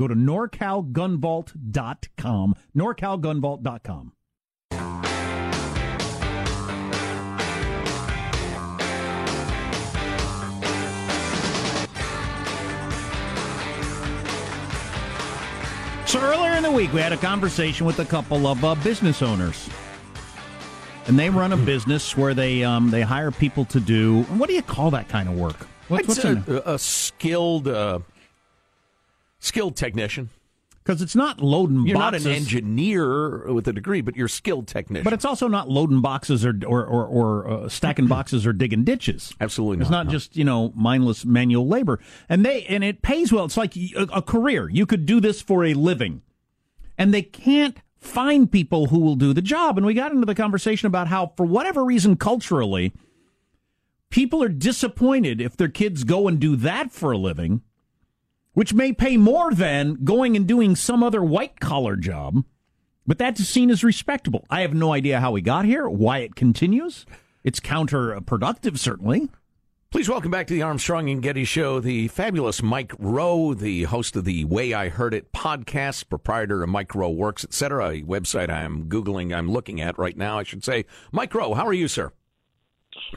Go 0.00 0.08
to 0.08 0.14
norcalgunvault.com. 0.14 2.54
norcalgunvault.com. 2.74 4.12
So 16.06 16.18
earlier 16.18 16.54
in 16.54 16.62
the 16.62 16.72
week, 16.72 16.94
we 16.94 17.02
had 17.02 17.12
a 17.12 17.18
conversation 17.18 17.84
with 17.84 17.98
a 17.98 18.06
couple 18.06 18.46
of 18.46 18.64
uh, 18.64 18.74
business 18.76 19.20
owners, 19.20 19.68
and 21.08 21.18
they 21.18 21.28
run 21.28 21.52
a 21.52 21.58
business 21.58 22.16
where 22.16 22.32
they 22.32 22.64
um, 22.64 22.90
they 22.90 23.02
hire 23.02 23.30
people 23.30 23.66
to 23.66 23.78
do 23.78 24.22
what 24.22 24.48
do 24.48 24.54
you 24.54 24.62
call 24.62 24.90
that 24.92 25.10
kind 25.10 25.28
of 25.28 25.36
work? 25.36 25.66
What's, 25.88 26.08
what's 26.08 26.24
a, 26.24 26.42
a, 26.64 26.78
skilled 26.78 27.68
uh, 27.68 27.98
skilled 29.40 29.76
technician. 29.76 30.30
Because 30.82 31.02
it's 31.02 31.14
not 31.14 31.42
loading 31.42 31.86
you're 31.86 31.98
boxes. 31.98 32.24
not 32.24 32.30
an 32.30 32.36
engineer 32.36 33.52
with 33.52 33.68
a 33.68 33.72
degree, 33.72 34.00
but 34.00 34.16
you're 34.16 34.26
a 34.26 34.30
skilled 34.30 34.66
technician. 34.66 35.04
But 35.04 35.12
it's 35.12 35.26
also 35.26 35.46
not 35.46 35.68
loading 35.68 36.00
boxes 36.00 36.44
or 36.44 36.54
or, 36.66 36.84
or, 36.84 37.04
or 37.04 37.50
uh, 37.50 37.68
stacking 37.68 38.06
boxes 38.08 38.46
or 38.46 38.54
digging 38.54 38.84
ditches. 38.84 39.34
Absolutely 39.40 39.76
not. 39.76 39.82
It's 39.82 39.90
not 39.90 40.06
no. 40.06 40.12
just 40.12 40.36
you 40.36 40.44
know 40.44 40.72
mindless 40.74 41.26
manual 41.26 41.68
labor, 41.68 42.00
and 42.30 42.46
they 42.46 42.64
and 42.64 42.82
it 42.82 43.02
pays 43.02 43.30
well. 43.30 43.44
It's 43.44 43.58
like 43.58 43.76
a, 43.76 44.08
a 44.14 44.22
career. 44.22 44.70
You 44.70 44.86
could 44.86 45.04
do 45.04 45.20
this 45.20 45.42
for 45.42 45.64
a 45.64 45.74
living, 45.74 46.22
and 46.96 47.12
they 47.12 47.22
can't 47.22 47.76
find 47.98 48.50
people 48.50 48.86
who 48.86 49.00
will 49.00 49.16
do 49.16 49.34
the 49.34 49.42
job. 49.42 49.76
And 49.76 49.86
we 49.86 49.92
got 49.92 50.12
into 50.12 50.24
the 50.24 50.34
conversation 50.34 50.86
about 50.86 51.08
how, 51.08 51.34
for 51.36 51.44
whatever 51.44 51.84
reason, 51.84 52.16
culturally, 52.16 52.94
people 54.08 54.42
are 54.42 54.48
disappointed 54.48 55.40
if 55.40 55.56
their 55.56 55.68
kids 55.68 56.04
go 56.04 56.26
and 56.26 56.40
do 56.40 56.56
that 56.56 56.90
for 56.90 57.12
a 57.12 57.18
living 57.18 57.60
which 58.54 58.74
may 58.74 58.92
pay 58.92 59.16
more 59.16 59.52
than 59.52 60.04
going 60.04 60.36
and 60.36 60.46
doing 60.46 60.74
some 60.76 61.02
other 61.02 61.22
white 61.22 61.60
collar 61.60 61.96
job, 61.96 62.44
but 63.06 63.18
that's 63.18 63.42
seen 63.44 63.70
as 63.70 63.84
respectable. 63.84 64.46
I 64.50 64.62
have 64.62 64.74
no 64.74 64.92
idea 64.92 65.20
how 65.20 65.32
we 65.32 65.40
got 65.40 65.64
here, 65.64 65.88
why 65.88 66.18
it 66.18 66.34
continues. 66.34 67.06
It's 67.44 67.60
counterproductive, 67.60 68.78
certainly. 68.78 69.28
Please 69.90 70.08
welcome 70.08 70.30
back 70.30 70.46
to 70.46 70.54
the 70.54 70.62
Armstrong 70.62 71.10
and 71.10 71.20
Getty 71.20 71.44
Show 71.44 71.80
the 71.80 72.06
fabulous 72.06 72.62
Mike 72.62 72.92
Rowe, 73.00 73.54
the 73.54 73.84
host 73.84 74.14
of 74.14 74.24
the 74.24 74.44
Way 74.44 74.72
I 74.72 74.88
Heard 74.88 75.14
It 75.14 75.32
podcast, 75.32 76.08
proprietor 76.08 76.62
of 76.62 76.68
Mike 76.68 76.94
Rowe 76.94 77.10
Works, 77.10 77.42
etc., 77.42 77.88
a 77.88 78.02
website 78.02 78.50
I'm 78.50 78.84
Googling, 78.84 79.34
I'm 79.34 79.50
looking 79.50 79.80
at 79.80 79.98
right 79.98 80.16
now, 80.16 80.38
I 80.38 80.44
should 80.44 80.62
say. 80.62 80.84
Mike 81.10 81.34
Rowe, 81.34 81.54
how 81.54 81.66
are 81.66 81.72
you, 81.72 81.88
sir? 81.88 82.12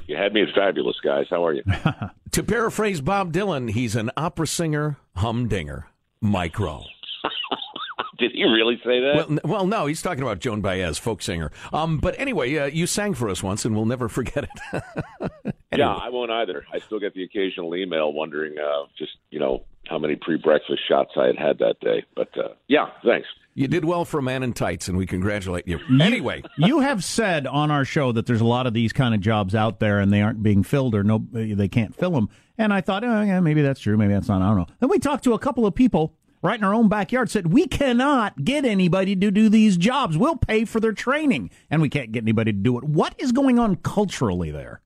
You 0.07 0.15
had 0.17 0.33
me 0.33 0.41
at 0.41 0.53
fabulous, 0.55 0.97
guys. 1.03 1.25
How 1.29 1.45
are 1.45 1.53
you? 1.53 1.63
to 2.31 2.43
paraphrase 2.43 3.01
Bob 3.01 3.31
Dylan, 3.33 3.71
he's 3.71 3.95
an 3.95 4.11
opera 4.17 4.47
singer, 4.47 4.97
humdinger, 5.15 5.87
Mike 6.21 6.59
Rowe. 6.59 6.83
Did 8.19 8.31
he 8.33 8.43
really 8.43 8.77
say 8.83 8.99
that? 9.01 9.13
Well, 9.15 9.25
n- 9.31 9.39
well, 9.43 9.67
no, 9.67 9.85
he's 9.85 10.01
talking 10.01 10.23
about 10.23 10.39
Joan 10.39 10.61
Baez, 10.61 10.97
folk 10.97 11.21
singer. 11.21 11.51
Um, 11.73 11.97
but 11.97 12.15
anyway, 12.19 12.55
uh, 12.57 12.65
you 12.65 12.87
sang 12.87 13.13
for 13.13 13.29
us 13.29 13.41
once, 13.43 13.65
and 13.65 13.75
we'll 13.75 13.85
never 13.85 14.07
forget 14.09 14.45
it. 14.45 15.31
Yeah, 15.75 15.89
I 15.89 16.09
won't 16.09 16.31
either. 16.31 16.65
I 16.71 16.79
still 16.79 16.99
get 16.99 17.13
the 17.13 17.23
occasional 17.23 17.75
email 17.75 18.13
wondering 18.13 18.55
uh, 18.59 18.83
just, 18.97 19.13
you 19.31 19.39
know, 19.39 19.63
how 19.87 19.97
many 19.97 20.15
pre 20.15 20.37
breakfast 20.37 20.81
shots 20.87 21.11
I 21.17 21.25
had 21.27 21.37
had 21.37 21.59
that 21.59 21.79
day. 21.81 22.05
But 22.15 22.29
uh, 22.37 22.49
yeah, 22.67 22.87
thanks. 23.03 23.27
You 23.55 23.67
did 23.67 23.85
well 23.85 24.03
for 24.03 24.17
a 24.17 24.23
man 24.23 24.41
in 24.41 24.53
tights, 24.53 24.87
and 24.87 24.97
we 24.97 25.05
congratulate 25.05 25.67
you. 25.67 25.79
Anyway, 26.01 26.43
you 26.57 26.79
have 26.79 27.03
said 27.03 27.45
on 27.45 27.69
our 27.69 27.85
show 27.85 28.11
that 28.11 28.25
there's 28.25 28.41
a 28.41 28.45
lot 28.45 28.65
of 28.65 28.73
these 28.73 28.91
kind 28.91 29.13
of 29.13 29.21
jobs 29.21 29.53
out 29.53 29.79
there 29.79 29.99
and 29.99 30.11
they 30.11 30.21
aren't 30.21 30.41
being 30.41 30.63
filled 30.63 30.95
or 30.95 31.03
no, 31.03 31.23
they 31.31 31.67
can't 31.67 31.95
fill 31.95 32.11
them. 32.11 32.29
And 32.57 32.73
I 32.73 32.81
thought, 32.81 33.03
oh, 33.03 33.21
yeah, 33.21 33.39
maybe 33.39 33.61
that's 33.61 33.79
true. 33.79 33.95
Maybe 33.95 34.13
that's 34.13 34.27
not. 34.27 34.41
I 34.41 34.47
don't 34.47 34.57
know. 34.57 34.67
Then 34.79 34.89
we 34.89 34.97
talked 34.97 35.23
to 35.25 35.33
a 35.33 35.39
couple 35.39 35.67
of 35.67 35.75
people 35.75 36.15
right 36.41 36.59
in 36.59 36.63
our 36.63 36.73
own 36.73 36.89
backyard 36.89 37.31
said 37.31 37.53
we 37.53 37.67
cannot 37.67 38.43
get 38.43 38.65
anybody 38.65 39.15
to 39.15 39.31
do 39.31 39.49
these 39.49 39.77
jobs. 39.77 40.17
We'll 40.17 40.35
pay 40.35 40.65
for 40.65 40.79
their 40.79 40.91
training 40.91 41.51
and 41.69 41.81
we 41.81 41.89
can't 41.89 42.11
get 42.11 42.23
anybody 42.23 42.51
to 42.51 42.57
do 42.57 42.77
it. 42.77 42.83
What 42.83 43.15
is 43.17 43.31
going 43.31 43.59
on 43.59 43.77
culturally 43.77 44.51
there? 44.51 44.81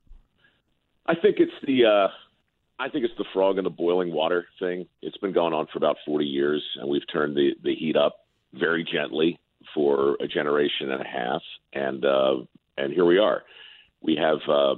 I 1.05 1.15
think 1.15 1.37
it's 1.39 1.51
the 1.65 1.85
uh, 1.85 2.07
I 2.79 2.89
think 2.89 3.05
it's 3.05 3.17
the 3.17 3.25
frog 3.33 3.57
in 3.57 3.63
the 3.63 3.69
boiling 3.69 4.13
water 4.13 4.45
thing. 4.59 4.87
It's 5.01 5.17
been 5.17 5.33
going 5.33 5.53
on 5.53 5.67
for 5.71 5.77
about 5.77 5.97
40 6.05 6.25
years, 6.25 6.61
and 6.79 6.89
we've 6.89 7.07
turned 7.11 7.35
the 7.35 7.51
the 7.63 7.73
heat 7.73 7.95
up 7.95 8.26
very 8.53 8.83
gently 8.83 9.39
for 9.73 10.17
a 10.19 10.27
generation 10.27 10.91
and 10.91 11.01
a 11.01 11.07
half, 11.07 11.41
and 11.73 12.05
uh, 12.05 12.35
and 12.77 12.93
here 12.93 13.05
we 13.05 13.19
are. 13.19 13.43
We 14.01 14.15
have, 14.15 14.39
uh, 14.47 14.75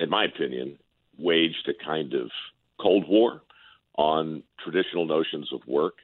in 0.00 0.08
my 0.08 0.24
opinion, 0.24 0.78
waged 1.18 1.68
a 1.68 1.84
kind 1.84 2.14
of 2.14 2.30
cold 2.80 3.08
war 3.08 3.42
on 3.96 4.42
traditional 4.62 5.06
notions 5.06 5.52
of 5.52 5.60
work, 5.66 5.94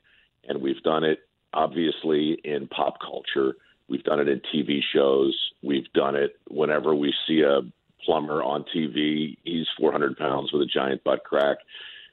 and 0.46 0.60
we've 0.60 0.82
done 0.82 1.04
it 1.04 1.20
obviously 1.52 2.38
in 2.44 2.68
pop 2.68 2.98
culture. 3.00 3.56
We've 3.88 4.04
done 4.04 4.20
it 4.20 4.28
in 4.28 4.42
TV 4.54 4.80
shows. 4.92 5.34
We've 5.62 5.90
done 5.94 6.14
it 6.14 6.38
whenever 6.50 6.94
we 6.94 7.14
see 7.26 7.40
a 7.40 7.60
plumber 8.04 8.42
on 8.42 8.64
TV. 8.74 9.38
He's 9.44 9.66
400 9.78 10.16
pounds 10.16 10.52
with 10.52 10.62
a 10.62 10.66
giant 10.66 11.02
butt 11.04 11.24
crack. 11.24 11.58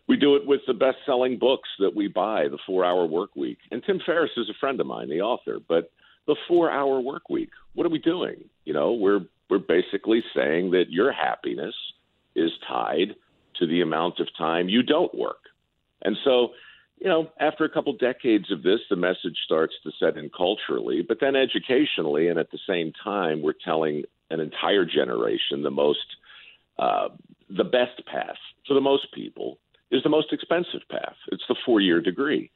We 0.07 0.17
do 0.17 0.35
it 0.35 0.45
with 0.45 0.61
the 0.67 0.73
best 0.73 0.97
selling 1.05 1.39
books 1.39 1.69
that 1.79 1.95
we 1.95 2.07
buy, 2.07 2.47
The 2.47 2.59
Four 2.65 2.85
Hour 2.85 3.05
Work 3.05 3.35
Week. 3.35 3.57
And 3.71 3.83
Tim 3.83 3.99
Ferriss 4.05 4.31
is 4.37 4.49
a 4.49 4.59
friend 4.59 4.79
of 4.79 4.85
mine, 4.85 5.09
the 5.09 5.21
author. 5.21 5.59
But 5.67 5.91
the 6.27 6.35
four 6.47 6.71
hour 6.71 6.99
work 6.99 7.29
week, 7.29 7.51
what 7.73 7.85
are 7.85 7.89
we 7.89 7.99
doing? 7.99 8.45
You 8.65 8.73
know, 8.73 8.93
we're 8.93 9.21
we're 9.49 9.59
basically 9.59 10.23
saying 10.35 10.71
that 10.71 10.85
your 10.89 11.11
happiness 11.11 11.75
is 12.35 12.51
tied 12.67 13.15
to 13.59 13.67
the 13.67 13.81
amount 13.81 14.19
of 14.19 14.27
time 14.37 14.67
you 14.67 14.81
don't 14.81 15.13
work. 15.13 15.43
And 16.01 16.17
so, 16.23 16.49
you 16.99 17.07
know, 17.07 17.29
after 17.39 17.63
a 17.63 17.69
couple 17.69 17.93
decades 17.93 18.51
of 18.51 18.63
this, 18.63 18.79
the 18.89 18.95
message 18.95 19.37
starts 19.45 19.75
to 19.83 19.91
set 19.99 20.17
in 20.17 20.31
culturally, 20.35 21.03
but 21.07 21.19
then 21.21 21.35
educationally, 21.35 22.27
and 22.27 22.39
at 22.39 22.49
the 22.51 22.59
same 22.67 22.91
time, 23.03 23.43
we're 23.43 23.53
telling 23.63 24.03
an 24.31 24.39
entire 24.39 24.83
generation 24.83 25.61
the 25.61 25.71
most, 25.71 26.05
uh, 26.79 27.09
the 27.49 27.63
best 27.63 28.03
path 28.07 28.37
for 28.67 28.73
the 28.73 28.81
most 28.81 29.13
people 29.13 29.59
is 29.91 30.03
the 30.03 30.09
most 30.09 30.33
expensive 30.33 30.81
path. 30.89 31.15
It's 31.31 31.43
the 31.47 31.55
four 31.65 31.79
year 31.79 32.01
degree. 32.01 32.51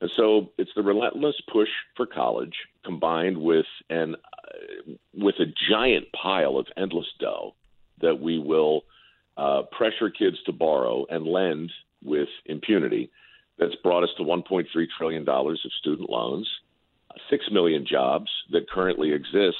And 0.00 0.10
so 0.16 0.50
it's 0.56 0.70
the 0.74 0.82
relentless 0.82 1.36
push 1.52 1.68
for 1.96 2.06
college 2.06 2.54
combined 2.84 3.36
with 3.36 3.66
an 3.90 4.14
uh, 4.14 4.92
with 5.14 5.34
a 5.40 5.52
giant 5.70 6.06
pile 6.12 6.56
of 6.56 6.66
endless 6.76 7.06
dough 7.18 7.54
that 8.00 8.18
we 8.18 8.38
will 8.38 8.82
uh, 9.36 9.62
pressure 9.70 10.10
kids 10.10 10.36
to 10.46 10.52
borrow 10.52 11.04
and 11.10 11.26
lend 11.26 11.70
with 12.02 12.28
impunity. 12.46 13.10
That's 13.58 13.74
brought 13.82 14.04
us 14.04 14.10
to 14.16 14.22
1.3 14.22 14.66
trillion 14.96 15.24
dollars 15.24 15.60
of 15.66 15.72
student 15.80 16.08
loans, 16.08 16.48
six 17.28 17.44
million 17.52 17.86
jobs 17.86 18.30
that 18.52 18.70
currently 18.70 19.12
exist, 19.12 19.58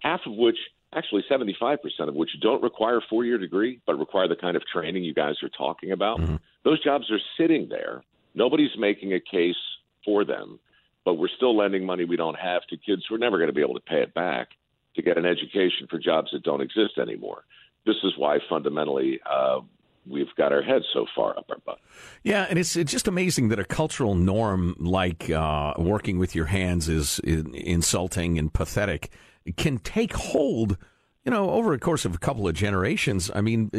half 0.00 0.20
of 0.26 0.34
which 0.34 0.58
actually 0.94 1.24
75% 1.30 1.78
of 2.00 2.14
which 2.14 2.30
don't 2.40 2.62
require 2.62 2.98
a 2.98 3.02
four 3.08 3.24
year 3.24 3.38
degree, 3.38 3.80
but 3.86 3.98
require 3.98 4.28
the 4.28 4.36
kind 4.36 4.56
of 4.56 4.62
training 4.72 5.04
you 5.04 5.14
guys 5.14 5.34
are 5.42 5.48
talking 5.50 5.92
about. 5.92 6.20
Mm-hmm. 6.20 6.36
Those 6.64 6.82
jobs 6.82 7.10
are 7.10 7.20
sitting 7.38 7.68
there. 7.68 8.02
Nobody's 8.34 8.76
making 8.78 9.12
a 9.14 9.20
case 9.20 9.56
for 10.04 10.24
them, 10.24 10.58
but 11.04 11.14
we're 11.14 11.28
still 11.36 11.56
lending 11.56 11.84
money 11.84 12.04
we 12.04 12.16
don't 12.16 12.38
have 12.38 12.62
to 12.68 12.76
kids 12.76 13.02
who 13.08 13.14
are 13.14 13.18
never 13.18 13.38
going 13.38 13.48
to 13.48 13.54
be 13.54 13.62
able 13.62 13.74
to 13.74 13.80
pay 13.80 14.02
it 14.02 14.14
back 14.14 14.48
to 14.96 15.02
get 15.02 15.16
an 15.16 15.24
education 15.24 15.86
for 15.88 15.98
jobs 15.98 16.30
that 16.32 16.42
don't 16.42 16.60
exist 16.60 16.98
anymore. 16.98 17.44
This 17.86 17.96
is 18.04 18.12
why 18.16 18.38
fundamentally 18.48 19.20
uh, 19.28 19.60
we've 20.06 20.32
got 20.36 20.52
our 20.52 20.62
heads 20.62 20.84
so 20.92 21.06
far 21.14 21.36
up 21.36 21.46
our 21.48 21.58
butt. 21.64 21.78
Yeah, 22.22 22.46
and 22.48 22.58
it's, 22.58 22.76
it's 22.76 22.92
just 22.92 23.08
amazing 23.08 23.48
that 23.48 23.58
a 23.58 23.64
cultural 23.64 24.14
norm 24.14 24.76
like 24.78 25.30
uh, 25.30 25.74
working 25.78 26.18
with 26.18 26.34
your 26.34 26.46
hands 26.46 26.88
is, 26.88 27.20
is 27.20 27.44
insulting 27.54 28.38
and 28.38 28.52
pathetic 28.52 29.10
can 29.56 29.78
take 29.78 30.14
hold 30.14 30.76
you 31.24 31.30
know, 31.30 31.50
over 31.50 31.72
a 31.72 31.78
course 31.78 32.04
of 32.04 32.14
a 32.14 32.18
couple 32.18 32.48
of 32.48 32.54
generations, 32.54 33.30
I 33.34 33.40
mean, 33.40 33.70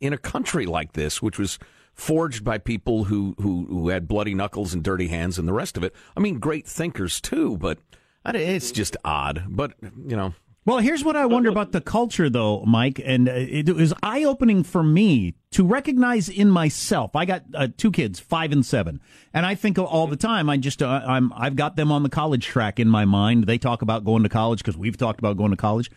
in 0.00 0.12
a 0.12 0.18
country 0.18 0.66
like 0.66 0.94
this, 0.94 1.20
which 1.20 1.38
was 1.38 1.58
forged 1.92 2.42
by 2.42 2.58
people 2.58 3.04
who, 3.04 3.34
who, 3.38 3.66
who 3.68 3.88
had 3.88 4.08
bloody 4.08 4.34
knuckles 4.34 4.72
and 4.72 4.82
dirty 4.82 5.08
hands 5.08 5.38
and 5.38 5.46
the 5.46 5.52
rest 5.52 5.76
of 5.76 5.84
it, 5.84 5.94
I 6.16 6.20
mean, 6.20 6.38
great 6.38 6.66
thinkers 6.66 7.20
too, 7.20 7.58
but 7.58 7.78
it's 8.26 8.72
just 8.72 8.96
odd. 9.04 9.44
But, 9.48 9.74
you 9.82 10.16
know. 10.16 10.34
Well, 10.66 10.78
here's 10.78 11.04
what 11.04 11.14
I 11.14 11.26
wonder 11.26 11.50
about 11.50 11.72
the 11.72 11.82
culture, 11.82 12.30
though, 12.30 12.64
Mike, 12.64 12.98
and 13.04 13.28
it 13.28 13.68
was 13.76 13.92
eye 14.02 14.24
opening 14.24 14.62
for 14.62 14.82
me 14.82 15.34
to 15.50 15.62
recognize 15.62 16.30
in 16.30 16.48
myself. 16.48 17.14
I 17.14 17.26
got 17.26 17.42
uh, 17.52 17.68
two 17.76 17.92
kids, 17.92 18.18
five 18.18 18.50
and 18.50 18.64
seven, 18.64 19.02
and 19.34 19.44
I 19.44 19.56
think 19.56 19.78
all 19.78 20.06
the 20.06 20.16
time. 20.16 20.48
I 20.48 20.56
just 20.56 20.82
uh, 20.82 21.02
I'm 21.06 21.34
I've 21.34 21.54
got 21.54 21.76
them 21.76 21.92
on 21.92 22.02
the 22.02 22.08
college 22.08 22.46
track 22.46 22.80
in 22.80 22.88
my 22.88 23.04
mind. 23.04 23.44
They 23.44 23.58
talk 23.58 23.82
about 23.82 24.06
going 24.06 24.22
to 24.22 24.30
college 24.30 24.60
because 24.60 24.78
we've 24.78 24.96
talked 24.96 25.18
about 25.18 25.36
going 25.36 25.50
to 25.50 25.56
college. 25.56 25.90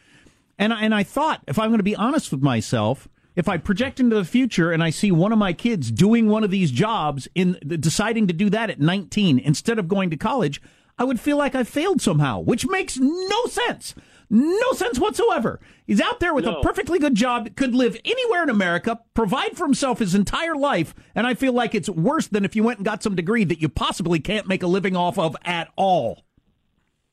And 0.60 0.74
and 0.74 0.94
I 0.94 1.04
thought, 1.04 1.44
if 1.48 1.58
I'm 1.58 1.70
going 1.70 1.80
to 1.80 1.84
be 1.84 1.96
honest 1.96 2.30
with 2.34 2.42
myself, 2.42 3.08
if 3.38 3.48
I 3.48 3.56
project 3.56 4.02
into 4.02 4.18
the 4.18 4.26
future 4.26 4.74
and 4.74 4.84
I 4.84 4.90
see 4.90 5.14
one 5.14 5.32
of 5.32 5.38
my 5.40 5.54
kids 5.54 5.92
doing 5.92 6.28
one 6.28 6.44
of 6.44 6.52
these 6.52 6.72
jobs 6.72 7.30
in 7.36 7.58
deciding 7.66 8.28
to 8.28 8.34
do 8.34 8.50
that 8.50 8.70
at 8.70 8.82
19 8.82 9.40
instead 9.40 9.80
of 9.80 9.88
going 9.88 10.10
to 10.10 10.18
college, 10.18 10.62
I 11.00 11.06
would 11.06 11.22
feel 11.22 11.38
like 11.38 11.56
I 11.56 11.64
failed 11.64 12.02
somehow, 12.02 12.40
which 12.40 12.68
makes 12.68 12.98
no 12.98 13.46
sense. 13.46 13.96
No 14.30 14.74
sense 14.74 15.00
whatsoever. 15.00 15.60
He's 15.86 16.02
out 16.02 16.20
there 16.20 16.34
with 16.34 16.46
no. 16.46 16.58
a 16.58 16.62
perfectly 16.62 17.00
good 17.00 17.16
job, 17.16 17.56
could 17.56 17.74
live 17.74 17.98
anywhere 18.04 18.44
in 18.44 18.50
America, 18.50 19.00
provide 19.14 19.56
for 19.56 19.66
himself 19.66 20.00
his 20.00 20.14
entire 20.14 20.56
life, 20.56 20.94
and 21.16 21.26
I 21.26 21.34
feel 21.34 21.54
like 21.54 21.74
it's 21.74 21.90
worse 21.90 22.28
than 22.28 22.44
if 22.44 22.56
you 22.56 22.64
went 22.64 22.80
and 22.80 22.86
got 22.86 23.04
some 23.04 23.16
degree 23.16 23.46
that 23.46 23.62
you 23.62 23.70
possibly 23.70 24.20
can't 24.20 24.48
make 24.48 24.64
a 24.64 24.68
living 24.68 24.96
off 24.96 25.18
of 25.18 25.36
at 25.46 25.70
all. 25.78 26.24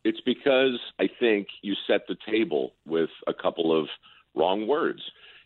It's 0.02 0.20
because 0.20 0.78
I 0.98 1.08
think 1.20 1.46
you 1.62 1.74
set 1.86 2.06
the 2.08 2.16
table 2.30 2.72
with 2.84 3.10
a 3.26 3.32
couple 3.32 3.78
of 3.78 3.88
wrong 4.34 4.66
words. 4.66 5.02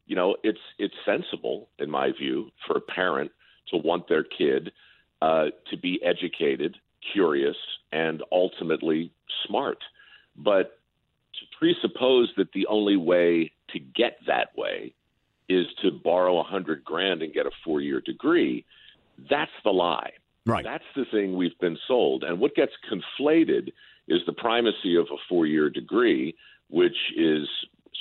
You 0.06 0.16
know, 0.16 0.36
it's 0.42 0.58
it's 0.78 0.94
sensible, 1.04 1.68
in 1.78 1.90
my 1.90 2.12
view, 2.12 2.50
for 2.66 2.78
a 2.78 2.80
parent 2.80 3.30
to 3.68 3.76
want 3.76 4.08
their 4.08 4.24
kid 4.24 4.72
uh, 5.20 5.46
to 5.70 5.76
be 5.76 6.00
educated, 6.02 6.76
curious, 7.12 7.56
and 7.92 8.22
ultimately 8.32 9.12
smart. 9.46 9.78
But 10.34 10.77
to 11.40 11.58
presuppose 11.58 12.30
that 12.36 12.52
the 12.52 12.66
only 12.66 12.96
way 12.96 13.52
to 13.70 13.78
get 13.78 14.18
that 14.26 14.56
way 14.56 14.94
is 15.48 15.66
to 15.82 15.90
borrow 15.90 16.38
a 16.38 16.42
hundred 16.42 16.84
grand 16.84 17.22
and 17.22 17.32
get 17.32 17.46
a 17.46 17.50
four 17.64 17.80
year 17.80 18.00
degree, 18.00 18.64
that's 19.30 19.50
the 19.64 19.70
lie. 19.70 20.10
Right. 20.46 20.64
That's 20.64 20.84
the 20.96 21.04
thing 21.10 21.36
we've 21.36 21.58
been 21.60 21.78
sold. 21.86 22.24
And 22.24 22.40
what 22.40 22.54
gets 22.54 22.72
conflated 22.90 23.72
is 24.08 24.20
the 24.26 24.32
primacy 24.32 24.96
of 24.96 25.06
a 25.12 25.16
four 25.28 25.46
year 25.46 25.68
degree, 25.68 26.34
which 26.70 26.96
is 27.16 27.46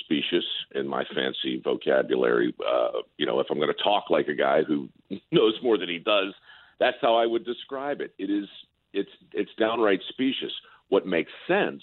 specious 0.04 0.44
in 0.74 0.86
my 0.86 1.04
fancy 1.14 1.60
vocabulary. 1.62 2.54
Uh, 2.66 3.00
you 3.16 3.26
know, 3.26 3.40
if 3.40 3.48
I'm 3.50 3.58
going 3.58 3.72
to 3.74 3.82
talk 3.82 4.04
like 4.10 4.28
a 4.28 4.34
guy 4.34 4.62
who 4.62 4.88
knows 5.32 5.54
more 5.62 5.78
than 5.78 5.88
he 5.88 5.98
does, 5.98 6.32
that's 6.80 6.96
how 7.00 7.16
I 7.16 7.26
would 7.26 7.44
describe 7.44 8.00
it. 8.00 8.14
It 8.18 8.30
is 8.30 8.48
it's 8.92 9.10
it's 9.32 9.50
downright 9.58 10.00
specious. 10.08 10.52
What 10.88 11.06
makes 11.06 11.30
sense 11.46 11.82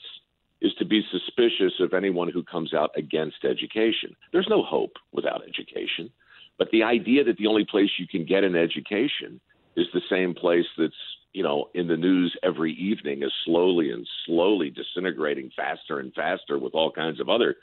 is 0.61 0.73
to 0.79 0.85
be 0.85 1.01
suspicious 1.11 1.73
of 1.79 1.93
anyone 1.93 2.29
who 2.29 2.43
comes 2.43 2.73
out 2.73 2.91
against 2.95 3.43
education. 3.43 4.15
There's 4.31 4.47
no 4.49 4.63
hope 4.63 4.93
without 5.11 5.43
education. 5.47 6.09
But 6.57 6.69
the 6.71 6.83
idea 6.83 7.23
that 7.25 7.37
the 7.37 7.47
only 7.47 7.65
place 7.65 7.89
you 7.99 8.07
can 8.07 8.25
get 8.25 8.43
an 8.43 8.55
education 8.55 9.39
is 9.75 9.87
the 9.93 10.01
same 10.09 10.33
place 10.33 10.65
that's 10.77 10.93
you 11.33 11.43
know 11.43 11.69
in 11.73 11.87
the 11.87 11.97
news 11.97 12.35
every 12.43 12.71
evening 12.73 13.23
is 13.23 13.31
slowly 13.43 13.91
and 13.91 14.07
slowly 14.25 14.69
disintegrating 14.69 15.51
faster 15.55 15.99
and 15.99 16.13
faster 16.13 16.57
with 16.57 16.73
all 16.73 16.91
kinds 16.91 17.19
of 17.19 17.29
other 17.29 17.55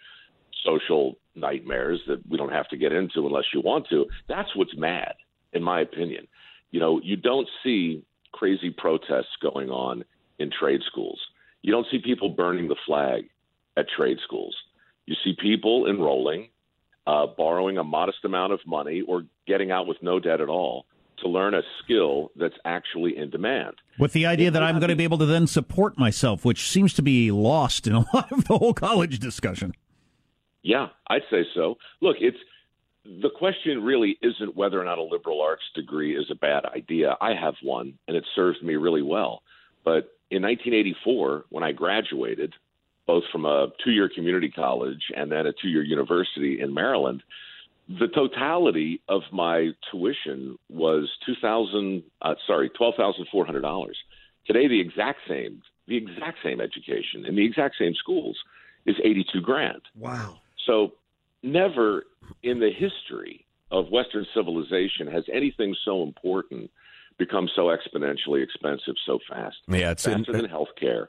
social 0.64 1.16
nightmares 1.34 2.00
that 2.06 2.20
we 2.28 2.36
don't 2.36 2.52
have 2.52 2.68
to 2.68 2.76
get 2.76 2.92
into 2.92 3.26
unless 3.26 3.46
you 3.54 3.62
want 3.62 3.86
to 3.88 4.06
that's 4.28 4.54
what's 4.54 4.76
mad 4.76 5.14
in 5.54 5.62
my 5.62 5.80
opinion 5.80 6.28
you 6.70 6.78
know 6.78 7.00
you 7.02 7.16
don't 7.16 7.48
see 7.64 8.04
crazy 8.32 8.70
protests 8.70 9.36
going 9.40 9.70
on 9.70 10.04
in 10.38 10.50
trade 10.50 10.80
schools 10.86 11.18
you 11.62 11.72
don't 11.72 11.86
see 11.90 11.98
people 11.98 12.28
burning 12.28 12.68
the 12.68 12.76
flag 12.86 13.28
at 13.76 13.86
trade 13.88 14.18
schools 14.24 14.54
you 15.06 15.14
see 15.24 15.34
people 15.40 15.88
enrolling 15.88 16.48
uh, 17.06 17.26
borrowing 17.26 17.78
a 17.78 17.84
modest 17.84 18.24
amount 18.24 18.52
of 18.52 18.60
money 18.66 19.02
or 19.02 19.24
getting 19.46 19.70
out 19.70 19.86
with 19.86 19.96
no 20.02 20.20
debt 20.20 20.40
at 20.40 20.48
all 20.48 20.86
to 21.18 21.28
learn 21.28 21.54
a 21.54 21.62
skill 21.82 22.30
that's 22.36 22.54
actually 22.64 23.16
in 23.16 23.30
demand. 23.30 23.74
With 23.98 24.12
the 24.12 24.26
idea 24.26 24.50
that 24.50 24.62
I'm 24.62 24.78
going 24.78 24.90
to 24.90 24.96
be 24.96 25.04
able 25.04 25.18
to 25.18 25.26
then 25.26 25.46
support 25.46 25.98
myself, 25.98 26.44
which 26.44 26.68
seems 26.68 26.92
to 26.94 27.02
be 27.02 27.30
lost 27.30 27.86
in 27.86 27.94
a 27.94 28.04
lot 28.14 28.30
of 28.32 28.44
the 28.46 28.58
whole 28.58 28.74
college 28.74 29.18
discussion. 29.18 29.72
Yeah, 30.62 30.88
I'd 31.08 31.22
say 31.30 31.44
so. 31.54 31.76
Look, 32.00 32.16
it's 32.20 32.38
the 33.04 33.30
question 33.36 33.82
really 33.82 34.16
isn't 34.22 34.56
whether 34.56 34.80
or 34.80 34.84
not 34.84 34.98
a 34.98 35.02
liberal 35.02 35.42
arts 35.42 35.64
degree 35.74 36.16
is 36.16 36.26
a 36.30 36.36
bad 36.36 36.64
idea. 36.66 37.16
I 37.20 37.34
have 37.34 37.54
one, 37.62 37.98
and 38.06 38.16
it 38.16 38.24
serves 38.34 38.62
me 38.62 38.76
really 38.76 39.02
well. 39.02 39.42
But 39.84 40.12
in 40.32 40.40
1984, 40.42 41.44
when 41.50 41.62
I 41.62 41.72
graduated, 41.72 42.54
both 43.06 43.22
from 43.30 43.44
a 43.44 43.68
two 43.84 43.90
year 43.90 44.08
community 44.08 44.50
college 44.50 45.02
and 45.14 45.30
then 45.30 45.46
a 45.46 45.52
two 45.52 45.68
year 45.68 45.82
university 45.82 46.60
in 46.60 46.72
Maryland, 46.72 47.22
the 47.86 48.08
totality 48.08 49.02
of 49.10 49.22
my 49.30 49.70
tuition 49.90 50.58
was 50.70 51.10
two 51.26 51.34
thousand 51.42 52.02
uh, 52.22 52.34
sorry 52.46 52.70
twelve 52.70 52.94
thousand 52.96 53.26
four 53.30 53.44
hundred 53.44 53.60
dollars. 53.60 53.98
Today, 54.46 54.68
the 54.68 54.80
exact 54.80 55.18
same 55.28 55.60
the 55.86 55.96
exact 55.96 56.38
same 56.42 56.60
education 56.62 57.26
in 57.26 57.36
the 57.36 57.44
exact 57.44 57.74
same 57.78 57.94
schools 57.94 58.38
is 58.86 58.96
eighty 59.04 59.26
two 59.30 59.42
grand. 59.42 59.82
Wow! 59.98 60.38
So 60.66 60.92
never 61.42 62.04
in 62.42 62.58
the 62.58 62.70
history 62.70 63.44
of 63.70 63.90
Western 63.90 64.26
civilization 64.34 65.08
has 65.12 65.24
anything 65.30 65.74
so 65.84 66.02
important 66.02 66.70
become 67.24 67.48
so 67.54 67.66
exponentially 67.66 68.42
expensive 68.42 68.94
so 69.06 69.18
fast. 69.28 69.56
Yeah, 69.68 69.92
it's 69.92 70.04
faster 70.04 70.32
in, 70.32 70.42
than 70.42 70.50
healthcare, 70.50 71.06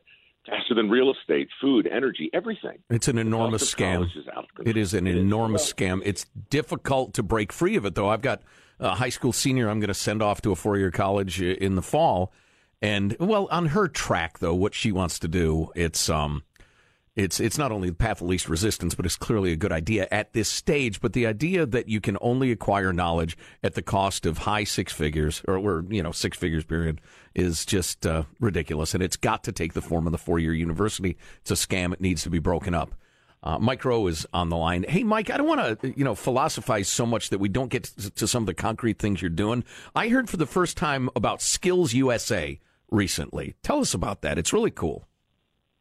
faster 0.48 0.76
than 0.76 0.90
real 0.90 1.12
estate, 1.12 1.50
food, 1.60 1.88
energy, 1.88 2.30
everything. 2.34 2.80
It's 2.90 3.08
an 3.08 3.18
enormous 3.18 3.74
scam. 3.74 4.06
Is 4.06 4.26
it 4.66 4.78
is 4.78 4.94
an 4.94 5.08
it 5.08 5.16
enormous 5.16 5.68
is. 5.68 5.74
scam. 5.74 6.02
It's 6.06 6.26
difficult 6.50 7.14
to 7.16 7.24
break 7.24 7.52
free 7.52 7.76
of 7.76 7.86
it, 7.86 7.96
though. 7.96 8.10
I've 8.10 8.22
got 8.22 8.44
a 8.80 8.96
high 8.96 9.10
school 9.10 9.34
senior 9.34 9.70
I'm 9.70 9.80
going 9.80 9.88
to 9.88 9.94
send 9.94 10.22
off 10.22 10.42
to 10.44 10.52
a 10.52 10.56
four 10.56 10.78
year 10.78 10.92
college 10.92 11.42
in 11.42 11.76
the 11.76 11.82
fall. 11.82 12.32
And, 12.82 13.16
well, 13.20 13.48
on 13.50 13.68
her 13.68 13.88
track, 13.88 14.40
though, 14.40 14.54
what 14.54 14.74
she 14.74 14.92
wants 14.92 15.18
to 15.20 15.30
do, 15.30 15.72
it's, 15.74 16.10
um, 16.10 16.44
it's 17.16 17.40
it's 17.40 17.60
not 17.60 17.72
only 17.72 17.90
the 17.90 17.96
path 17.96 18.22
of 18.22 18.28
least 18.28 18.50
resistance, 18.50 18.96
but 18.96 19.06
it's 19.06 19.16
clearly 19.16 19.52
a 19.52 19.56
good 19.56 19.72
idea 19.72 20.08
at 20.12 20.34
this 20.34 20.50
stage. 20.50 21.00
But 21.00 21.14
the 21.14 21.28
idea 21.28 21.66
that 21.66 21.88
you 21.88 22.02
can 22.02 22.18
only 22.22 22.52
acquire 22.52 22.92
knowledge 22.92 23.38
at 23.62 23.76
the 23.76 23.84
cost 23.84 24.26
of 24.26 24.40
high 24.40 24.64
six 24.64 24.92
figures, 24.92 25.44
or, 25.48 25.58
or 25.58 25.86
you 25.90 26.02
know 26.02 26.12
six 26.12 26.38
figures 26.38 26.66
period, 26.66 27.02
is 27.36 27.66
just 27.66 28.08
uh, 28.08 28.24
ridiculous. 28.40 28.96
And 28.96 29.04
it's 29.04 29.18
got 29.18 29.44
to 29.44 29.52
take 29.52 29.74
the 29.74 29.82
form 29.82 30.08
of 30.08 30.12
the 30.12 30.18
four 30.18 30.40
year 30.40 30.54
university. 30.54 31.18
It's 31.42 31.52
a 31.52 31.54
scam. 31.54 31.94
It 31.94 32.02
needs 32.02 32.24
to 32.24 32.32
be 32.32 32.40
broken 32.40 32.74
up. 32.74 32.96
Uh, 33.44 33.60
Mike 33.60 33.84
Rowe 33.84 34.08
is 34.08 34.26
on 34.34 34.50
the 34.50 34.56
line. 34.56 34.86
Hey, 34.88 35.04
Mike, 35.04 35.30
I 35.30 35.36
don't 35.36 35.48
want 35.48 35.82
to, 35.82 35.94
you 35.98 36.06
know, 36.06 36.16
philosophize 36.16 36.88
so 36.88 37.06
much 37.06 37.30
that 37.30 37.40
we 37.40 37.50
don't 37.50 37.70
get 37.70 37.84
to, 37.84 38.10
to 38.12 38.28
some 38.28 38.44
of 38.44 38.48
the 38.48 38.54
concrete 38.54 39.00
things 39.00 39.22
you're 39.22 39.30
doing. 39.30 39.66
I 39.94 40.08
heard 40.08 40.30
for 40.30 40.38
the 40.38 40.46
first 40.46 40.78
time 40.78 41.10
about 41.14 41.42
Skills 41.42 41.94
USA 41.94 42.60
recently. 42.90 43.56
Tell 43.62 43.82
us 43.82 43.94
about 43.94 44.22
that. 44.22 44.38
It's 44.38 44.54
really 44.54 44.72
cool. 44.72 45.08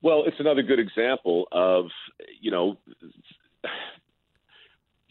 Well, 0.03 0.25
it's 0.27 0.41
another 0.41 0.63
good 0.63 0.81
example 0.81 1.47
of, 1.53 1.87
you 2.41 2.51
know, 2.51 2.77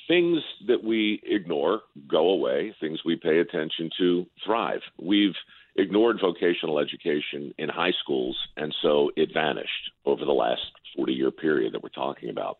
things 0.07 0.39
that 0.67 0.83
we 0.83 1.21
ignore 1.23 1.81
go 2.09 2.29
away, 2.29 2.75
things 2.81 2.99
we 3.05 3.15
pay 3.15 3.39
attention 3.39 3.89
to 3.97 4.25
thrive. 4.45 4.81
We've 5.01 5.35
ignored 5.77 6.17
vocational 6.19 6.79
education 6.79 7.53
in 7.57 7.69
high 7.69 7.93
schools, 8.03 8.37
and 8.57 8.75
so 8.81 9.11
it 9.15 9.29
vanished 9.33 9.91
over 10.05 10.25
the 10.25 10.33
last 10.33 10.61
40 10.97 11.13
year 11.13 11.31
period 11.31 11.73
that 11.73 11.81
we're 11.81 11.89
talking 11.89 12.29
about. 12.29 12.57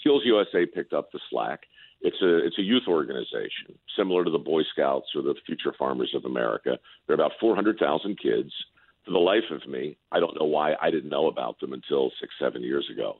Skills 0.00 0.22
USA 0.26 0.66
picked 0.66 0.92
up 0.92 1.10
the 1.12 1.20
slack. 1.30 1.60
It's 2.02 2.20
a 2.22 2.46
it's 2.46 2.58
a 2.58 2.62
youth 2.62 2.84
organization 2.88 3.78
similar 3.96 4.24
to 4.24 4.30
the 4.30 4.38
Boy 4.38 4.62
Scouts 4.72 5.08
or 5.14 5.22
the 5.22 5.34
Future 5.46 5.74
Farmers 5.78 6.12
of 6.14 6.26
America. 6.26 6.78
There 7.06 7.14
are 7.14 7.20
about 7.20 7.32
400,000 7.40 8.18
kids 8.20 8.52
for 9.10 9.14
the 9.14 9.18
life 9.18 9.50
of 9.50 9.68
me, 9.68 9.96
I 10.12 10.20
don't 10.20 10.38
know 10.38 10.46
why 10.46 10.74
I 10.80 10.90
didn't 10.90 11.10
know 11.10 11.26
about 11.26 11.58
them 11.58 11.72
until 11.72 12.12
six, 12.20 12.32
seven 12.40 12.62
years 12.62 12.88
ago. 12.92 13.16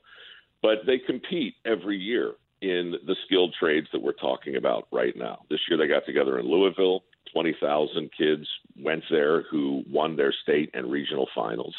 But 0.63 0.79
they 0.87 0.99
compete 0.99 1.55
every 1.65 1.97
year 1.97 2.35
in 2.63 2.95
the 3.07 3.17
skilled 3.27 3.55
trades 3.59 3.89
that 3.93 4.03
we're 4.03 4.13
talking 4.13 4.57
about 4.57 4.87
right 4.93 5.17
now. 5.17 5.41
This 5.51 5.61
year 5.69 5.79
they 5.79 5.89
got 5.89 6.07
together 6.07 6.39
in 6.39 6.47
Louisville. 6.47 7.03
20,000 7.33 8.11
kids 8.17 8.47
went 8.79 9.03
there 9.11 9.43
who 9.51 9.83
won 9.91 10.17
their 10.17 10.33
state 10.43 10.71
and 10.75 10.91
regional 10.91 11.29
finals 11.35 11.75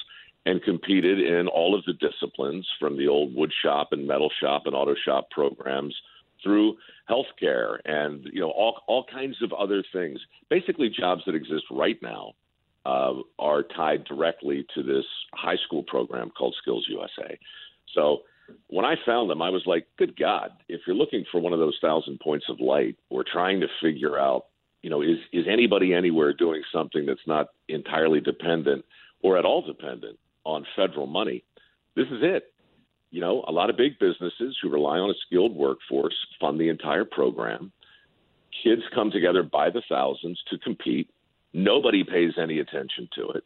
and 0.46 0.64
competed 0.64 1.20
in 1.20 1.48
all 1.48 1.76
of 1.76 1.86
the 1.86 1.94
disciplines 1.94 2.68
from 2.80 2.98
the 2.98 3.08
old 3.08 3.36
wood 3.36 3.52
shop 3.64 3.90
and 3.92 4.08
metal 4.08 4.32
shop 4.42 4.64
and 4.66 4.76
auto 4.76 4.96
shop 5.06 5.30
programs 5.30 5.96
through 6.44 6.76
healthcare 7.10 7.78
and 7.86 8.26
you 8.34 8.40
know 8.40 8.50
all 8.50 8.82
all 8.88 9.06
kinds 9.12 9.36
of 9.44 9.54
other 9.54 9.84
things 9.94 10.20
basically 10.50 10.90
jobs 10.90 11.22
that 11.28 11.36
exist 11.36 11.66
right 11.70 12.02
now 12.02 12.34
uh, 12.86 13.14
are 13.40 13.64
tied 13.64 14.04
directly 14.06 14.66
to 14.76 14.84
this 14.84 15.06
high 15.34 15.58
school 15.66 15.84
program 15.84 16.32
called 16.38 16.56
Skills 16.62 16.86
USA. 16.90 17.38
So 17.94 18.22
when 18.68 18.86
I 18.86 18.96
found 19.06 19.30
them, 19.30 19.42
I 19.42 19.50
was 19.50 19.64
like, 19.66 19.88
good 19.98 20.18
God, 20.18 20.52
if 20.68 20.82
you're 20.86 20.96
looking 20.96 21.26
for 21.32 21.40
one 21.40 21.54
of 21.54 21.60
those 21.60 21.78
thousand 21.82 22.20
points 22.20 22.46
of 22.50 22.60
light, 22.60 22.98
we're 23.10 23.24
trying 23.24 23.60
to 23.62 23.68
figure 23.82 24.20
out, 24.20 24.46
you 24.82 24.90
know, 24.90 25.02
is, 25.02 25.18
is 25.32 25.46
anybody 25.50 25.94
anywhere 25.94 26.34
doing 26.34 26.64
something 26.74 27.06
that's 27.06 27.28
not 27.28 27.48
entirely 27.70 28.20
dependent 28.20 28.84
or 29.22 29.38
at 29.38 29.46
all 29.46 29.62
dependent 29.62 30.18
on 30.44 30.66
federal 30.76 31.08
money? 31.08 31.44
This 31.96 32.08
is 32.08 32.20
it. 32.22 32.54
You 33.12 33.20
know, 33.20 33.44
a 33.48 33.52
lot 33.52 33.70
of 33.70 33.78
big 33.78 34.00
businesses 34.00 34.58
who 34.62 34.70
rely 34.70 34.98
on 34.98 35.10
a 35.10 35.14
skilled 35.28 35.56
workforce 35.56 36.16
fund 36.40 36.60
the 36.60 36.70
entire 36.70 37.06
program. 37.06 37.72
Kids 38.64 38.82
come 38.96 39.12
together 39.12 39.44
by 39.44 39.70
the 39.70 39.82
thousands 39.90 40.40
to 40.50 40.58
compete 40.58 41.10
Nobody 41.54 42.04
pays 42.04 42.34
any 42.42 42.60
attention 42.60 43.10
to 43.16 43.30
it. 43.30 43.44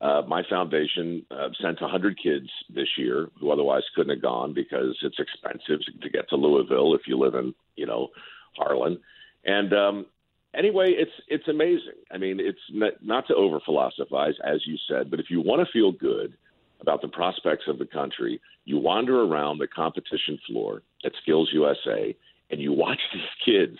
Uh, 0.00 0.22
my 0.26 0.42
foundation 0.50 1.24
uh, 1.30 1.48
sent 1.60 1.80
100 1.80 2.18
kids 2.20 2.48
this 2.74 2.88
year 2.98 3.28
who 3.38 3.52
otherwise 3.52 3.82
couldn't 3.94 4.14
have 4.14 4.22
gone 4.22 4.52
because 4.52 4.96
it's 5.02 5.18
expensive 5.20 5.78
to 6.00 6.10
get 6.10 6.28
to 6.28 6.36
Louisville 6.36 6.94
if 6.94 7.02
you 7.06 7.16
live 7.16 7.34
in, 7.34 7.54
you 7.76 7.86
know, 7.86 8.08
Harlan. 8.56 8.98
And 9.44 9.72
um, 9.72 10.06
anyway, 10.54 10.94
it's 10.96 11.12
it's 11.28 11.46
amazing. 11.46 12.02
I 12.10 12.18
mean, 12.18 12.40
it's 12.40 12.58
not, 12.72 12.94
not 13.00 13.28
to 13.28 13.34
over 13.36 13.60
philosophize, 13.64 14.34
as 14.44 14.66
you 14.66 14.76
said, 14.88 15.08
but 15.08 15.20
if 15.20 15.26
you 15.30 15.40
want 15.40 15.64
to 15.64 15.72
feel 15.72 15.92
good 15.92 16.36
about 16.80 17.00
the 17.00 17.08
prospects 17.08 17.64
of 17.68 17.78
the 17.78 17.86
country, 17.86 18.40
you 18.64 18.78
wander 18.78 19.22
around 19.22 19.58
the 19.58 19.68
competition 19.68 20.38
floor 20.48 20.82
at 21.04 21.12
Skills 21.22 21.50
USA 21.52 22.14
and 22.50 22.60
you 22.60 22.72
watch 22.72 22.98
these 23.12 23.22
kids 23.44 23.78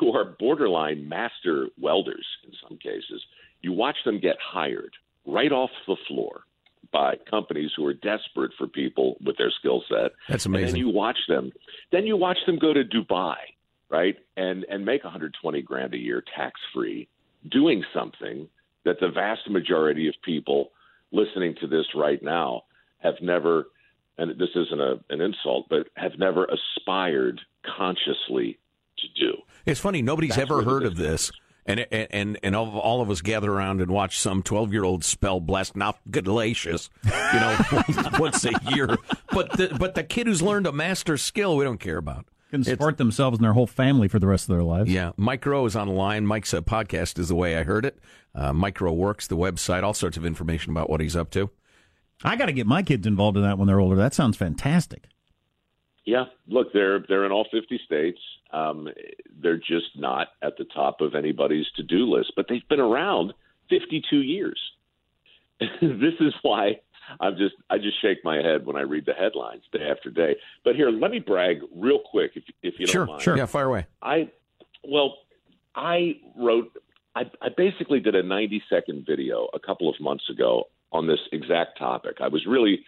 who 0.00 0.16
are 0.16 0.24
borderline 0.24 1.08
master 1.08 1.66
welders 1.78 2.26
in 2.46 2.52
some 2.66 2.78
cases. 2.78 3.22
You 3.60 3.72
watch 3.72 3.96
them 4.04 4.18
get 4.18 4.36
hired 4.42 4.94
right 5.26 5.52
off 5.52 5.70
the 5.86 5.96
floor 6.08 6.40
by 6.90 7.16
companies 7.28 7.70
who 7.76 7.86
are 7.86 7.94
desperate 7.94 8.52
for 8.56 8.66
people 8.66 9.16
with 9.24 9.36
their 9.36 9.52
skill 9.60 9.84
set. 9.88 10.12
That's 10.28 10.46
amazing. 10.46 10.68
And 10.68 10.74
then 10.74 10.80
you 10.80 10.88
watch 10.88 11.18
them. 11.28 11.52
Then 11.92 12.06
you 12.06 12.16
watch 12.16 12.38
them 12.46 12.58
go 12.58 12.72
to 12.72 12.82
Dubai, 12.82 13.36
right, 13.90 14.16
and 14.36 14.64
and 14.64 14.84
make 14.84 15.04
120 15.04 15.62
grand 15.62 15.94
a 15.94 15.98
year 15.98 16.24
tax 16.34 16.58
free, 16.74 17.06
doing 17.48 17.84
something 17.94 18.48
that 18.84 18.96
the 19.00 19.10
vast 19.10 19.48
majority 19.50 20.08
of 20.08 20.14
people 20.24 20.70
listening 21.12 21.54
to 21.60 21.66
this 21.66 21.86
right 21.94 22.22
now 22.22 22.62
have 22.98 23.14
never. 23.20 23.66
And 24.18 24.38
this 24.38 24.50
isn't 24.54 24.80
a, 24.80 25.00
an 25.08 25.20
insult, 25.20 25.66
but 25.70 25.88
have 25.96 26.18
never 26.18 26.46
aspired 26.46 27.40
consciously 27.76 28.58
to 29.00 29.26
do. 29.26 29.36
It's 29.66 29.80
funny 29.80 30.02
nobody's 30.02 30.36
That's 30.36 30.50
ever 30.50 30.62
heard 30.62 30.84
of 30.84 30.96
this. 30.96 31.30
And, 31.66 31.80
and 31.90 32.38
and 32.42 32.56
all 32.56 33.00
of 33.02 33.10
us 33.10 33.20
gather 33.20 33.52
around 33.52 33.80
and 33.80 33.90
watch 33.90 34.18
some 34.18 34.42
twelve 34.42 34.72
year 34.72 34.82
old 34.82 35.04
spell 35.04 35.40
blessed 35.40 35.76
not 35.76 36.00
galatious, 36.10 36.88
you 37.04 37.38
know, 37.38 37.58
once 38.18 38.44
a 38.44 38.52
year. 38.74 38.96
But 39.30 39.52
the, 39.52 39.76
but 39.78 39.94
the 39.94 40.02
kid 40.02 40.26
who's 40.26 40.42
learned 40.42 40.66
a 40.66 40.72
master 40.72 41.16
skill, 41.16 41.56
we 41.56 41.64
don't 41.64 41.78
care 41.78 41.98
about. 41.98 42.26
Can 42.50 42.64
support 42.64 42.94
it's, 42.94 42.98
themselves 42.98 43.38
and 43.38 43.44
their 43.44 43.52
whole 43.52 43.68
family 43.68 44.08
for 44.08 44.18
the 44.18 44.26
rest 44.26 44.48
of 44.48 44.56
their 44.56 44.64
lives. 44.64 44.90
Yeah, 44.90 45.12
Mike 45.16 45.46
Rowe 45.46 45.66
is 45.66 45.76
on 45.76 45.86
the 45.86 45.94
line. 45.94 46.26
Mike's 46.26 46.52
uh, 46.52 46.62
podcast 46.62 47.18
is 47.18 47.28
the 47.28 47.36
way 47.36 47.56
I 47.56 47.62
heard 47.62 47.84
it. 47.84 47.98
Uh, 48.34 48.52
Mike 48.52 48.80
Rowe 48.80 48.92
works 48.92 49.28
the 49.28 49.36
website, 49.36 49.84
all 49.84 49.94
sorts 49.94 50.16
of 50.16 50.24
information 50.24 50.72
about 50.72 50.90
what 50.90 51.00
he's 51.00 51.14
up 51.14 51.30
to. 51.30 51.50
I 52.24 52.36
got 52.36 52.46
to 52.46 52.52
get 52.52 52.66
my 52.66 52.82
kids 52.82 53.06
involved 53.06 53.36
in 53.36 53.44
that 53.44 53.56
when 53.56 53.68
they're 53.68 53.80
older. 53.80 53.96
That 53.96 54.14
sounds 54.14 54.36
fantastic. 54.36 55.06
Yeah, 56.04 56.24
look, 56.48 56.72
they're 56.72 57.04
they're 57.08 57.24
in 57.24 57.32
all 57.32 57.46
50 57.52 57.80
states. 57.84 58.18
Um, 58.52 58.88
they're 59.42 59.56
just 59.56 59.96
not 59.96 60.28
at 60.42 60.56
the 60.58 60.64
top 60.64 61.00
of 61.00 61.14
anybody's 61.14 61.66
to 61.76 61.82
do 61.82 62.10
list, 62.10 62.32
but 62.36 62.46
they've 62.48 62.66
been 62.68 62.80
around 62.80 63.32
52 63.68 64.18
years. 64.18 64.60
this 65.60 66.14
is 66.20 66.34
why 66.42 66.80
I'm 67.18 67.36
just 67.36 67.54
I 67.68 67.78
just 67.78 68.00
shake 68.00 68.18
my 68.24 68.36
head 68.36 68.66
when 68.66 68.76
I 68.76 68.82
read 68.82 69.06
the 69.06 69.12
headlines 69.12 69.62
day 69.72 69.88
after 69.90 70.10
day. 70.10 70.36
But 70.64 70.76
here, 70.76 70.90
let 70.90 71.10
me 71.10 71.18
brag 71.18 71.58
real 71.74 71.98
quick, 71.98 72.32
if 72.34 72.44
if 72.62 72.74
you 72.78 72.86
sure, 72.86 73.06
don't 73.06 73.14
mind. 73.14 73.22
Sure, 73.22 73.36
yeah, 73.36 73.46
fire 73.46 73.66
away. 73.66 73.86
I 74.02 74.30
well, 74.84 75.16
I 75.74 76.16
wrote. 76.36 76.70
I, 77.16 77.22
I 77.42 77.48
basically 77.56 77.98
did 77.98 78.14
a 78.14 78.22
90 78.22 78.62
second 78.70 79.04
video 79.04 79.48
a 79.52 79.58
couple 79.58 79.88
of 79.88 79.96
months 80.00 80.30
ago 80.30 80.68
on 80.92 81.08
this 81.08 81.18
exact 81.32 81.76
topic. 81.76 82.18
I 82.20 82.28
was 82.28 82.46
really 82.46 82.84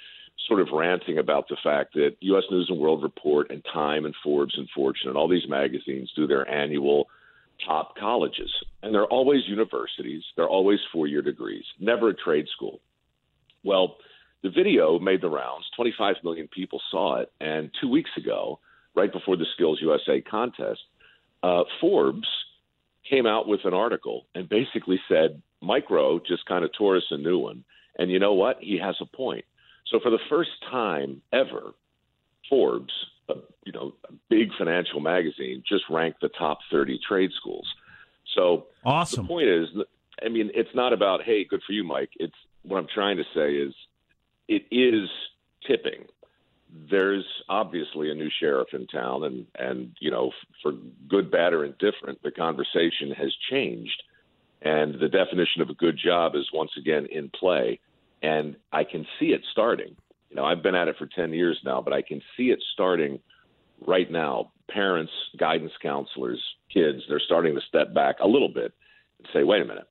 sort 0.49 0.61
of 0.61 0.69
ranting 0.73 1.19
about 1.19 1.49
the 1.49 1.57
fact 1.63 1.95
that 1.95 2.17
U.S. 2.21 2.45
News 2.51 2.67
and 2.69 2.79
World 2.79 3.03
Report 3.03 3.51
and 3.51 3.65
Time 3.73 4.05
and 4.05 4.15
Forbes 4.23 4.55
and 4.57 4.69
Fortune 4.75 5.09
and 5.09 5.17
all 5.17 5.29
these 5.29 5.49
magazines 5.49 6.11
do 6.17 6.27
their 6.27 6.49
annual 6.49 7.09
top 7.67 7.97
colleges. 7.97 8.51
And 8.83 8.95
they're 8.95 9.07
always 9.07 9.43
universities, 9.47 10.23
they're 10.37 10.49
always 10.49 10.81
four 10.93 11.07
year 11.07 11.23
degrees, 11.23 11.65
never 11.79 12.09
a 12.09 12.15
trade 12.15 12.47
school. 12.55 12.81
Well, 13.65 13.97
the 14.43 14.51
video 14.51 14.99
made 14.99 15.21
the 15.21 15.31
rounds. 15.31 15.67
25 15.77 16.17
million 16.25 16.49
people 16.49 16.81
saw 16.91 17.21
it. 17.21 17.33
And 17.41 17.71
two 17.81 17.89
weeks 17.89 18.11
ago, 18.17 18.59
right 18.95 19.13
before 19.13 19.37
the 19.37 19.47
Skills 19.55 19.79
USA 19.81 20.21
contest, 20.21 20.81
uh, 21.43 21.63
Forbes 21.81 22.29
came 23.09 23.27
out 23.27 23.47
with 23.47 23.61
an 23.65 23.75
article 23.75 24.27
and 24.35 24.49
basically 24.49 25.01
said 25.09 25.41
Mike 25.61 25.91
Rowe 25.91 26.21
just 26.27 26.47
kind 26.47 26.65
of 26.65 26.71
tore 26.77 26.97
us 26.97 27.05
a 27.11 27.17
new 27.17 27.39
one. 27.39 27.65
And 27.99 28.11
you 28.11 28.19
know 28.19 28.33
what? 28.35 28.59
He 28.61 28.79
has 28.79 28.97
a 29.01 29.17
point. 29.17 29.45
So 29.93 30.01
for 30.01 30.11
the 30.11 30.19
first 30.31 30.51
time 30.71 31.21
ever, 31.33 31.75
Forbes, 32.49 32.93
a, 33.29 33.35
you 33.65 33.73
know, 33.73 33.93
a 34.09 34.13
big 34.31 34.49
financial 34.59 35.01
magazine, 35.01 35.63
just 35.69 35.85
ranked 35.91 36.23
the 36.23 36.31
top 36.31 36.59
30 36.73 36.99
trade 37.07 37.31
schools. 37.39 37.69
So 38.35 38.67
awesome. 38.85 39.25
The 39.25 39.29
point 39.29 39.49
is, 39.49 39.69
I 40.25 40.31
mean, 40.31 40.51
it's 40.55 40.75
not 40.75 40.93
about 40.95 41.23
hey, 41.23 41.45
good 41.45 41.63
for 41.67 41.73
you, 41.73 41.85
Mike. 41.85 42.11
It's 42.17 42.35
what 42.63 42.79
I'm 42.79 42.89
trying 42.93 43.19
to 43.19 43.25
say 43.35 43.55
is 43.55 43.75
it 44.49 44.65
is 44.71 45.09
tipping. 45.67 46.07
There's 46.91 47.27
obviously 47.51 48.11
a 48.11 48.15
new 48.15 48.31
sheriff 48.41 48.69
in 48.73 48.87
town, 48.87 49.25
and 49.25 49.47
and 49.57 49.95
you 50.01 50.11
know, 50.11 50.33
for 50.63 50.73
good, 51.07 51.31
bad, 51.31 51.53
or 51.53 51.67
indifferent, 51.67 52.23
the 52.23 52.31
conversation 52.31 53.11
has 53.11 53.35
changed, 53.51 54.03
and 54.63 54.99
the 54.99 55.09
definition 55.09 55.61
of 55.61 55.69
a 55.69 55.75
good 55.75 55.99
job 56.03 56.35
is 56.35 56.49
once 56.55 56.71
again 56.79 57.07
in 57.11 57.29
play, 57.29 57.79
and 58.23 58.57
I 58.73 58.85
can 58.85 59.07
see 59.19 59.27
it 59.27 59.43
starting. 59.53 59.97
You 60.31 60.37
know, 60.37 60.45
I've 60.45 60.63
been 60.63 60.75
at 60.75 60.89
it 60.89 60.97
for 60.99 61.07
ten 61.07 61.33
years 61.33 61.59
now, 61.65 61.83
but 61.83 61.93
I 61.93 62.03
can 62.03 62.23
see 62.37 62.45
it 62.45 62.63
starting 62.73 63.21
right 63.87 64.11
now. 64.11 64.53
Parents, 64.71 65.13
guidance 65.39 65.73
counselors, 65.83 66.43
kids, 66.73 67.03
they're 67.09 67.21
starting 67.21 67.55
to 67.55 67.61
step 67.69 67.93
back 67.93 68.17
a 68.21 68.27
little 68.27 68.49
bit 68.49 68.73
and 69.19 69.29
say, 69.33 69.43
"Wait 69.43 69.61
a 69.61 69.65
minute, 69.65 69.89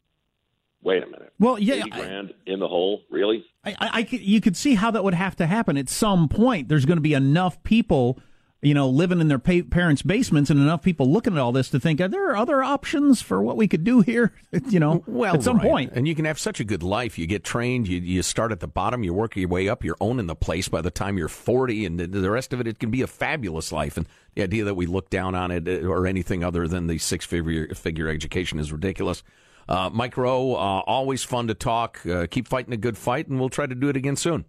wait 0.81 1.03
a 1.03 1.05
minute. 1.05 1.33
Well, 1.39 1.59
yeah, 1.59 1.75
80 1.75 1.89
grand 1.91 2.33
in 2.45 2.59
the 2.59 2.67
hole, 2.67 3.01
really? 3.09 3.45
I, 3.63 3.71
I, 3.71 3.75
I 3.79 4.07
you 4.09 4.41
could 4.41 4.57
see 4.57 4.75
how 4.75 4.91
that 4.91 5.03
would 5.03 5.13
have 5.13 5.35
to 5.37 5.47
happen 5.47 5.77
at 5.77 5.89
some 5.89 6.27
point. 6.27 6.67
There's 6.67 6.85
going 6.85 6.97
to 6.97 7.01
be 7.01 7.13
enough 7.13 7.61
people, 7.63 8.19
you 8.61 8.75
know, 8.75 8.87
living 8.87 9.19
in 9.19 9.27
their 9.27 9.39
pa- 9.39 9.67
parents' 9.69 10.03
basements, 10.03 10.49
and 10.49 10.59
enough 10.59 10.83
people 10.83 11.11
looking 11.11 11.33
at 11.33 11.39
all 11.39 11.51
this 11.51 11.69
to 11.69 11.79
think, 11.79 11.99
are 11.99 12.07
there 12.07 12.35
other 12.35 12.61
options 12.61 13.21
for 13.21 13.41
what 13.41 13.57
we 13.57 13.67
could 13.67 13.83
do 13.83 14.01
here? 14.01 14.33
you 14.69 14.79
know, 14.79 15.03
well, 15.07 15.33
at 15.33 15.43
some 15.43 15.57
right. 15.57 15.67
point. 15.67 15.91
and 15.95 16.07
you 16.07 16.13
can 16.13 16.25
have 16.25 16.37
such 16.37 16.59
a 16.59 16.63
good 16.63 16.83
life. 16.83 17.17
You 17.17 17.25
get 17.25 17.43
trained. 17.43 17.87
You 17.87 17.99
you 17.99 18.21
start 18.21 18.51
at 18.51 18.59
the 18.59 18.67
bottom. 18.67 19.03
You 19.03 19.13
work 19.13 19.35
your 19.35 19.49
way 19.49 19.67
up. 19.67 19.83
You're 19.83 19.97
owning 19.99 20.27
the 20.27 20.35
place 20.35 20.67
by 20.67 20.81
the 20.81 20.91
time 20.91 21.17
you're 21.17 21.27
40, 21.27 21.85
and 21.85 21.99
the, 21.99 22.07
the 22.07 22.29
rest 22.29 22.53
of 22.53 22.59
it, 22.59 22.67
it 22.67 22.79
can 22.79 22.91
be 22.91 23.01
a 23.01 23.07
fabulous 23.07 23.71
life. 23.71 23.97
And 23.97 24.07
the 24.35 24.43
idea 24.43 24.63
that 24.65 24.75
we 24.75 24.85
look 24.85 25.09
down 25.09 25.33
on 25.33 25.49
it 25.49 25.67
uh, 25.67 25.87
or 25.87 26.05
anything 26.05 26.43
other 26.43 26.67
than 26.67 26.87
the 26.87 26.99
six 26.99 27.25
figure 27.25 27.73
figure 27.73 28.07
education 28.07 28.59
is 28.59 28.71
ridiculous. 28.71 29.23
Uh, 29.67 29.89
Mike 29.91 30.17
Rowe, 30.17 30.53
uh, 30.53 30.81
always 30.85 31.23
fun 31.23 31.47
to 31.47 31.53
talk. 31.53 32.05
Uh, 32.05 32.27
keep 32.29 32.47
fighting 32.47 32.73
a 32.73 32.77
good 32.77 32.97
fight, 32.97 33.27
and 33.27 33.39
we'll 33.39 33.49
try 33.49 33.65
to 33.65 33.75
do 33.75 33.89
it 33.89 33.95
again 33.95 34.15
soon. 34.15 34.45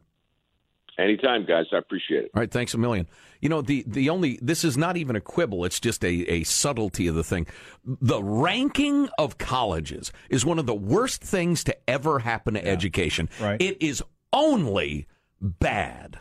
Anytime, 0.99 1.46
guys. 1.46 1.66
I 1.72 1.78
appreciate 1.78 2.25
it. 2.25 2.30
All 2.34 2.40
right, 2.40 2.50
thanks 2.50 2.75
a 2.75 2.78
million. 2.78 3.08
You 3.40 3.49
know, 3.49 3.62
the, 3.62 3.82
the 3.87 4.11
only, 4.11 4.38
this 4.42 4.62
is 4.62 4.76
not 4.76 4.96
even 4.96 5.16
a 5.16 5.20
quibble, 5.20 5.64
it's 5.64 5.80
just 5.80 6.04
a, 6.04 6.08
a 6.30 6.44
subtlety 6.44 7.06
of 7.06 7.14
the 7.14 7.25
thing. 7.25 7.46
The 7.84 8.22
ranking 8.22 9.08
of 9.18 9.38
colleges 9.38 10.12
is 10.28 10.44
one 10.44 10.58
of 10.58 10.66
the 10.66 10.75
worst 10.75 11.22
things 11.22 11.64
to 11.64 11.76
ever 11.88 12.20
happen 12.20 12.54
to 12.54 12.64
education. 12.64 13.28
right. 13.40 13.61
It 13.61 13.82
is 13.82 14.02
only 14.32 15.06
bad. 15.40 16.18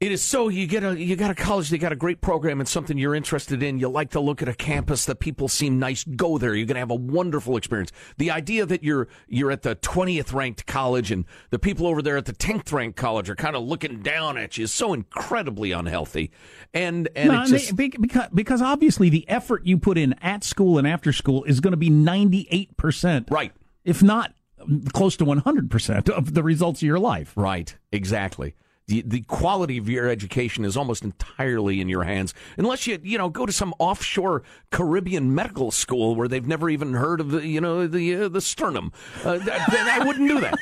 It 0.00 0.12
is 0.12 0.22
so 0.22 0.48
you 0.48 0.68
get 0.68 0.84
a 0.84 0.96
you 0.96 1.16
got 1.16 1.32
a 1.32 1.34
college, 1.34 1.70
they 1.70 1.78
got 1.78 1.90
a 1.90 1.96
great 1.96 2.20
program 2.20 2.60
and 2.60 2.68
something 2.68 2.96
you're 2.96 3.16
interested 3.16 3.64
in. 3.64 3.80
You 3.80 3.88
like 3.88 4.10
to 4.10 4.20
look 4.20 4.40
at 4.42 4.48
a 4.48 4.54
campus 4.54 5.06
that 5.06 5.16
people 5.18 5.48
seem 5.48 5.80
nice. 5.80 6.04
Go 6.04 6.38
there. 6.38 6.54
You're 6.54 6.66
going 6.66 6.76
to 6.76 6.80
have 6.80 6.92
a 6.92 6.94
wonderful 6.94 7.56
experience. 7.56 7.90
The 8.16 8.30
idea 8.30 8.64
that 8.64 8.84
you're 8.84 9.08
you're 9.26 9.50
at 9.50 9.62
the 9.62 9.74
20th 9.74 10.32
ranked 10.32 10.66
college 10.66 11.10
and 11.10 11.24
the 11.50 11.58
people 11.58 11.84
over 11.88 12.00
there 12.00 12.16
at 12.16 12.26
the 12.26 12.32
10th 12.32 12.72
ranked 12.72 12.96
college 12.96 13.28
are 13.28 13.34
kind 13.34 13.56
of 13.56 13.64
looking 13.64 14.00
down 14.00 14.36
at 14.38 14.56
you 14.56 14.64
is 14.64 14.72
so 14.72 14.92
incredibly 14.92 15.72
unhealthy. 15.72 16.30
And 16.72 17.08
and 17.16 17.30
No, 17.32 17.44
just, 17.46 17.76
they- 17.76 17.88
because, 17.88 18.28
because 18.32 18.62
obviously 18.62 19.08
the 19.08 19.28
effort 19.28 19.66
you 19.66 19.78
put 19.78 19.98
in 19.98 20.12
at 20.22 20.44
school 20.44 20.78
and 20.78 20.86
after 20.86 21.12
school 21.12 21.42
is 21.42 21.58
going 21.58 21.72
to 21.72 21.76
be 21.76 21.90
98%. 21.90 23.28
Right. 23.32 23.50
If 23.84 24.00
not 24.00 24.32
um, 24.60 24.82
close 24.92 25.16
to 25.16 25.24
100% 25.24 26.08
of 26.10 26.34
the 26.34 26.44
results 26.44 26.82
of 26.82 26.86
your 26.86 27.00
life. 27.00 27.32
Right, 27.36 27.74
exactly. 27.90 28.54
The, 28.88 29.02
the 29.06 29.20
quality 29.20 29.76
of 29.78 29.88
your 29.88 30.08
education 30.08 30.64
is 30.64 30.74
almost 30.76 31.04
entirely 31.04 31.80
in 31.80 31.88
your 31.90 32.04
hands, 32.04 32.32
unless 32.56 32.86
you 32.86 32.98
you 33.02 33.18
know 33.18 33.28
go 33.28 33.44
to 33.46 33.52
some 33.52 33.74
offshore 33.78 34.42
Caribbean 34.70 35.34
medical 35.34 35.70
school 35.70 36.14
where 36.16 36.26
they've 36.26 36.46
never 36.46 36.70
even 36.70 36.94
heard 36.94 37.20
of 37.20 37.30
the 37.30 37.46
you 37.46 37.60
know 37.60 37.86
the 37.86 38.16
uh, 38.16 38.28
the 38.28 38.40
sternum. 38.40 38.90
Uh, 39.24 39.34
th- 39.38 39.60
then 39.70 39.88
I 39.88 40.04
wouldn't 40.06 40.26
do 40.28 40.40
that. 40.40 40.58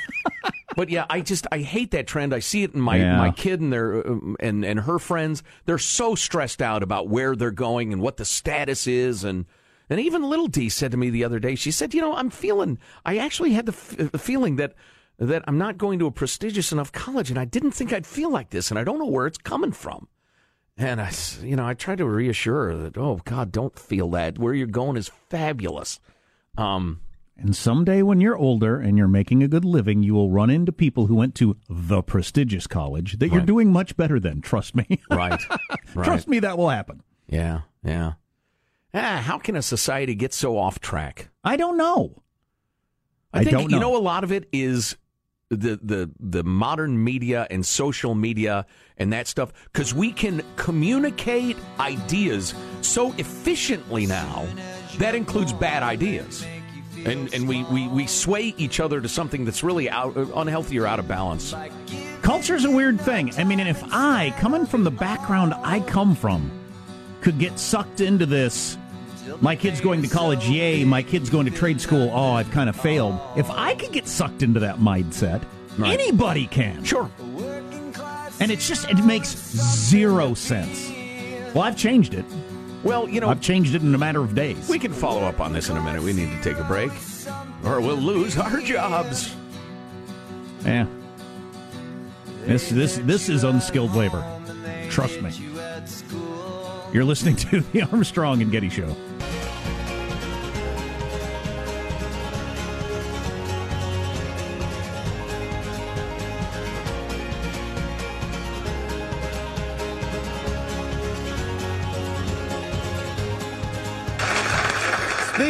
But 0.75 0.91
yeah, 0.91 1.07
I 1.09 1.21
just 1.21 1.47
I 1.53 1.59
hate 1.61 1.93
that 1.93 2.07
trend. 2.07 2.35
I 2.35 2.41
see 2.41 2.62
it 2.65 2.75
in 2.75 2.81
my 2.81 2.97
Yeah. 2.97 3.17
my 3.17 3.31
kid 3.31 3.61
and 3.61 3.73
their 3.73 4.07
um, 4.07 4.37
and 4.41 4.65
and 4.65 4.81
her 4.81 4.99
friends. 4.99 5.43
They're 5.65 5.79
so 5.79 6.15
stressed 6.17 6.61
out 6.61 6.83
about 6.83 7.09
where 7.09 7.35
they're 7.37 7.51
going 7.53 7.93
and 7.93 8.03
what 8.03 8.17
the 8.17 8.25
status 8.25 8.87
is 8.87 9.25
and. 9.25 9.47
And 9.89 10.01
even 10.01 10.25
little 10.25 10.49
D 10.49 10.69
said 10.69 10.91
to 10.91 10.97
me 10.97 11.11
the 11.11 11.23
other 11.23 11.39
day, 11.39 11.55
she 11.55 11.71
said, 11.71 11.95
"You 11.95 12.01
know, 12.01 12.17
I'm 12.17 12.29
feeling. 12.29 12.81
I 13.05 13.19
actually 13.19 13.53
had 13.53 13.67
the 13.67 13.73
f- 13.73 14.11
the 14.11 14.19
feeling 14.19 14.57
that 14.57 14.75
that 15.18 15.42
I'm 15.46 15.59
not 15.59 15.79
going 15.79 15.98
to 16.00 16.07
a 16.07 16.11
prestigious 16.11 16.72
enough 16.72 16.92
college, 16.92 17.31
and 17.31 17.38
I 17.38 17.44
didn't 17.44 17.70
think 17.72 17.92
I'd 17.92 18.07
feel 18.07 18.31
like 18.31 18.50
this, 18.50 18.70
and 18.70 18.79
I 18.79 18.85
don't 18.85 18.98
know 18.98 19.07
where 19.07 19.26
it's 19.26 19.38
coming 19.38 19.72
from." 19.72 20.09
And 20.79 21.00
I, 21.00 21.11
you 21.42 21.57
know, 21.57 21.66
I 21.66 21.72
tried 21.72 21.98
to 21.98 22.05
reassure 22.07 22.66
her 22.70 22.76
that, 22.76 22.98
"Oh 22.98 23.20
God, 23.24 23.50
don't 23.50 23.79
feel 23.79 24.11
that. 24.11 24.38
Where 24.38 24.52
you're 24.55 24.66
going 24.66 24.96
is 24.96 25.09
fabulous." 25.31 26.00
Um, 26.59 27.00
And 27.38 27.55
someday 27.57 28.00
when 28.02 28.20
you're 28.20 28.37
older 28.37 28.79
and 28.81 28.96
you're 28.96 29.09
making 29.09 29.42
a 29.42 29.48
good 29.48 29.64
living, 29.64 30.02
you 30.02 30.14
will 30.14 30.31
run 30.31 30.48
into 30.50 30.72
people 30.72 31.07
who 31.07 31.14
went 31.16 31.35
to 31.37 31.57
the 31.68 32.02
prestigious 32.02 32.66
college 32.66 33.18
that 33.18 33.31
you're 33.31 33.40
doing 33.42 33.70
much 33.72 33.96
better 33.96 34.18
than. 34.20 34.40
Trust 34.40 34.74
me. 34.74 34.87
right, 35.11 35.40
right. 35.94 36.05
Trust 36.05 36.29
me, 36.29 36.38
that 36.40 36.57
will 36.59 36.70
happen. 36.70 37.02
Yeah, 37.26 37.62
yeah. 37.83 38.12
Ah, 38.94 39.22
how 39.24 39.38
can 39.38 39.57
a 39.57 39.62
society 39.62 40.14
get 40.14 40.33
so 40.33 40.57
off 40.59 40.79
track? 40.81 41.29
I 41.44 41.57
don't 41.57 41.76
know. 41.76 42.22
I, 43.33 43.40
I 43.40 43.44
think 43.44 43.52
don't 43.59 43.70
know. 43.70 43.76
you 43.76 43.81
know 43.81 43.96
a 43.96 44.00
lot 44.00 44.24
of 44.24 44.33
it 44.33 44.48
is 44.52 44.96
the 45.51 45.79
the 45.83 46.11
the 46.19 46.43
modern 46.43 47.03
media 47.03 47.47
and 47.51 47.65
social 47.65 48.15
media 48.15 48.67
and 48.99 49.13
that 49.13 49.29
stuff 49.29 49.53
because 49.73 49.95
we 49.95 50.11
can 50.13 50.43
communicate 50.57 51.57
ideas 51.79 52.53
so 52.81 53.13
efficiently 53.17 54.07
now 54.07 54.47
that 54.99 55.15
includes 55.15 55.53
bad 55.53 55.83
ideas 55.85 56.45
and 57.05 57.33
and 57.33 57.47
we, 57.47 57.63
we, 57.65 57.87
we 57.89 58.07
sway 58.09 58.55
each 58.57 58.81
other 58.81 59.01
to 59.01 59.09
something 59.09 59.45
that's 59.45 59.63
really 59.63 59.89
out, 59.89 60.17
unhealthy 60.17 60.81
or 60.81 60.87
out 60.87 60.99
of 60.99 61.07
balance 61.07 61.55
Culture's 62.27 62.65
a 62.65 62.71
weird 62.73 63.01
thing. 63.01 63.33
I 63.39 63.45
mean, 63.45 63.61
and 63.61 63.69
if 63.69 63.81
I, 63.93 64.35
coming 64.41 64.67
from 64.67 64.83
the 64.83 64.91
background 64.91 65.55
I 65.63 65.79
come 65.79 66.17
from, 66.17 66.51
could 67.21 67.39
get 67.39 67.57
sucked 67.57 68.01
into 68.01 68.27
this, 68.27 68.77
my 69.41 69.57
kid's 69.57 69.81
going 69.81 70.03
to 70.03 70.09
college, 70.09 70.49
yay, 70.49 70.85
my 70.85 71.03
kid's 71.03 71.31
going 71.31 71.47
to 71.47 71.53
trade 71.53 71.81
school, 71.81 72.11
oh, 72.12 72.33
I've 72.33 72.51
kind 72.51 72.69
of 72.69 72.77
failed. 72.77 73.19
If 73.37 73.51
I 73.51 73.75
could 73.75 73.93
get 73.93 74.07
sucked 74.09 74.43
into 74.43 74.61
that 74.61 74.79
mindset, 74.79 75.43
Right. 75.79 75.93
anybody 76.01 76.47
can. 76.47 76.83
sure 76.85 77.11
And 78.41 78.51
it's 78.51 78.67
just, 78.67 78.89
it 78.91 79.05
makes 79.05 79.29
zero 79.29 80.33
sense. 80.35 80.91
Well, 81.55 81.65
I've 81.65 81.77
changed 81.77 82.15
it. 82.15 82.25
well 82.83 83.09
you 83.09 83.21
know 83.21 83.29
I've 83.29 83.41
changed 83.41 83.75
it 83.75 83.83
in 83.83 83.95
a 83.95 83.99
matter 83.99 84.21
of 84.23 84.35
days. 84.35 84.69
we 84.69 84.79
can 84.79 84.93
follow 84.93 85.23
up 85.23 85.41
on 85.41 85.53
this 85.53 85.69
in 85.71 85.77
a 85.77 85.83
minute 85.83 86.03
we 86.03 86.12
need 86.12 86.31
to 86.31 86.41
take 86.43 86.59
a 86.59 86.65
break 86.65 86.91
or 87.65 87.81
we'll 87.81 87.97
lose 87.97 88.37
our 88.39 88.61
jobs 88.61 89.35
Yeah. 90.65 90.87
This 92.45 92.69
this 92.71 92.99
this 93.05 93.29
is 93.29 93.43
unskilled 93.45 93.95
labor. 93.95 94.23
Trust 94.89 95.21
me. 95.21 95.31
You're 96.93 97.05
listening 97.05 97.37
to 97.37 97.61
the 97.73 97.83
Armstrong 97.83 98.41
and 98.41 98.53
Getty 98.53 98.69
Show. 98.71 98.95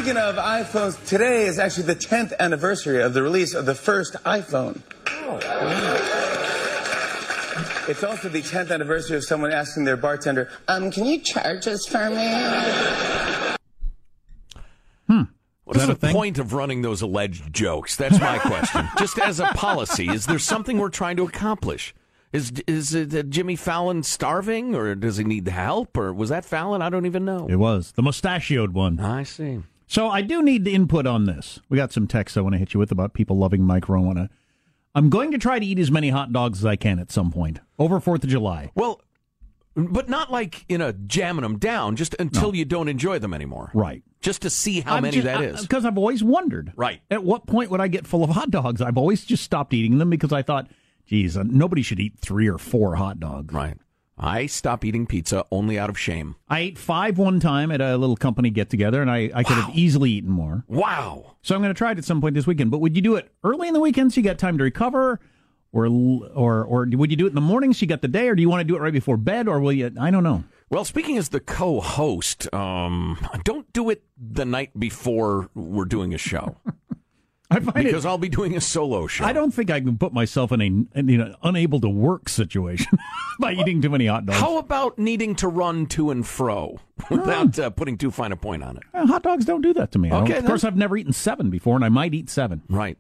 Speaking 0.07 0.23
of 0.23 0.37
iPhones, 0.37 1.05
today 1.05 1.47
is 1.47 1.59
actually 1.59 1.83
the 1.83 1.97
10th 1.97 2.33
anniversary 2.39 3.03
of 3.03 3.13
the 3.13 3.25
release 3.25 3.55
of 3.55 3.67
the 3.67 3.75
first 3.75 4.15
iPhone. 4.23 4.81
Oh! 5.09 5.41
It's 7.89 8.05
also 8.05 8.29
the 8.29 8.41
10th 8.41 8.71
anniversary 8.71 9.17
of 9.17 9.25
someone 9.25 9.51
asking 9.51 9.83
their 9.83 9.97
bartender, 9.97 10.49
um, 10.69 10.93
can 10.93 11.07
you 11.07 11.19
charge 11.19 11.67
us 11.67 11.87
for 11.87 12.09
me? 12.09 12.29
Hmm. 15.09 15.23
What 15.65 15.77
Is 15.77 15.83
is 15.83 15.89
the 15.89 15.97
thing? 15.97 16.15
point 16.15 16.39
of 16.39 16.53
running 16.53 16.83
those 16.83 17.03
alleged 17.03 17.53
jokes? 17.53 17.97
That's 17.97 18.21
my 18.21 18.39
question. 18.39 18.89
Just 18.99 19.19
as 19.19 19.41
a 19.41 19.47
policy, 19.55 20.09
is 20.09 20.27
there 20.27 20.39
something 20.39 20.79
we're 20.79 20.89
trying 20.89 21.17
to 21.17 21.25
accomplish? 21.25 21.93
Is 22.33 22.53
is 22.69 22.95
it, 22.95 23.13
uh, 23.13 23.25
Jimmy 23.25 23.57
Fallon 23.57 24.05
starving, 24.05 24.77
or 24.77 24.95
does 24.95 25.17
he 25.17 25.25
need 25.25 25.49
help, 25.49 25.97
or 25.97 26.13
was 26.13 26.29
that 26.29 26.45
Fallon? 26.45 26.81
I 26.81 26.91
don't 26.91 27.07
even 27.07 27.25
know. 27.25 27.49
It 27.51 27.57
was 27.57 27.91
the 27.97 28.03
mustachioed 28.03 28.73
one. 28.73 29.01
I 29.01 29.25
see. 29.25 29.63
So 29.87 30.09
I 30.09 30.21
do 30.21 30.43
need 30.43 30.65
the 30.65 30.75
input 30.75 31.07
on 31.07 31.25
this. 31.25 31.61
We 31.69 31.77
got 31.77 31.93
some 31.93 32.07
texts 32.07 32.37
I 32.37 32.41
want 32.41 32.55
to 32.55 32.59
hit 32.59 32.75
you 32.75 32.81
with 32.81 32.91
about 32.91 33.15
people 33.15 33.39
loving 33.39 33.63
Mike 33.63 33.89
Rowe. 33.89 34.29
I'm 34.95 35.11
going 35.11 35.31
to 35.33 35.39
try 35.39 35.59
to 35.59 35.67
eat 35.67 35.79
as 35.79 35.91
many 35.91 36.09
hot 36.11 36.33
dogs 36.33 36.61
as 36.61 36.67
I 36.67 36.77
can 36.77 36.99
at 36.99 37.13
some 37.13 37.31
point 37.31 37.61
over 37.79 38.01
Fourth 38.01 38.25
of 38.25 38.31
July. 38.31 38.73
Well, 38.75 39.01
but 39.77 40.09
not 40.09 40.33
like 40.33 40.65
you 40.69 40.79
know 40.79 40.93
jamming 41.07 41.43
them 41.43 41.59
down, 41.59 41.97
just 41.97 42.17
until 42.19 42.55
you 42.55 42.65
don't 42.65 42.89
enjoy 42.89 43.19
them 43.19 43.35
anymore. 43.35 43.71
Right. 43.75 44.03
Just 44.23 44.43
to 44.43 44.51
see 44.51 44.81
how 44.81 44.99
many 45.01 45.21
that 45.21 45.43
is. 45.43 45.63
Because 45.63 45.85
I've 45.85 45.99
always 45.99 46.25
wondered. 46.25 46.73
Right. 46.75 47.01
At 47.11 47.23
what 47.23 47.47
point 47.47 47.71
would 47.71 47.81
I 47.81 47.89
get 47.89 48.07
full 48.07 48.25
of 48.25 48.31
hot 48.31 48.51
dogs? 48.51 48.81
I've 48.81 48.97
always 48.97 49.25
just 49.25 49.45
stopped 49.45 49.75
eating 49.75 49.99
them 49.99 50.11
because 50.11 50.33
I 50.33 50.43
thought, 50.43 50.69
geez, 51.07 51.37
uh, 51.37 51.45
nobody 51.47 51.83
should 51.83 52.01
eat 52.01 52.19
three 52.19 52.49
or 52.49 52.59
four 52.59 52.97
hot 52.97 53.21
dogs. 53.21 53.55
Right. 53.55 53.77
I 54.19 54.47
stop 54.47 54.85
eating 54.85 55.07
pizza 55.07 55.45
only 55.51 55.79
out 55.79 55.91
of 55.91 55.99
shame. 55.99 56.37
I 56.49 56.61
ate 56.61 56.79
five 56.79 57.19
one 57.19 57.39
time 57.39 57.71
at 57.71 57.81
a 57.81 57.97
little 57.97 58.17
company 58.17 58.49
get 58.51 58.71
together, 58.71 59.03
and 59.03 59.11
I, 59.11 59.31
I 59.35 59.43
could 59.43 59.57
have 59.57 59.71
easily 59.77 60.11
eaten 60.11 60.31
more. 60.31 60.65
Wow. 60.69 61.37
So 61.43 61.55
I'm 61.55 61.61
going 61.61 61.75
to 61.75 61.79
try 61.79 61.93
it 61.93 61.99
at 61.99 62.05
some 62.05 62.21
point 62.21 62.35
this 62.35 62.47
weekend. 62.47 62.71
But 62.71 62.79
would 62.79 62.97
you 62.97 63.03
do 63.03 63.17
it 63.17 63.31
early 63.45 63.69
in 63.69 63.75
the 63.75 63.81
weekend 63.81 64.13
so 64.13 64.21
you 64.21 64.25
got 64.25 64.39
time 64.39 64.57
to 64.59 64.65
recover? 64.65 65.21
Or, 65.73 65.87
or, 65.87 66.65
or 66.65 66.89
would 66.91 67.11
you 67.11 67.17
do 67.19 67.27
it 67.27 67.31
in 67.31 67.35
the 67.35 67.41
morning 67.43 67.75
so 67.75 67.81
you 67.83 67.87
got 67.87 68.01
the 68.01 68.09
day? 68.09 68.29
Or 68.29 68.35
do 68.35 68.41
you 68.41 68.49
want 68.49 68.61
to 68.61 68.65
do 68.65 68.77
it 68.77 68.81
right 68.81 68.93
before 68.93 69.19
bed? 69.19 69.47
Or 69.49 69.61
will 69.61 69.73
you? 69.73 69.93
I 70.01 70.11
don't 70.11 70.25
know. 70.25 70.45
Well, 70.71 70.85
speaking 70.85 71.19
as 71.19 71.29
the 71.29 71.41
co-host, 71.41 72.53
um, 72.55 73.19
don't 73.45 73.71
do 73.73 73.91
it 73.91 74.03
the 74.17 74.45
night 74.47 74.71
before 74.79 75.51
we're 75.55 75.85
doing 75.85 76.15
a 76.15 76.19
show 76.19 76.57
I 77.51 77.61
find 77.61 77.87
because 77.87 78.05
it, 78.05 78.09
I'll 78.09 78.19
be 78.19 78.29
doing 78.29 78.57
a 78.57 78.61
solo 78.61 79.07
show. 79.07 79.25
I 79.25 79.33
don't 79.33 79.53
think 79.53 79.71
I 79.71 79.81
can 79.81 79.97
put 79.99 80.13
myself 80.13 80.51
in 80.51 80.61
a 80.61 80.67
in, 80.67 81.09
you 81.09 81.19
know 81.19 81.35
unable 81.43 81.81
to 81.81 81.89
work 81.89 82.29
situation 82.29 82.99
by 83.41 83.53
eating 83.53 83.81
too 83.81 83.91
many 83.91 84.07
hot 84.07 84.27
dogs. 84.27 84.39
How 84.41 84.59
about 84.59 84.99
needing 84.99 85.37
to 85.37 85.49
run 85.49 85.87
to 85.87 86.11
and 86.11 86.27
fro 86.27 86.81
without 87.11 87.59
uh, 87.59 87.71
putting 87.71 87.99
too 87.99 88.11
fine 88.11 88.33
a 88.33 88.37
point 88.37 88.65
on 88.65 88.77
it? 88.77 88.83
Uh, 88.93 89.07
hot 89.07 89.23
dogs 89.23 89.45
don't 89.45 89.61
do 89.61 89.73
that 89.75 89.93
to 89.93 89.99
me. 89.99 90.13
Okay, 90.13 90.39
of 90.39 90.47
course, 90.47 90.65
I've 90.65 90.77
never 90.77 90.97
eaten 90.97 91.13
seven 91.13 91.51
before, 91.51 91.77
and 91.77 91.85
I 91.85 91.89
might 91.89 92.15
eat 92.15 92.29
seven. 92.29 92.63
Right. 92.69 92.99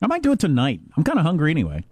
I 0.00 0.06
might 0.06 0.22
do 0.22 0.32
it 0.32 0.40
tonight. 0.40 0.80
I'm 0.96 1.04
kind 1.04 1.18
of 1.18 1.24
hungry 1.24 1.50
anyway. 1.50 1.84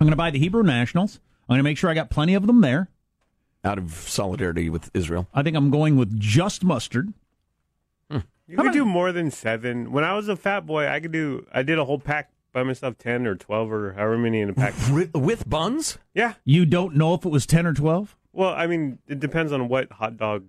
I'm 0.00 0.04
going 0.04 0.10
to 0.10 0.16
buy 0.16 0.30
the 0.30 0.38
Hebrew 0.38 0.62
Nationals. 0.62 1.20
I'm 1.48 1.54
going 1.54 1.58
to 1.60 1.64
make 1.64 1.78
sure 1.78 1.88
I 1.90 1.94
got 1.94 2.10
plenty 2.10 2.34
of 2.34 2.46
them 2.46 2.60
there. 2.60 2.90
Out 3.64 3.78
of 3.78 3.92
solidarity 3.92 4.68
with 4.68 4.90
Israel. 4.94 5.26
I 5.32 5.42
think 5.42 5.56
I'm 5.56 5.70
going 5.70 5.96
with 5.96 6.18
just 6.20 6.62
mustard. 6.62 7.12
You 8.48 8.56
could 8.56 8.72
do 8.72 8.84
more 8.84 9.12
than 9.12 9.30
seven. 9.30 9.92
When 9.92 10.04
I 10.04 10.14
was 10.14 10.28
a 10.28 10.36
fat 10.36 10.64
boy, 10.66 10.88
I 10.88 11.00
could 11.00 11.12
do. 11.12 11.46
I 11.52 11.62
did 11.62 11.78
a 11.78 11.84
whole 11.84 11.98
pack 11.98 12.30
by 12.52 12.62
myself, 12.62 12.96
ten 12.98 13.26
or 13.26 13.34
twelve 13.36 13.70
or 13.70 13.92
however 13.92 14.16
many 14.16 14.40
in 14.40 14.48
a 14.48 14.54
pack. 14.54 14.72
Ri- 14.90 15.10
With 15.14 15.48
buns? 15.48 15.98
yeah. 16.14 16.34
You 16.44 16.64
don't 16.64 16.96
know 16.96 17.12
if 17.14 17.24
it 17.26 17.28
was 17.28 17.44
10 17.46 17.66
or 17.66 17.74
12? 17.74 18.16
Well, 18.32 18.54
I 18.54 18.66
mean, 18.66 18.98
it 19.06 19.20
depends 19.20 19.52
on 19.52 19.68
what 19.68 19.92
hot 19.92 20.16
dog 20.16 20.44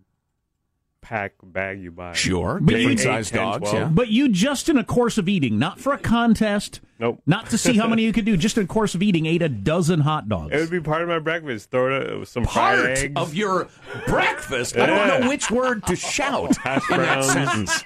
pack 1.02 1.34
bag 1.44 1.82
you 1.82 1.92
buy. 1.92 2.14
Sure. 2.14 2.60
But 2.62 2.74
Different 2.76 3.00
you- 3.00 3.04
sized 3.06 3.34
Eight, 3.34 3.38
10, 3.40 3.48
dogs, 3.48 3.70
12. 3.70 3.76
yeah. 3.76 3.86
But 3.94 4.08
you 4.10 4.30
just 4.30 4.70
in 4.70 4.78
a 4.78 4.84
course 4.84 5.18
of 5.18 5.30
eating, 5.30 5.58
not 5.58 5.80
for 5.80 5.94
a 5.94 5.98
contest, 5.98 6.82
Nope. 7.00 7.22
not 7.26 7.50
to 7.52 7.58
see 7.58 7.78
how 7.78 7.88
many 7.88 8.04
you 8.04 8.12
could 8.12 8.26
do, 8.26 8.36
just 8.36 8.58
in 8.58 8.66
a 8.66 8.68
course 8.68 8.94
of 8.96 9.02
eating, 9.02 9.26
ate 9.26 9.42
a 9.42 9.48
dozen 9.50 10.02
hot 10.02 10.28
dogs. 10.28 10.54
It 10.54 10.60
would 10.60 10.70
be 10.70 10.82
part 10.82 11.02
of 11.02 11.08
my 11.08 11.20
breakfast. 11.20 11.72
Throw 11.72 11.96
it 12.02 12.08
uh, 12.10 12.26
some 12.26 12.44
fried 12.44 12.78
Part 12.80 12.98
eggs. 12.98 13.14
of 13.16 13.34
your 13.34 13.70
breakfast. 14.08 14.78
I 14.78 14.86
don't 14.86 15.22
know 15.22 15.30
which 15.30 15.50
word 15.50 15.86
to 15.88 15.96
shout 15.96 16.56
Hash 16.64 16.90
in 16.92 16.98
that 16.98 17.26
browns. 17.26 17.32
sentence. 17.32 17.84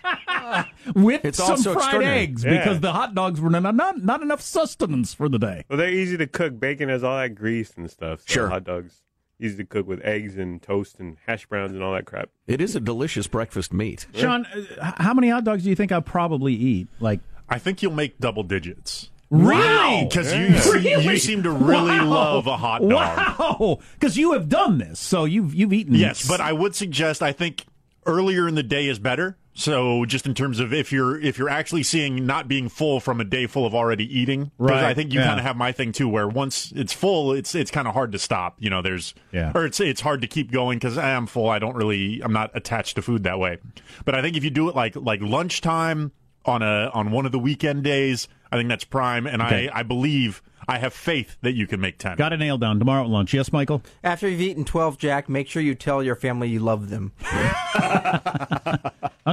with 0.95 1.23
It's 1.25 1.37
some 1.37 1.61
fried 1.61 2.03
eggs 2.03 2.43
Yeah. 2.43 2.57
because 2.57 2.79
the 2.79 2.91
hot 2.91 3.13
dogs 3.15 3.39
were 3.39 3.49
not, 3.49 3.75
not, 3.75 4.03
not 4.03 4.21
enough 4.21 4.41
sustenance 4.41 5.13
for 5.13 5.29
the 5.29 5.39
day. 5.39 5.63
well, 5.69 5.77
they're 5.77 5.89
easy 5.89 6.17
to 6.17 6.27
cook. 6.27 6.59
Bacon 6.59 6.89
has 6.89 7.03
all 7.03 7.17
that 7.17 7.35
grease 7.35 7.73
and 7.77 7.89
stuff. 7.89 8.21
So 8.21 8.33
Sure. 8.33 8.49
Hot 8.49 8.63
dogs 8.63 9.01
easy 9.39 9.57
to 9.57 9.65
cook 9.65 9.87
with 9.87 9.99
eggs 10.01 10.37
and 10.37 10.61
toast 10.61 10.99
and 10.99 11.17
hash 11.25 11.45
browns 11.47 11.71
and 11.73 11.83
all 11.83 11.93
that 11.93 12.05
crap. 12.05 12.29
It 12.47 12.61
is 12.61 12.75
a 12.75 12.79
delicious 12.79 13.27
breakfast 13.27 13.73
meat. 13.73 14.05
Sean, 14.15 14.45
uh, 14.79 14.91
how 14.97 15.13
many 15.13 15.29
hot 15.29 15.43
dogs 15.43 15.63
do 15.63 15.69
you 15.69 15.75
think 15.75 15.91
I'll 15.91 16.01
probably 16.01 16.53
eat? 16.53 16.87
Like, 16.99 17.19
I 17.49 17.59
think 17.59 17.81
you'll 17.81 17.93
make 17.93 18.19
double 18.19 18.43
digits. 18.43 19.09
really? 19.29 20.05
Because 20.05 20.33
you, 20.33 20.57
se- 20.57 21.03
you 21.03 21.17
seem 21.17 21.43
to 21.43 21.51
really 21.51 21.99
Wow. 21.99 22.07
love 22.09 22.47
a 22.47 22.55
hot 22.57 22.81
dog. 22.81 22.91
Wow, 23.39 23.79
because 23.99 24.17
you 24.17 24.33
have 24.33 24.47
done 24.49 24.77
this, 24.77 24.99
so 24.99 25.25
you've 25.25 25.53
you've 25.55 25.73
eaten. 25.73 25.95
Yes, 25.95 26.27
but 26.27 26.39
I 26.39 26.53
would 26.53 26.75
suggest 26.75 27.21
I 27.23 27.31
think 27.31 27.65
earlier 28.05 28.47
in 28.47 28.55
the 28.55 28.63
day 28.63 28.87
is 28.87 28.99
better. 28.99 29.37
So 29.55 30.03
just 30.05 30.25
in 30.25 30.33
terms 30.33 30.59
of 30.59 30.73
if 30.73 30.91
you're 30.91 31.19
if 31.19 31.37
you're 31.37 31.49
actually 31.49 31.83
seeing 31.83 32.25
not 32.25 32.47
being 32.47 32.69
full 32.69 32.99
from 32.99 33.21
a 33.21 33.23
day 33.23 33.45
full 33.45 33.65
of 33.67 33.75
already 33.75 34.05
eating, 34.19 34.49
Right, 34.57 34.83
I 34.83 34.93
think 34.95 35.13
you 35.13 35.19
yeah. 35.19 35.27
kind 35.27 35.39
of 35.39 35.45
have 35.45 35.55
my 35.55 35.71
thing 35.71 35.91
too, 35.91 36.09
where 36.09 36.27
once 36.27 36.73
it's 36.75 36.91
full, 36.91 37.31
it's 37.33 37.53
it's 37.53 37.69
kind 37.69 37.87
of 37.87 37.93
hard 37.93 38.11
to 38.13 38.19
stop. 38.19 38.55
You 38.59 38.71
know, 38.71 38.81
there's 38.81 39.13
Yeah. 39.31 39.51
or 39.53 39.65
it's 39.65 39.79
it's 39.79 40.01
hard 40.01 40.21
to 40.21 40.27
keep 40.27 40.51
going 40.51 40.79
because 40.79 40.97
I 40.97 41.11
am 41.11 41.27
full. 41.27 41.49
I 41.49 41.59
don't 41.59 41.75
really 41.75 42.19
I'm 42.23 42.33
not 42.33 42.49
attached 42.55 42.95
to 42.95 43.03
food 43.03 43.23
that 43.25 43.37
way. 43.37 43.59
But 44.05 44.15
I 44.15 44.21
think 44.23 44.35
if 44.37 44.43
you 44.43 44.49
do 44.49 44.69
it 44.69 44.75
like 44.75 44.95
like 44.95 45.21
lunchtime 45.21 46.11
on 46.45 46.63
a 46.63 46.89
on 46.93 47.11
one 47.11 47.27
of 47.27 47.31
the 47.31 47.39
weekend 47.39 47.83
days, 47.83 48.27
I 48.51 48.57
think 48.57 48.69
that's 48.69 48.83
prime. 48.85 49.27
And 49.27 49.39
Okay. 49.41 49.69
I 49.69 49.81
I 49.81 49.83
believe 49.83 50.41
I 50.67 50.77
have 50.79 50.93
faith 50.93 51.35
that 51.41 51.51
you 51.53 51.67
can 51.67 51.79
make 51.81 51.99
ten. 51.99 52.15
got 52.15 52.31
it 52.33 52.37
nailed 52.37 52.61
down 52.61 52.79
tomorrow 52.79 53.03
at 53.03 53.09
lunch. 53.09 53.33
Yes, 53.33 53.51
Michael. 53.53 53.83
After 54.03 54.27
you've 54.29 54.39
eaten 54.41 54.63
12, 54.65 54.97
Jack, 54.97 55.27
make 55.27 55.47
sure 55.49 55.61
you 55.61 55.75
tell 55.75 56.01
your 56.01 56.15
family 56.15 56.47
you 56.49 56.59
love 56.59 56.89
them. 56.89 57.11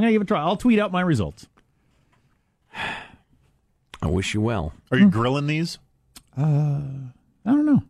I'm 0.00 0.04
gonna 0.04 0.12
give 0.12 0.22
it 0.22 0.24
a 0.24 0.28
try. 0.28 0.40
I'll 0.40 0.56
tweet 0.56 0.78
out 0.78 0.92
my 0.92 1.02
results. 1.02 1.46
I 2.74 4.06
wish 4.06 4.32
you 4.32 4.40
well. 4.40 4.72
Are 4.90 4.96
you 4.96 5.10
grilling 5.10 5.46
these? 5.46 5.78
I 6.38 7.12
don't 7.44 7.66
know. 7.66 7.82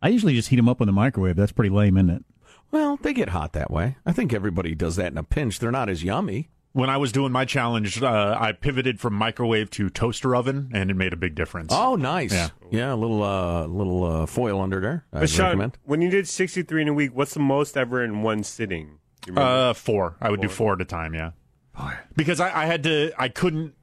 I 0.00 0.10
usually 0.10 0.34
just 0.34 0.48
heat 0.50 0.56
them 0.56 0.68
up 0.68 0.80
in 0.80 0.86
the 0.86 0.92
microwave. 0.92 1.34
That's 1.34 1.50
pretty 1.50 1.70
lame, 1.74 1.96
isn't 1.96 2.10
it? 2.10 2.24
Well, 2.70 2.98
they 3.02 3.12
get 3.12 3.30
hot 3.30 3.52
that 3.54 3.72
way. 3.72 3.96
I 4.06 4.12
think 4.12 4.32
everybody 4.32 4.76
does 4.76 4.94
that 4.94 5.10
in 5.10 5.18
a 5.18 5.24
pinch. 5.24 5.58
They're 5.58 5.72
not 5.72 5.88
as 5.88 6.04
yummy. 6.04 6.50
when 6.72 6.88
I 6.88 6.98
was 6.98 7.10
doing 7.10 7.32
my 7.32 7.44
challenge, 7.44 8.00
uh, 8.00 8.36
I 8.38 8.52
pivoted 8.52 9.00
from 9.00 9.14
microwave 9.14 9.70
to 9.70 9.90
toaster 9.90 10.36
oven, 10.36 10.70
and 10.72 10.88
it 10.88 10.94
made 10.94 11.12
a 11.12 11.16
big 11.16 11.34
difference. 11.34 11.72
Oh, 11.74 11.96
nice. 11.96 12.32
Yeah. 12.32 12.50
Yeah, 12.70 12.94
a 12.94 12.94
little 12.94 13.24
uh, 13.24 13.66
little 13.66 14.04
uh, 14.04 14.26
foil 14.26 14.60
under 14.60 14.78
there. 14.80 15.04
I 15.12 15.20
But 15.20 15.30
Sean, 15.30 15.46
recommend. 15.46 15.78
when 15.82 16.00
you 16.00 16.10
did 16.10 16.28
63 16.28 16.82
in 16.82 16.88
a 16.88 16.92
week, 16.92 17.10
what's 17.12 17.34
the 17.34 17.40
most 17.40 17.76
ever 17.76 18.04
in 18.04 18.22
one 18.22 18.44
sitting? 18.44 19.00
Do 19.28 19.32
you 19.32 19.36
remember? 19.36 19.70
Uh, 19.70 19.74
four. 19.74 20.16
I 20.22 20.30
would 20.30 20.40
do 20.40 20.48
four 20.48 20.72
at 20.72 20.80
a 20.80 20.86
time. 20.86 21.14
Yeah, 21.14 21.32
because 22.16 22.40
I, 22.40 22.62
I 22.62 22.64
had 22.64 22.82
to. 22.84 23.12
I 23.18 23.28
couldn't. 23.28 23.74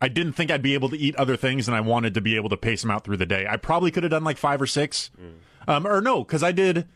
I 0.00 0.08
didn't 0.08 0.32
think 0.32 0.50
I'd 0.50 0.62
be 0.62 0.72
able 0.72 0.88
to 0.88 0.96
eat 0.96 1.14
other 1.16 1.36
things, 1.36 1.68
and 1.68 1.76
I 1.76 1.80
wanted 1.80 2.14
to 2.14 2.22
be 2.22 2.36
able 2.36 2.48
to 2.48 2.56
pace 2.56 2.80
them 2.80 2.90
out 2.90 3.04
through 3.04 3.18
the 3.18 3.26
day. 3.26 3.46
I 3.48 3.58
probably 3.58 3.90
could 3.90 4.04
have 4.04 4.10
done 4.10 4.24
like 4.24 4.38
five 4.38 4.60
or 4.62 4.66
six, 4.66 5.10
um, 5.68 5.86
or 5.86 6.00
no, 6.00 6.24
because 6.24 6.42
I 6.42 6.52
did. 6.52 6.86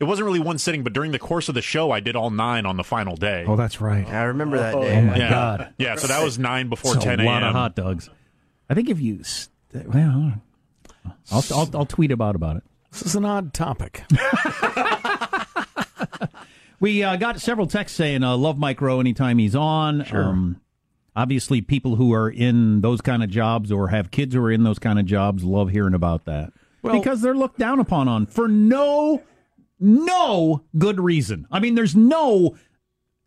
It 0.00 0.04
wasn't 0.04 0.24
really 0.26 0.40
one 0.40 0.56
sitting, 0.58 0.84
but 0.84 0.94
during 0.94 1.10
the 1.12 1.18
course 1.18 1.50
of 1.50 1.54
the 1.54 1.60
show, 1.60 1.90
I 1.90 2.00
did 2.00 2.16
all 2.16 2.30
nine 2.30 2.64
on 2.64 2.78
the 2.78 2.84
final 2.84 3.14
day. 3.16 3.44
Oh, 3.46 3.56
that's 3.56 3.78
right. 3.80 4.08
I 4.08 4.22
remember 4.24 4.56
that 4.56 4.80
day. 4.80 4.96
Oh 4.96 5.02
my 5.02 5.16
yeah. 5.16 5.30
God. 5.30 5.74
Yeah, 5.76 5.96
so 5.96 6.06
that 6.06 6.24
was 6.24 6.38
nine 6.38 6.70
before 6.70 6.94
That's 6.94 7.04
ten 7.04 7.20
a 7.20 7.24
lot 7.24 7.42
a.m. 7.42 7.50
of 7.50 7.54
hot 7.54 7.76
dogs. 7.76 8.08
I 8.70 8.74
think 8.74 8.88
if 8.88 9.00
you, 9.00 9.22
st- 9.22 9.52
well, 9.86 10.40
I'll, 11.30 11.44
I'll 11.52 11.70
I'll 11.74 11.86
tweet 11.86 12.10
about 12.10 12.36
about 12.36 12.56
it. 12.56 12.62
This 12.92 13.02
is 13.02 13.16
an 13.16 13.24
odd 13.24 13.52
topic. 13.52 14.02
We 16.80 17.02
uh, 17.02 17.16
got 17.16 17.40
several 17.40 17.66
texts 17.66 17.96
saying 17.96 18.22
uh, 18.22 18.36
love 18.36 18.58
Mike 18.58 18.80
Rowe 18.80 19.00
anytime 19.00 19.38
he's 19.38 19.54
on. 19.56 20.06
Um, 20.14 20.60
obviously, 21.16 21.60
people 21.60 21.96
who 21.96 22.12
are 22.12 22.30
in 22.30 22.80
those 22.80 23.00
kind 23.00 23.22
of 23.22 23.30
jobs 23.30 23.72
or 23.72 23.88
have 23.88 24.10
kids 24.10 24.34
who 24.34 24.42
are 24.44 24.50
in 24.52 24.62
those 24.62 24.78
kind 24.78 24.98
of 24.98 25.06
jobs 25.06 25.42
love 25.44 25.70
hearing 25.70 25.94
about 25.94 26.24
that 26.26 26.52
Well- 26.82 26.98
because 26.98 27.20
they're 27.20 27.34
looked 27.34 27.58
down 27.58 27.80
upon 27.80 28.08
on 28.08 28.26
for 28.26 28.48
no 28.48 29.22
no 29.80 30.64
good 30.76 31.00
reason. 31.00 31.46
I 31.50 31.60
mean, 31.60 31.74
there's 31.76 31.94
no 31.96 32.56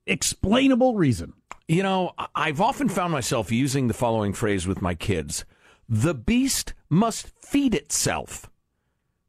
explainable 0.06 0.96
reason. 0.96 1.34
You 1.68 1.84
know, 1.84 2.12
I've 2.36 2.60
often 2.60 2.90
found 2.90 3.14
myself 3.14 3.52
using 3.52 3.88
the 3.88 3.94
following 3.94 4.34
phrase 4.34 4.68
with 4.68 4.82
my 4.82 4.94
kids 4.94 5.46
The 5.88 6.14
beast 6.14 6.74
must 6.90 7.28
feed 7.28 7.74
itself. 7.74 8.50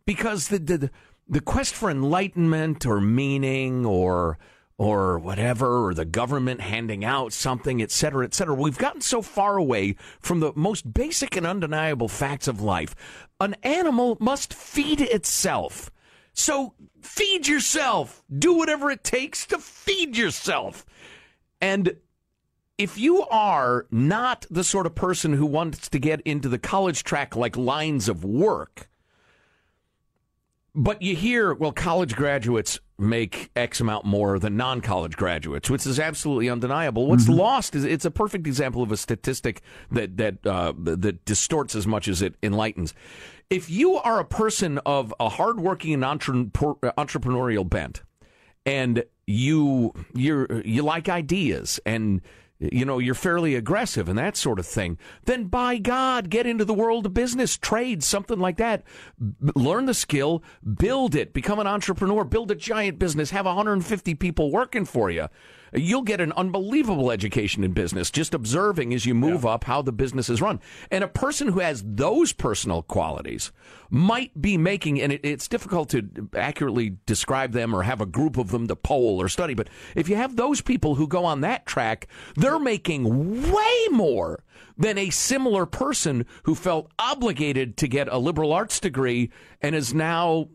Because 0.05 0.49
the, 0.49 0.59
the, 0.59 0.79
the 0.79 0.91
quest 1.45 1.75
for 1.75 1.91
enlightenment 1.91 2.87
or 2.87 3.01
meaning 3.01 3.87
or 3.87 4.39
or 4.79 5.19
whatever, 5.19 5.87
or 5.87 5.95
the 5.95 6.05
government 6.05 6.61
handing 6.61 7.05
out 7.05 7.33
something, 7.33 7.81
et 7.81 7.91
cetera, 7.91 8.25
et 8.25 8.35
cetera. 8.35 8.55
We've 8.55 8.79
gotten 8.79 9.01
so 9.01 9.23
far 9.23 9.57
away 9.57 9.95
from 10.19 10.41
the 10.41 10.53
most 10.57 10.93
basic 10.93 11.37
and 11.37 11.47
undeniable 11.47 12.09
facts 12.09 12.49
of 12.49 12.61
life. 12.61 12.97
An 13.39 13.55
animal 13.63 14.17
must 14.19 14.53
feed 14.53 15.01
itself. 15.01 15.91
So 16.33 16.75
feed 17.01 17.47
yourself. 17.47 18.25
Do 18.37 18.55
whatever 18.55 18.91
it 18.91 19.05
takes 19.05 19.47
to 19.49 19.59
feed 19.59 20.17
yourself. 20.17 20.85
And 21.61 21.97
if 22.79 22.99
you 22.99 23.23
are 23.29 23.87
not 23.93 24.47
the 24.51 24.65
sort 24.65 24.87
of 24.87 24.97
person 24.97 25.35
who 25.35 25.47
wants 25.47 25.89
to 25.91 25.99
get 26.01 26.21
into 26.23 26.49
the 26.49 26.59
college 26.59 27.05
track 27.05 27.37
like 27.37 27.57
lines 27.57 28.09
of 28.09 28.25
work, 28.25 28.89
but 30.75 31.03
you 31.03 31.15
hear, 31.15 31.55
well, 31.55 31.73
college 31.73 32.15
graduates 32.17 32.81
make 32.99 33.51
X 33.57 33.81
amount 33.81 34.05
more 34.05 34.39
than 34.39 34.57
non 34.57 34.81
college 34.81 35.17
graduates, 35.17 35.69
which 35.69 35.87
is 35.87 35.99
absolutely 35.99 36.49
undeniable. 36.49 37.07
What's 37.09 37.25
Mm-hmm. 37.25 37.35
lost 37.35 37.75
is 37.75 37.85
it's 37.85 38.05
a 38.05 38.11
perfect 38.11 38.47
example 38.47 38.83
of 38.83 38.93
a 38.93 38.97
statistic 38.97 39.63
that, 39.91 40.17
that, 40.17 40.47
uh, 40.47 40.73
that 40.79 41.25
distorts 41.25 41.75
as 41.75 41.87
much 41.87 42.09
as 42.09 42.23
it 42.23 42.35
enlightens. 42.43 42.95
If 43.51 43.69
you 43.69 43.97
are 43.97 44.19
a 44.19 44.25
person 44.25 44.79
of 44.87 45.13
a 45.21 45.29
hardworking 45.29 45.93
and 45.95 46.05
entre- 46.05 46.45
entrepreneurial 46.45 47.69
bent, 47.69 48.03
and 48.65 49.05
you 49.27 49.93
you 50.15 50.63
you 50.65 50.83
like 50.83 51.09
ideas 51.09 51.81
and 51.85 52.23
you 52.71 52.85
know 52.85 52.99
you're 52.99 53.15
fairly 53.15 53.55
aggressive 53.55 54.09
and 54.09 54.19
that 54.19 54.37
sort 54.37 54.59
of 54.59 54.67
thing 54.67 54.99
then 55.25 55.45
by 55.45 55.79
god 55.79 56.31
get 56.31 56.47
into 56.47 56.65
the 56.65 56.75
world 56.75 57.07
of 57.07 57.15
business 57.15 57.57
trade 57.57 58.03
something 58.03 58.39
like 58.39 58.57
that. 58.57 58.83
B- 59.19 59.53
learn 59.55 59.87
the 59.87 59.95
skill 59.95 60.43
build 60.79 61.15
it 61.15 61.33
become 61.33 61.59
an 61.59 61.67
entrepreneur 61.67 62.25
build 62.25 62.51
a 62.51 62.55
giant 62.55 62.99
business 62.99 63.31
have 63.31 63.47
150 63.47 64.15
people 64.15 64.51
working 64.51 64.85
for 64.85 65.11
you 65.11 65.29
you'll 65.75 66.03
get 66.03 66.21
an 66.21 66.33
unbelievable 66.33 67.11
education 67.11 67.65
in 67.65 67.73
business 67.73 68.11
just 68.11 68.35
observing 68.35 68.93
as 68.95 69.07
you 69.07 69.15
move 69.15 69.47
up 69.47 69.65
how 69.65 69.83
the 69.83 69.93
business 69.93 70.29
is 70.29 70.41
run. 70.41 70.61
And 70.91 71.03
a 71.03 71.09
person 71.09 71.49
who 71.49 71.61
has 71.61 71.83
those 71.87 72.33
personal 72.33 72.83
qualities 72.83 73.53
might 73.93 74.41
be 74.41 74.57
making 74.57 75.01
and 75.01 75.13
it, 75.13 75.21
it's 75.23 75.49
difficult 75.49 75.91
to 75.91 76.09
accurately 76.35 76.97
describe 77.05 77.53
them 77.53 77.75
or 77.75 77.83
have 77.83 78.01
a 78.01 78.07
group 78.07 78.39
of 78.39 78.51
them 78.51 78.67
to 78.67 78.75
poll 78.75 79.21
or 79.21 79.29
study 79.29 79.53
but 79.53 79.69
if 79.95 80.09
you 80.09 80.17
have 80.17 80.35
those 80.35 80.63
people 80.63 80.95
who 80.95 81.07
go 81.07 81.27
on 81.27 81.43
that 81.43 81.67
track 81.67 82.07
they're 82.37 82.59
making 82.59 83.53
way 83.53 83.87
more 83.91 84.43
than 84.79 84.97
a 84.97 85.11
similar 85.11 85.67
person 85.67 86.25
who 86.45 86.55
felt 86.55 86.91
obligated 86.99 87.77
to 87.77 87.87
get 87.87 88.09
a 88.09 88.17
liberal 88.17 88.53
arts 88.53 88.81
degree 88.81 89.31
and 89.61 89.75
is 89.75 89.93
now 89.93 90.49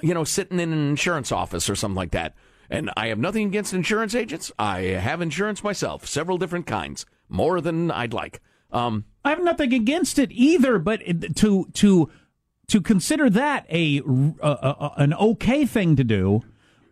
you 0.00 0.14
know 0.14 0.24
sitting 0.24 0.58
in 0.58 0.72
an 0.72 0.88
insurance 0.88 1.30
office 1.30 1.68
or 1.68 1.76
something 1.76 1.96
like 1.96 2.12
that 2.12 2.34
and 2.70 2.90
I 2.96 3.08
have 3.08 3.18
nothing 3.18 3.46
against 3.46 3.72
insurance 3.72 4.14
agents. 4.14 4.52
I 4.58 4.80
have 4.80 5.20
insurance 5.20 5.64
myself, 5.64 6.06
several 6.06 6.38
different 6.38 6.66
kinds, 6.66 7.06
more 7.28 7.60
than 7.60 7.90
I'd 7.90 8.12
like. 8.12 8.40
Um, 8.70 9.04
I 9.24 9.30
have 9.30 9.42
nothing 9.42 9.72
against 9.72 10.18
it 10.18 10.30
either, 10.32 10.78
but 10.78 11.00
to 11.36 11.66
to 11.72 12.10
to 12.68 12.80
consider 12.80 13.30
that 13.30 13.66
a, 13.70 14.02
uh, 14.42 14.46
uh, 14.46 14.90
an 14.98 15.14
okay 15.14 15.64
thing 15.64 15.96
to 15.96 16.04
do, 16.04 16.42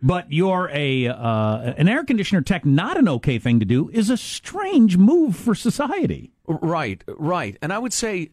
but 0.01 0.31
you're 0.31 0.69
a 0.73 1.07
uh, 1.07 1.73
an 1.77 1.87
air 1.87 2.03
conditioner 2.03 2.41
tech 2.41 2.65
not 2.65 2.97
an 2.97 3.07
okay 3.07 3.37
thing 3.37 3.59
to 3.59 3.65
do 3.65 3.89
is 3.89 4.09
a 4.09 4.17
strange 4.17 4.97
move 4.97 5.35
for 5.35 5.53
society. 5.53 6.31
Right, 6.47 7.03
right. 7.07 7.57
And 7.61 7.71
I 7.71 7.77
would 7.77 7.93
say, 7.93 8.31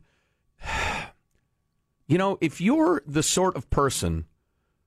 you 2.07 2.16
know, 2.16 2.38
if 2.40 2.61
you're 2.61 3.02
the 3.07 3.22
sort 3.22 3.57
of 3.57 3.68
person 3.68 4.24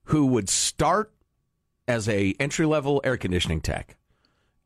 who 0.06 0.26
would 0.28 0.50
start 0.50 1.12
as 1.88 2.10
a 2.10 2.36
entry 2.40 2.66
level 2.66 3.02
air 3.04 3.18
conditioning 3.18 3.62
tech 3.62 3.98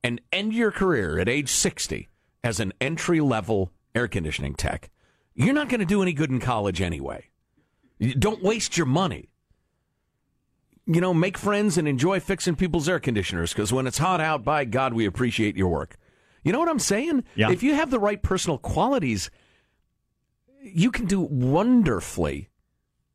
and 0.03 0.21
end 0.31 0.53
your 0.53 0.71
career 0.71 1.19
at 1.19 1.29
age 1.29 1.49
60 1.49 2.09
as 2.43 2.59
an 2.59 2.73
entry 2.81 3.21
level 3.21 3.71
air 3.93 4.07
conditioning 4.07 4.55
tech, 4.55 4.89
you're 5.33 5.53
not 5.53 5.69
going 5.69 5.79
to 5.79 5.85
do 5.85 6.01
any 6.01 6.13
good 6.13 6.31
in 6.31 6.39
college 6.39 6.81
anyway. 6.81 7.29
Don't 8.17 8.43
waste 8.43 8.77
your 8.77 8.87
money. 8.87 9.29
You 10.87 10.99
know, 10.99 11.13
make 11.13 11.37
friends 11.37 11.77
and 11.77 11.87
enjoy 11.87 12.19
fixing 12.19 12.55
people's 12.55 12.89
air 12.89 12.99
conditioners 12.99 13.53
because 13.53 13.71
when 13.71 13.85
it's 13.85 13.99
hot 13.99 14.19
out, 14.19 14.43
by 14.43 14.65
God, 14.65 14.93
we 14.93 15.05
appreciate 15.05 15.55
your 15.55 15.69
work. 15.69 15.95
You 16.43 16.51
know 16.51 16.59
what 16.59 16.69
I'm 16.69 16.79
saying? 16.79 17.23
Yeah. 17.35 17.51
If 17.51 17.61
you 17.61 17.75
have 17.75 17.91
the 17.91 17.99
right 17.99 18.21
personal 18.21 18.57
qualities, 18.57 19.29
you 20.61 20.91
can 20.91 21.05
do 21.05 21.21
wonderfully 21.21 22.49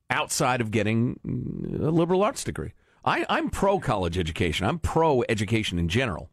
outside 0.08 0.60
of 0.60 0.70
getting 0.70 1.18
a 1.24 1.90
liberal 1.90 2.22
arts 2.22 2.44
degree. 2.44 2.72
I, 3.06 3.24
I'm 3.28 3.50
pro 3.50 3.78
college 3.78 4.18
education. 4.18 4.66
I'm 4.66 4.80
pro 4.80 5.22
education 5.28 5.78
in 5.78 5.88
general. 5.88 6.28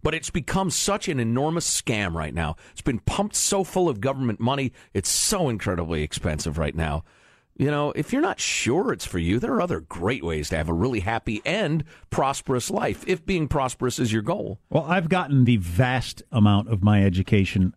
But 0.00 0.14
it's 0.14 0.30
become 0.30 0.70
such 0.70 1.08
an 1.08 1.18
enormous 1.18 1.68
scam 1.68 2.14
right 2.14 2.32
now. 2.32 2.54
It's 2.70 2.80
been 2.80 3.00
pumped 3.00 3.34
so 3.34 3.64
full 3.64 3.88
of 3.88 4.00
government 4.00 4.38
money. 4.38 4.72
It's 4.94 5.08
so 5.08 5.48
incredibly 5.48 6.04
expensive 6.04 6.56
right 6.56 6.74
now. 6.74 7.02
You 7.56 7.72
know, 7.72 7.90
if 7.96 8.12
you're 8.12 8.22
not 8.22 8.38
sure 8.38 8.92
it's 8.92 9.04
for 9.04 9.18
you, 9.18 9.40
there 9.40 9.52
are 9.54 9.60
other 9.60 9.80
great 9.80 10.22
ways 10.22 10.48
to 10.50 10.56
have 10.56 10.68
a 10.68 10.72
really 10.72 11.00
happy 11.00 11.42
and 11.44 11.82
prosperous 12.08 12.70
life, 12.70 13.02
if 13.08 13.26
being 13.26 13.48
prosperous 13.48 13.98
is 13.98 14.12
your 14.12 14.22
goal. 14.22 14.60
Well, 14.70 14.84
I've 14.84 15.08
gotten 15.08 15.44
the 15.44 15.56
vast 15.56 16.22
amount 16.30 16.68
of 16.68 16.84
my 16.84 17.04
education 17.04 17.74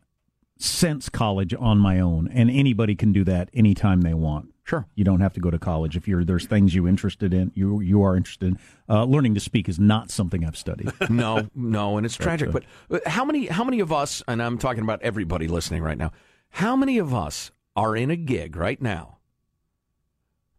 since 0.60 1.10
college 1.10 1.56
on 1.56 1.80
my 1.80 2.00
own, 2.00 2.28
and 2.28 2.52
anybody 2.52 2.94
can 2.94 3.12
do 3.12 3.24
that 3.24 3.50
anytime 3.56 4.02
they 4.02 4.13
want. 4.13 4.51
Sure, 4.63 4.86
you 4.95 5.04
don't 5.04 5.21
have 5.21 5.34
to 5.34 5.39
go 5.39 5.50
to 5.50 5.58
college 5.58 5.97
if 5.97 6.08
you're 6.08 6.24
there's 6.24 6.45
things 6.45 6.76
you 6.76 6.88
interested 6.88 7.34
in. 7.34 7.52
You 7.56 7.80
you 7.82 8.04
are 8.04 8.15
interested 8.15 8.47
in. 8.50 8.60
Uh, 8.88 9.06
learning 9.06 9.34
to 9.34 9.39
speak 9.39 9.67
is 9.67 9.80
not 9.80 10.12
something 10.12 10.45
I've 10.45 10.56
studied. 10.56 10.91
no, 11.10 11.50
no, 11.56 11.97
and 11.97 12.06
it's 12.06 12.15
But, 12.15 12.24
tragic. 12.24 12.50
uh, 12.50 12.60
But 12.89 13.08
uh, 13.08 13.10
how 13.10 13.26
many 13.26 13.47
how 13.47 13.63
many 13.63 13.80
of 13.80 13.91
us, 13.91 14.21
and 14.28 14.41
I'm 14.41 14.58
talking 14.60 14.84
about 14.84 15.02
everybody 15.02 15.47
listening 15.47 15.82
right 15.82 15.97
now, 15.97 16.12
how 16.52 16.76
many 16.76 17.00
of 17.00 17.13
us 17.13 17.52
are 17.76 17.95
in 17.95 18.12
a 18.12 18.15
gig 18.15 18.56
right 18.56 18.80
now 18.82 19.17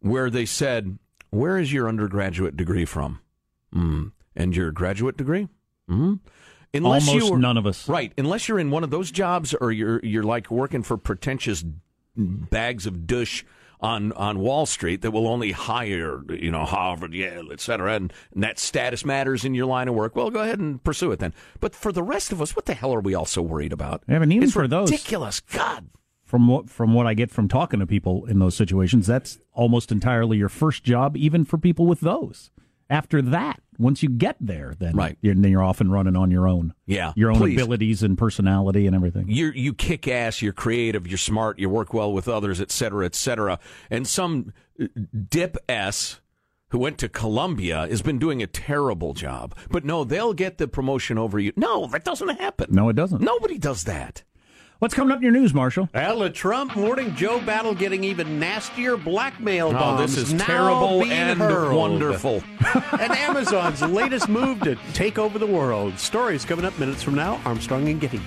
where 0.01 0.31
they 0.31 0.47
said, 0.47 0.99
"Where 1.31 1.57
is 1.59 1.73
your 1.73 1.89
undergraduate 1.89 2.57
degree 2.57 2.85
from?" 2.85 3.21
Mm. 3.75 4.13
And 4.35 4.57
your 4.57 4.73
graduate 4.73 5.17
degree? 5.17 5.49
Mm. 5.89 6.21
Almost 6.75 7.13
you 7.15 7.31
were- 7.33 7.39
none 7.39 7.57
of 7.59 7.67
us. 7.67 7.89
right? 7.89 8.13
Unless 8.19 8.49
you're 8.49 8.59
in 8.59 8.71
one 8.71 8.83
of 8.83 8.91
those 8.91 9.11
jobs, 9.11 9.55
or 9.55 9.71
you're 9.71 10.01
you're 10.03 10.23
like 10.23 10.51
working 10.51 10.83
for 10.83 10.97
pretentious 10.97 11.65
bags 12.17 12.87
of 12.87 13.07
dush 13.07 13.45
on 13.83 14.13
on 14.13 14.39
Wall 14.39 14.65
Street 14.65 15.03
that 15.03 15.11
will 15.11 15.27
only 15.27 15.51
hire 15.53 16.23
you 16.33 16.51
know 16.51 16.65
Harvard, 16.65 17.13
Yale, 17.13 17.51
et 17.53 17.61
cetera, 17.61 17.95
and, 17.95 18.13
and 18.33 18.43
that 18.45 18.59
status 18.59 19.05
matters 19.05 19.45
in 19.45 19.55
your 19.55 19.67
line 19.67 19.89
of 19.89 19.95
work. 19.95 20.15
Well, 20.15 20.31
go 20.31 20.41
ahead 20.41 20.61
and 20.61 20.83
pursue 20.85 21.11
it 21.13 21.19
then. 21.19 21.35
But 21.61 21.75
for 21.75 21.91
the 21.91 22.03
rest 22.03 22.31
of 22.31 22.41
us, 22.41 22.55
what 22.55 22.67
the 22.67 22.75
hell 22.75 22.95
are 22.95 23.01
we 23.01 23.15
all 23.15 23.27
so 23.27 23.43
worried 23.43 23.73
about? 23.73 24.03
Yeah, 24.09 24.23
and 24.23 24.33
even 24.33 24.45
it's 24.45 24.53
for 24.53 24.69
those- 24.69 24.91
ridiculous. 24.91 25.41
God, 25.41 25.89
From 26.25 26.47
what 26.47 26.71
from 26.71 26.95
what 26.95 27.07
I 27.09 27.15
get 27.15 27.31
from 27.33 27.49
talking 27.49 27.81
to 27.81 27.87
people 27.87 28.25
in 28.27 28.39
those 28.39 28.55
situations, 28.55 29.07
that's 29.09 29.41
almost 29.53 29.91
entirely 29.91 30.39
your 30.39 30.49
first 30.49 30.85
job, 30.85 31.17
even 31.17 31.45
for 31.45 31.59
people 31.59 31.87
with 31.87 32.01
those. 32.01 32.52
After 32.93 33.23
that, 33.23 33.61
once 33.79 34.03
you 34.03 34.11
get 34.11 34.37
there, 34.39 34.75
then 34.79 34.95
Right. 34.95 35.17
you're, 35.23 35.35
then 35.35 35.51
you're 35.51 35.63
off 35.63 35.81
and 35.81 35.91
running 35.91 36.15
on 36.15 36.31
your 36.31 36.47
own. 36.47 36.75
Yeah, 36.87 37.13
your 37.17 37.31
own 37.31 37.39
please. 37.39 37.55
abilities 37.61 38.03
and 38.03 38.19
personality 38.19 38.87
and 38.87 38.95
everything. 38.95 39.25
you 39.29 39.51
you 39.55 39.73
kick 39.73 40.07
ass, 40.07 40.43
you're 40.43 40.53
creative, 40.53 41.07
you're 41.07 41.17
smart, 41.19 41.59
you 41.59 41.71
work 41.71 41.95
well 41.95 42.13
with 42.13 42.29
others, 42.29 42.61
et 42.61 42.71
cetera, 42.71 43.07
et 43.07 43.15
cetera. 43.15 43.59
And 43.91 44.07
some 44.07 44.53
uh, 44.81 44.87
dip 45.31 45.57
s 45.69 46.21
who 46.69 46.79
went 46.79 46.99
to 46.99 47.09
Columbia 47.09 47.87
has 47.89 48.03
been 48.03 48.19
doing 48.19 48.43
a 48.43 48.47
terrible 48.47 49.15
job. 49.15 49.55
But 49.71 49.85
no, 49.85 50.05
they'll 50.05 50.35
get 50.35 50.59
the 50.59 50.69
promotion 50.69 51.17
over 51.19 51.39
you. 51.39 51.53
No, 51.57 51.87
that 51.89 52.05
doesn't 52.05 52.29
happen. 52.41 52.69
No, 52.71 52.89
it 52.91 52.97
doesn't. 52.97 53.21
Nobody 53.23 53.59
does 53.59 53.85
that. 53.85 54.23
What's 54.83 54.95
coming 54.95 55.13
up 55.13 55.19
in 55.19 55.23
your 55.23 55.31
news, 55.31 55.55
Marshall? 55.55 55.89
Well, 55.95 56.19
the 56.19 56.29
Trump 56.31 56.75
Morning 56.75 57.15
Joe 57.15 57.41
battle 57.41 57.73
getting 57.73 58.03
even 58.03 58.41
nastier. 58.41 58.97
Blackmail 58.97 59.69
Oh, 59.69 59.73
bombs 59.75 60.17
this 60.17 60.27
is 60.27 60.35
now 60.35 60.45
terrible 60.45 61.05
and 61.05 61.39
hurled. 61.39 61.77
wonderful. 61.77 62.43
and 62.99 63.13
Amazon's 63.13 63.81
latest 63.81 64.29
move 64.29 64.59
to 64.63 64.75
take 64.93 65.21
over 65.21 65.39
the 65.39 65.47
world. 65.47 65.97
Stories 66.01 66.45
coming 66.45 66.65
up 66.65 66.77
minutes 66.81 67.01
from 67.01 67.15
now. 67.15 67.41
Armstrong 67.45 67.89
and 67.91 68.01
Getty. 68.01 68.21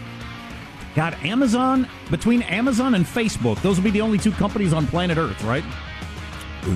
God, 0.96 1.18
Amazon 1.24 1.90
between 2.10 2.42
Amazon 2.44 2.96
and 2.96 3.06
Facebook, 3.06 3.62
those 3.62 3.76
will 3.76 3.84
be 3.84 3.92
the 3.92 4.00
only 4.00 4.18
two 4.18 4.32
companies 4.32 4.72
on 4.72 4.88
planet 4.88 5.18
Earth, 5.18 5.44
right? 5.44 5.66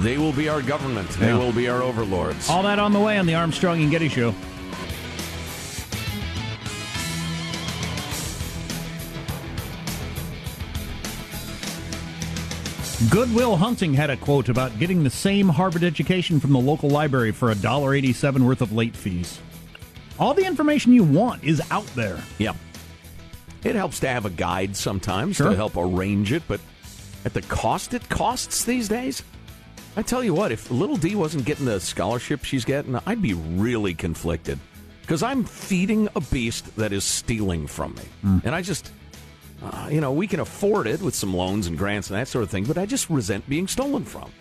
They 0.04 0.18
will 0.18 0.34
be 0.34 0.50
our 0.50 0.62
government. 0.62 1.08
They 1.12 1.28
Yeah. 1.28 1.38
will 1.38 1.54
be 1.54 1.70
our 1.70 1.82
overlords. 1.82 2.50
All 2.50 2.64
that 2.64 2.80
on 2.80 2.92
the 2.92 3.00
way 3.00 3.18
on 3.18 3.26
the 3.26 3.36
Armstrong 3.36 3.82
and 3.82 3.90
Getty 3.90 4.10
Show. 4.10 4.36
Goodwill 13.08 13.56
Hunting 13.56 13.94
had 13.94 14.10
a 14.10 14.18
quote 14.18 14.50
about 14.50 14.78
getting 14.78 15.04
the 15.04 15.10
same 15.10 15.48
Harvard 15.48 15.84
education 15.86 16.38
from 16.40 16.52
the 16.52 16.60
local 16.60 16.90
library 16.90 17.32
for 17.32 17.50
$1.87 17.54 18.42
worth 18.46 18.62
of 18.62 18.74
late 18.74 18.94
fees. 18.96 19.40
All 20.20 20.34
the 20.34 20.46
information 20.46 20.92
you 20.92 21.06
want 21.06 21.42
is 21.46 21.62
out 21.72 21.86
there. 21.96 22.22
Yeah. 22.40 22.54
It 23.64 23.76
helps 23.76 24.02
to 24.02 24.10
have 24.10 24.26
a 24.26 24.30
guide 24.30 24.76
sometimes 24.76 25.38
Sure. 25.38 25.50
to 25.50 25.56
help 25.56 25.78
arrange 25.78 26.34
it, 26.34 26.44
but 26.48 26.60
at 27.24 27.34
the 27.34 27.42
cost 27.44 27.94
it 27.94 28.08
costs 28.10 28.66
these 28.66 28.90
days, 28.90 29.24
I 29.96 30.02
tell 30.02 30.22
you 30.24 30.34
what, 30.34 30.52
if 30.52 30.70
little 30.70 30.98
D 30.98 31.16
wasn't 31.16 31.46
getting 31.46 31.66
the 31.66 31.80
scholarship 31.80 32.44
she's 32.44 32.66
getting, 32.66 33.00
I'd 33.06 33.22
be 33.22 33.34
really 33.34 33.94
conflicted 33.94 34.60
because 35.02 35.24
I'm 35.24 35.46
feeding 35.46 36.10
a 36.18 36.22
beast 36.22 36.76
that 36.76 36.92
is 36.92 37.06
stealing 37.06 37.66
from 37.66 37.94
me. 37.96 38.04
Hmm. 38.24 38.38
And 38.44 38.54
I 38.54 38.62
just, 38.62 38.92
uh, 39.64 39.90
you 39.92 40.02
know, 40.02 40.12
we 40.12 40.28
can 40.28 40.40
afford 40.40 40.88
it 40.88 41.02
with 41.02 41.16
some 41.16 41.34
loans 41.34 41.68
and 41.68 41.78
grants 41.78 42.10
and 42.10 42.18
that 42.18 42.28
sort 42.28 42.44
of 42.44 42.50
thing, 42.50 42.66
but 42.66 42.78
I 42.78 42.86
just 42.86 43.10
resent 43.10 43.48
being 43.50 43.68
stolen 43.68 44.06
from. 44.06 44.32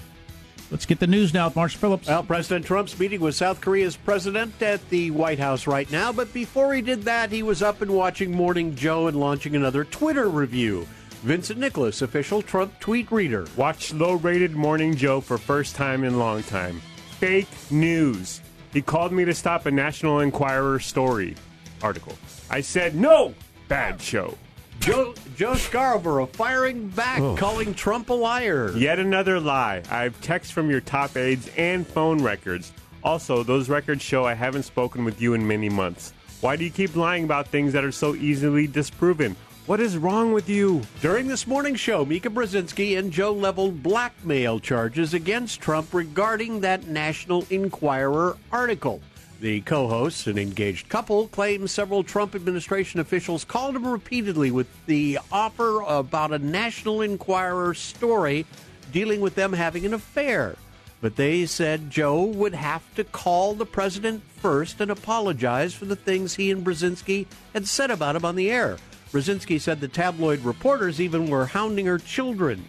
Let's 0.70 0.84
get 0.84 1.00
the 1.00 1.06
news 1.06 1.32
now 1.32 1.46
with 1.46 1.56
Marshall 1.56 1.80
Phillips. 1.80 2.08
Well, 2.08 2.22
President 2.22 2.66
Trump's 2.66 2.98
meeting 2.98 3.20
with 3.20 3.34
South 3.34 3.60
Korea's 3.60 3.96
president 3.96 4.60
at 4.60 4.86
the 4.90 5.10
White 5.10 5.38
House 5.38 5.66
right 5.66 5.90
now, 5.90 6.12
but 6.12 6.32
before 6.34 6.74
he 6.74 6.82
did 6.82 7.04
that, 7.04 7.32
he 7.32 7.42
was 7.42 7.62
up 7.62 7.80
and 7.80 7.90
watching 7.90 8.30
Morning 8.32 8.74
Joe 8.74 9.06
and 9.06 9.18
launching 9.18 9.56
another 9.56 9.84
Twitter 9.84 10.28
review. 10.28 10.86
Vincent 11.22 11.58
Nicholas, 11.58 12.02
official 12.02 12.42
Trump 12.42 12.78
tweet 12.80 13.10
reader. 13.10 13.46
Watch 13.56 13.92
low 13.94 14.14
rated 14.14 14.54
Morning 14.54 14.94
Joe 14.94 15.20
for 15.20 15.38
first 15.38 15.74
time 15.74 16.04
in 16.04 16.18
long 16.18 16.42
time. 16.44 16.80
Fake 17.18 17.48
news. 17.70 18.40
He 18.72 18.82
called 18.82 19.10
me 19.10 19.24
to 19.24 19.34
stop 19.34 19.66
a 19.66 19.70
National 19.70 20.20
Enquirer 20.20 20.78
story 20.78 21.34
article. 21.82 22.16
I 22.50 22.60
said, 22.60 22.94
no, 22.94 23.34
bad 23.68 24.00
show. 24.00 24.36
Joe, 24.80 25.14
Joe 25.36 25.54
Scarborough 25.54 26.26
firing 26.26 26.88
back, 26.88 27.20
oh. 27.20 27.36
calling 27.36 27.74
Trump 27.74 28.10
a 28.10 28.14
liar. 28.14 28.72
Yet 28.76 28.98
another 28.98 29.40
lie. 29.40 29.82
I 29.90 30.02
have 30.04 30.20
texts 30.20 30.52
from 30.52 30.70
your 30.70 30.80
top 30.80 31.16
aides 31.16 31.50
and 31.56 31.86
phone 31.86 32.22
records. 32.22 32.72
Also, 33.02 33.42
those 33.42 33.68
records 33.68 34.02
show 34.02 34.24
I 34.24 34.34
haven't 34.34 34.64
spoken 34.64 35.04
with 35.04 35.20
you 35.20 35.34
in 35.34 35.46
many 35.46 35.68
months. 35.68 36.12
Why 36.40 36.56
do 36.56 36.64
you 36.64 36.70
keep 36.70 36.94
lying 36.94 37.24
about 37.24 37.48
things 37.48 37.72
that 37.72 37.84
are 37.84 37.92
so 37.92 38.14
easily 38.14 38.66
disproven? 38.66 39.36
What 39.66 39.80
is 39.80 39.98
wrong 39.98 40.32
with 40.32 40.48
you? 40.48 40.80
During 41.02 41.28
this 41.28 41.46
morning's 41.46 41.80
show, 41.80 42.04
Mika 42.04 42.30
Brzezinski 42.30 42.98
and 42.98 43.12
Joe 43.12 43.32
leveled 43.32 43.82
blackmail 43.82 44.60
charges 44.60 45.12
against 45.12 45.60
Trump 45.60 45.92
regarding 45.92 46.60
that 46.60 46.86
National 46.86 47.44
Enquirer 47.50 48.38
article. 48.50 49.02
The 49.40 49.60
co 49.60 49.86
hosts, 49.86 50.26
an 50.26 50.36
engaged 50.36 50.88
couple, 50.88 51.28
claim 51.28 51.68
several 51.68 52.02
Trump 52.02 52.34
administration 52.34 52.98
officials 52.98 53.44
called 53.44 53.76
him 53.76 53.86
repeatedly 53.86 54.50
with 54.50 54.66
the 54.86 55.20
offer 55.30 55.80
about 55.82 56.32
a 56.32 56.40
National 56.40 57.02
Enquirer 57.02 57.72
story 57.74 58.46
dealing 58.90 59.20
with 59.20 59.36
them 59.36 59.52
having 59.52 59.86
an 59.86 59.94
affair. 59.94 60.56
But 61.00 61.14
they 61.14 61.46
said 61.46 61.88
Joe 61.88 62.24
would 62.24 62.54
have 62.54 62.82
to 62.96 63.04
call 63.04 63.54
the 63.54 63.64
president 63.64 64.24
first 64.38 64.80
and 64.80 64.90
apologize 64.90 65.72
for 65.72 65.84
the 65.84 65.94
things 65.94 66.34
he 66.34 66.50
and 66.50 66.64
Brzezinski 66.64 67.26
had 67.52 67.68
said 67.68 67.92
about 67.92 68.16
him 68.16 68.24
on 68.24 68.34
the 68.34 68.50
air. 68.50 68.76
Brzezinski 69.12 69.60
said 69.60 69.80
the 69.80 69.86
tabloid 69.86 70.40
reporters 70.40 71.00
even 71.00 71.30
were 71.30 71.46
hounding 71.46 71.86
her 71.86 71.98
children. 71.98 72.64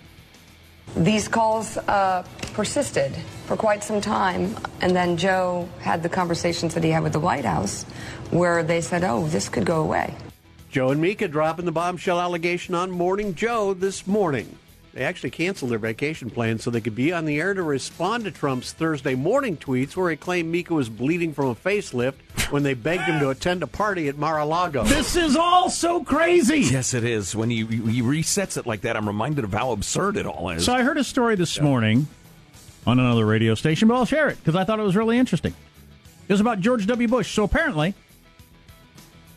These 0.96 1.28
calls 1.28 1.78
uh, 1.78 2.26
persisted 2.54 3.16
for 3.46 3.56
quite 3.56 3.84
some 3.84 4.02
time, 4.02 4.56
and 4.82 4.96
then 4.96 5.18
Joe 5.18 5.70
had 5.80 6.04
the 6.04 6.10
conversations 6.10 6.74
that 6.74 6.84
he 6.84 6.90
had 6.90 7.04
with 7.04 7.14
the 7.14 7.20
White 7.20 7.46
House 7.46 7.84
where 8.32 8.64
they 8.64 8.82
said, 8.82 9.04
oh, 9.04 9.28
this 9.28 9.50
could 9.50 9.66
go 9.66 9.82
away. 9.82 10.16
Joe 10.70 10.90
and 10.92 11.02
Mika 11.02 11.28
dropping 11.28 11.66
the 11.66 11.72
bombshell 11.72 12.20
allegation 12.20 12.76
on 12.76 12.92
Morning 12.92 13.34
Joe 13.34 13.74
this 13.74 14.06
morning. 14.06 14.58
They 14.94 15.04
actually 15.04 15.30
canceled 15.30 15.72
their 15.72 15.80
vacation 15.80 16.30
plans 16.32 16.64
so 16.64 16.72
they 16.72 16.82
could 16.82 16.96
be 16.96 17.14
on 17.14 17.26
the 17.26 17.40
air 17.40 17.54
to 17.54 17.62
respond 17.62 18.24
to 18.24 18.32
Trump's 18.32 18.74
Thursday 18.74 19.14
morning 19.14 19.56
tweets 19.56 19.96
where 19.96 20.10
he 20.10 20.18
claimed 20.18 20.52
Mika 20.52 20.74
was 20.74 20.90
bleeding 20.90 21.32
from 21.32 21.48
a 21.48 21.56
facelift 21.56 22.16
when 22.52 22.64
they 22.64 22.74
begged 22.74 23.04
him 23.04 23.20
to 23.20 23.30
attend 23.30 23.62
a 23.62 23.68
party 23.68 24.08
at 24.08 24.18
Mar-a-Lago. 24.18 24.84
This 24.86 25.16
is 25.16 25.36
all 25.36 25.70
so 25.70 26.04
crazy. 26.04 26.62
Yes, 26.62 26.96
it 26.96 27.04
is. 27.04 27.36
When 27.36 27.52
he, 27.52 27.66
he 27.66 28.02
resets 28.02 28.58
it 28.58 28.66
like 28.66 28.82
that, 28.82 28.98
I'm 28.98 29.06
reminded 29.06 29.44
of 29.44 29.54
how 29.54 29.72
absurd 29.72 30.18
it 30.18 30.26
all 30.26 30.50
is. 30.50 30.66
So 30.66 30.74
I 30.74 30.82
heard 30.82 30.98
a 30.98 31.04
story 31.04 31.36
this 31.36 31.62
morning 31.62 32.08
on 32.88 32.98
another 33.00 33.26
radio 33.26 33.54
station, 33.54 33.88
but 33.88 33.96
I'll 33.96 34.06
share 34.06 34.30
it 34.30 34.38
because 34.38 34.56
I 34.56 34.64
thought 34.64 34.80
it 34.80 34.84
was 34.84 34.96
really 34.96 35.20
interesting. 35.20 35.54
It 36.28 36.34
was 36.34 36.42
about 36.42 36.62
George 36.62 36.88
W. 36.88 37.08
Bush. 37.08 37.32
So 37.32 37.44
apparently, 37.44 37.94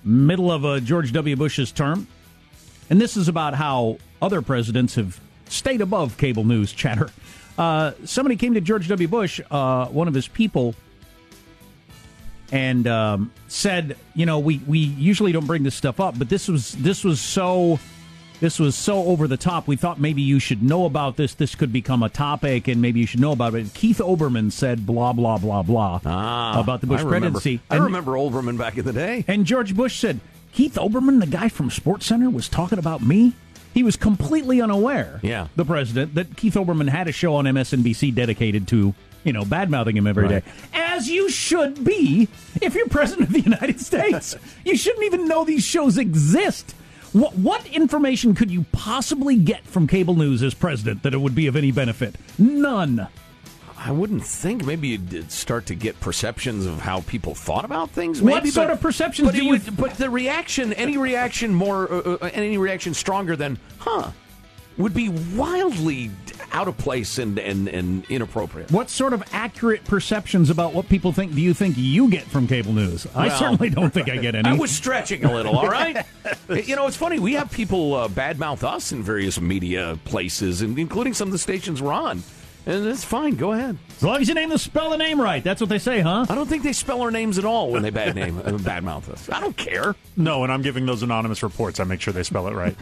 middle 0.03 0.51
of 0.51 0.65
uh, 0.65 0.81
George 0.81 1.13
W. 1.13 1.37
Bush's 1.37 1.73
term, 1.73 2.07
and 2.89 2.99
this 2.99 3.19
is 3.19 3.29
about 3.29 3.55
how 3.55 3.99
other 4.23 4.41
presidents 4.41 4.95
have 4.95 5.21
stayed 5.53 5.81
above 5.81 6.17
cable 6.19 6.45
news 6.45 6.73
chatter. 6.73 7.11
Uh, 7.59 7.93
somebody 8.05 8.37
came 8.37 8.55
to 8.55 8.61
George 8.61 8.89
W. 8.89 9.09
Bush, 9.09 9.41
uh, 9.51 9.87
one 9.87 10.09
of 10.09 10.15
his 10.15 10.27
people, 10.27 10.75
and 12.51 12.87
um, 12.87 13.31
said, 13.49 13.97
"You 14.15 14.27
know, 14.27 14.39
we, 14.39 14.59
we 14.67 14.79
usually 14.79 15.33
don't 15.33 15.47
bring 15.47 15.63
this 15.63 15.75
stuff 15.75 16.01
up, 16.01 16.19
but 16.19 16.29
this 16.29 16.49
was 16.49 16.73
this 16.73 17.05
was 17.05 17.21
so 17.21 17.79
this 18.41 18.59
was 18.59 18.75
so 18.75 19.05
over 19.05 19.29
the 19.29 19.37
top. 19.37 19.69
We 19.69 19.77
thought 19.77 20.01
maybe 20.01 20.23
you 20.23 20.39
should 20.39 20.63
know 20.63 20.85
about 20.85 21.17
this. 21.17 21.35
This 21.35 21.55
could 21.55 21.73
become 21.73 22.03
a 22.03 22.09
topic, 22.09 22.69
and 22.69 22.81
maybe 22.83 23.01
you 23.01 23.07
should 23.07 23.21
know 23.21 23.33
about 23.33 23.55
it." 23.55 23.73
Keith 23.75 23.99
Olbermann 23.99 24.51
said, 24.53 24.85
"Blah 24.87 25.13
blah 25.13 25.39
blah 25.39 25.63
blah" 25.63 26.01
Ah, 26.05 26.61
about 26.61 26.81
the 26.81 26.87
Bush 26.87 27.01
I 27.01 27.05
remember. 27.05 27.31
presidency. 27.39 27.61
I 27.71 27.77
And- 27.77 27.85
remember 27.85 28.13
Olbermann 28.13 28.59
back 28.59 28.77
in 28.79 28.85
the 28.85 28.93
day. 28.93 29.25
and 29.29 29.45
George 29.47 29.75
Bush 29.75 29.99
said, 29.99 30.21
Keith 30.53 30.75
Olbermann, 30.75 31.21
the 31.21 31.27
guy 31.27 31.49
from 31.49 31.71
Sports 31.71 32.05
Center, 32.07 32.29
was 32.29 32.47
talking 32.49 32.79
about 32.79 33.01
me. 33.03 33.33
He 33.75 33.83
was 33.83 33.97
completely 33.97 34.61
unaware, 34.61 35.19
Yeah. 35.23 35.49
the 35.57 35.65
president, 35.65 36.15
that 36.15 36.37
Keith 36.37 36.55
Olbermann 36.55 36.89
had 36.89 37.09
a 37.09 37.13
show 37.13 37.35
on 37.37 37.47
MSNBC 37.47 38.15
dedicated 38.15 38.69
to, 38.69 38.95
you 39.25 39.33
know, 39.33 39.45
bad 39.45 39.71
mouthing 39.71 39.97
him 39.97 40.07
every 40.07 40.29
day, 40.29 40.43
As 40.75 41.09
you 41.09 41.31
should 41.31 41.83
be 41.85 42.29
if 42.61 42.75
you're 42.75 42.89
president 42.89 43.29
of 43.29 43.33
the 43.35 43.41
United 43.41 43.81
States. 43.89 44.37
you 44.65 44.77
shouldn't 44.77 45.05
even 45.05 45.27
know 45.27 45.45
these 45.45 45.65
shows 45.65 45.97
exist. 45.99 46.75
What, 47.13 47.35
what 47.37 47.67
information 47.67 48.35
could 48.35 48.51
you 48.51 48.65
possibly 48.73 49.37
get 49.37 49.65
from 49.67 49.87
cable 49.87 50.15
news 50.15 50.43
as 50.43 50.55
president 50.55 51.03
that 51.03 51.13
it 51.15 51.19
would 51.21 51.35
be 51.35 51.47
of 51.47 51.57
any 51.57 51.71
benefit? 51.71 52.15
None. 52.39 53.07
I 53.85 53.91
wouldn't 53.91 54.25
think. 54.25 54.65
Maybe 54.65 54.89
you'd 54.89 55.33
start 55.33 55.67
to 55.67 55.75
get 55.75 55.99
perceptions 55.99 56.67
of 56.67 56.79
how 56.81 57.01
people 57.03 57.35
thought 57.35 57.65
about 57.65 57.91
things. 57.91 58.23
What 58.23 58.35
Maybe, 58.37 58.51
sort 58.51 58.69
but- 58.69 58.75
of 58.75 58.81
perceptions 58.81 59.27
But, 59.29 59.35
do 59.35 59.43
you- 59.45 59.51
would- 59.51 59.77
but 59.77 59.95
the 59.99 60.09
reaction, 60.09 60.73
any 60.75 60.97
reaction 60.97 61.53
more, 61.53 61.93
uh, 61.93 61.97
uh, 62.23 62.31
any 62.33 62.59
reaction 62.59 62.95
stronger 62.95 63.35
than 63.35 63.59
"huh," 63.79 64.11
would 64.79 64.95
be 64.95 65.09
wildly 65.09 66.11
out 66.53 66.69
of 66.69 66.77
place 66.79 67.19
and 67.19 67.39
and, 67.39 67.67
and 67.69 68.05
inappropriate. 68.09 68.71
What 68.71 68.89
sort 68.89 69.13
of 69.15 69.23
accurate 69.33 69.85
perceptions 69.85 70.49
about 70.49 70.75
what 70.75 70.89
people 70.89 71.13
think 71.13 71.35
do 71.35 71.41
you 71.41 71.53
think 71.55 71.75
you 71.77 72.09
get 72.09 72.23
from 72.25 72.47
cable 72.47 72.73
news? 72.73 73.07
I 73.17 73.31
certainly 73.31 73.69
don't 73.71 73.93
think 73.93 74.09
I 74.09 74.17
get 74.19 74.35
any. 74.37 74.49
I 74.49 74.53
was 74.53 74.71
stretching 74.71 75.25
a 75.25 75.33
little, 75.33 75.59
all 75.59 75.69
right? 75.69 76.05
you 76.49 76.77
know, 76.77 76.87
it's 76.87 76.97
funny. 76.97 77.19
We 77.19 77.33
have 77.35 77.51
people 77.51 77.95
uh, 77.95 78.09
badmouth 78.09 78.63
us 78.63 78.93
in 78.93 79.03
various 79.03 79.41
media 79.41 79.99
places, 80.05 80.63
and 80.63 80.79
including 80.79 81.15
some 81.15 81.27
of 81.29 81.33
the 81.33 81.39
stations 81.39 81.83
we're 81.83 81.93
on. 81.93 82.23
And 82.65 82.87
it's 82.87 83.05
fine. 83.05 83.35
Go 83.35 83.53
ahead. 83.53 83.77
As 83.97 84.03
long 84.03 84.21
as 84.21 84.29
you 84.29 84.35
name 84.35 84.49
the 84.49 84.59
spell 84.59 84.91
the 84.91 84.97
name 84.97 85.21
right. 85.21 85.43
That's 85.43 85.61
what 85.61 85.69
they 85.69 85.79
say, 85.79 86.01
huh? 86.01 86.27
I 86.29 86.35
don't 86.35 86.49
think 86.49 86.63
they 86.63 86.73
spell 86.73 87.03
our 87.03 87.11
names 87.11 87.39
at 87.39 87.45
all 87.45 87.71
when 87.73 87.83
they 87.83 87.91
bad 87.91 88.15
name 88.15 88.39
uh, 88.39 88.53
badmouth 88.53 89.09
us. 89.09 89.29
I 89.31 89.41
don't 89.41 89.57
care. 89.57 89.97
No, 90.17 90.45
and 90.45 90.53
I'm 90.53 90.63
giving 90.63 90.87
those 90.87 91.03
anonymous 91.03 91.43
reports. 91.43 91.81
I 91.81 91.85
make 91.85 92.01
sure 92.01 92.13
they 92.13 92.23
spell 92.23 92.47
it 92.47 92.55
right. 92.55 92.77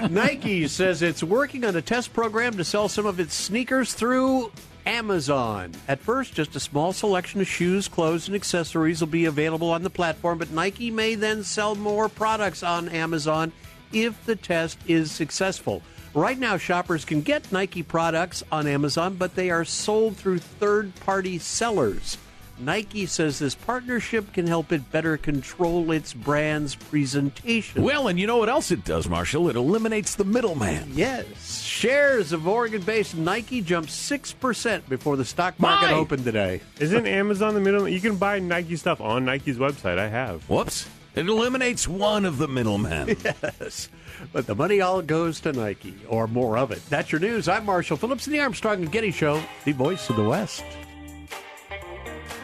Nike 0.10 0.68
says 0.68 1.00
it's 1.00 1.22
working 1.22 1.64
on 1.64 1.74
a 1.76 1.82
test 1.82 2.12
program 2.12 2.56
to 2.58 2.64
sell 2.64 2.88
some 2.88 3.06
of 3.06 3.18
its 3.18 3.34
sneakers 3.34 3.94
through 3.94 4.52
Amazon. 4.86 5.72
At 5.88 6.00
first, 6.00 6.34
just 6.34 6.54
a 6.56 6.60
small 6.60 6.92
selection 6.92 7.40
of 7.40 7.46
shoes, 7.46 7.88
clothes, 7.88 8.26
and 8.26 8.34
accessories 8.34 9.00
will 9.00 9.08
be 9.08 9.24
available 9.24 9.70
on 9.70 9.82
the 9.82 9.90
platform, 9.90 10.38
but 10.38 10.50
Nike 10.50 10.90
may 10.90 11.14
then 11.14 11.42
sell 11.42 11.74
more 11.74 12.08
products 12.10 12.62
on 12.62 12.90
Amazon 12.90 13.52
if 13.92 14.24
the 14.26 14.36
test 14.36 14.78
is 14.86 15.10
successful. 15.10 15.82
Right 16.14 16.38
now, 16.38 16.56
shoppers 16.58 17.04
can 17.04 17.22
get 17.22 17.50
Nike 17.50 17.82
products 17.82 18.44
on 18.52 18.68
Amazon, 18.68 19.16
but 19.16 19.34
they 19.34 19.50
are 19.50 19.64
sold 19.64 20.16
through 20.16 20.38
third 20.38 20.94
party 21.00 21.38
sellers. 21.38 22.18
Nike 22.56 23.04
says 23.06 23.40
this 23.40 23.56
partnership 23.56 24.32
can 24.32 24.46
help 24.46 24.70
it 24.70 24.92
better 24.92 25.16
control 25.16 25.90
its 25.90 26.14
brand's 26.14 26.76
presentation. 26.76 27.82
Well, 27.82 28.06
and 28.06 28.20
you 28.20 28.28
know 28.28 28.36
what 28.36 28.48
else 28.48 28.70
it 28.70 28.84
does, 28.84 29.08
Marshall? 29.08 29.48
It 29.48 29.56
eliminates 29.56 30.14
the 30.14 30.24
middleman. 30.24 30.88
Yes. 30.94 31.62
Shares 31.62 32.30
of 32.30 32.46
Oregon 32.46 32.82
based 32.82 33.16
Nike 33.16 33.60
jumped 33.60 33.90
6% 33.90 34.88
before 34.88 35.16
the 35.16 35.24
stock 35.24 35.58
market 35.58 35.90
My! 35.90 35.94
opened 35.94 36.24
today. 36.24 36.60
Isn't 36.78 37.08
Amazon 37.08 37.54
the 37.54 37.60
middleman? 37.60 37.92
You 37.92 38.00
can 38.00 38.16
buy 38.16 38.38
Nike 38.38 38.76
stuff 38.76 39.00
on 39.00 39.24
Nike's 39.24 39.56
website. 39.56 39.98
I 39.98 40.08
have. 40.08 40.48
Whoops. 40.48 40.88
It 41.14 41.28
eliminates 41.28 41.86
one 41.86 42.24
of 42.24 42.38
the 42.38 42.48
middlemen. 42.48 43.16
Yes. 43.60 43.88
But 44.32 44.46
the 44.46 44.54
money 44.54 44.80
all 44.80 45.02
goes 45.02 45.40
to 45.40 45.52
Nike, 45.52 45.94
or 46.08 46.26
more 46.26 46.56
of 46.56 46.70
it. 46.70 46.80
That's 46.88 47.10
your 47.12 47.20
news. 47.20 47.48
I'm 47.48 47.64
Marshall 47.64 47.96
Phillips 47.96 48.26
in 48.26 48.32
the 48.32 48.40
Armstrong 48.40 48.82
and 48.82 48.90
Getty 48.90 49.10
Show, 49.10 49.42
the 49.64 49.72
voice 49.72 50.08
of 50.08 50.16
the 50.16 50.22
West. 50.22 50.64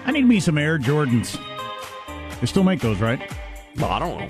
I 0.05 0.11
need 0.13 0.27
me 0.27 0.41
some 0.41 0.59
Air 0.59 0.79
Jordans. 0.79 1.39
They 2.41 2.47
still 2.47 2.65
make 2.65 2.81
those, 2.81 2.99
right? 2.99 3.21
Well, 3.77 3.91
I 3.91 3.99
don't 3.99 4.19
know. 4.19 4.29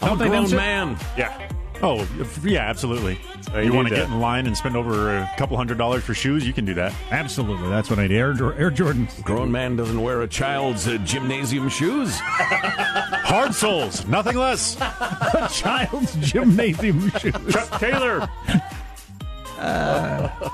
Don't 0.00 0.02
I'm 0.02 0.20
a 0.20 0.28
grown 0.28 0.50
man. 0.50 0.98
Yeah. 1.16 1.48
Oh, 1.82 2.00
if- 2.18 2.44
yeah, 2.44 2.60
absolutely. 2.68 3.18
You 3.54 3.60
you 3.62 3.72
want 3.72 3.88
to 3.88 3.94
get 3.94 4.06
in 4.08 4.20
line 4.20 4.46
and 4.46 4.56
spend 4.56 4.76
over 4.76 5.16
a 5.18 5.30
couple 5.38 5.56
hundred 5.56 5.78
dollars 5.78 6.02
for 6.04 6.14
shoes? 6.14 6.46
You 6.46 6.52
can 6.52 6.64
do 6.64 6.74
that. 6.74 6.92
Absolutely. 7.10 7.68
That's 7.68 7.88
what 7.88 7.98
I 7.98 8.06
need. 8.08 8.16
Air, 8.16 8.32
Jor- 8.34 8.54
Air 8.54 8.70
Jordans. 8.70 9.22
Grown 9.22 9.50
man 9.52 9.76
doesn't 9.76 10.00
wear 10.00 10.22
a 10.22 10.28
child's 10.28 10.86
uh, 10.88 10.98
gymnasium 11.04 11.68
shoes. 11.68 12.18
Hard 12.20 13.54
soles, 13.54 14.06
nothing 14.06 14.36
less. 14.36 14.76
A 14.80 15.48
child's 15.52 16.14
gymnasium 16.16 17.10
shoes. 17.18 17.32
Chuck 17.50 17.70
Taylor. 17.80 18.28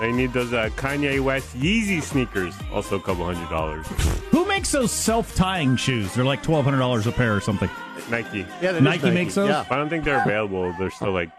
they 0.00 0.12
need 0.12 0.32
those 0.32 0.52
uh, 0.52 0.68
Kanye 0.76 1.20
West 1.20 1.56
Yeezy 1.56 2.02
sneakers. 2.02 2.54
Also, 2.72 2.96
a 2.96 3.00
couple 3.00 3.24
hundred 3.24 3.48
dollars. 3.50 3.86
Who 4.30 4.46
makes 4.46 4.70
those 4.72 4.90
self-tying 4.92 5.76
shoes? 5.76 6.14
They're 6.14 6.24
like 6.24 6.42
twelve 6.42 6.64
hundred 6.64 6.78
dollars 6.78 7.06
a 7.06 7.12
pair 7.12 7.34
or 7.34 7.40
something. 7.40 7.70
Nike. 8.10 8.38
Yeah, 8.60 8.72
that 8.72 8.74
is 8.76 8.82
Nike 8.82 9.10
makes 9.10 9.34
those? 9.34 9.48
Yeah. 9.48 9.64
I 9.70 9.76
don't 9.76 9.88
think 9.88 10.04
they're 10.04 10.22
available. 10.22 10.72
They're 10.78 10.90
still 10.90 11.12
like. 11.12 11.30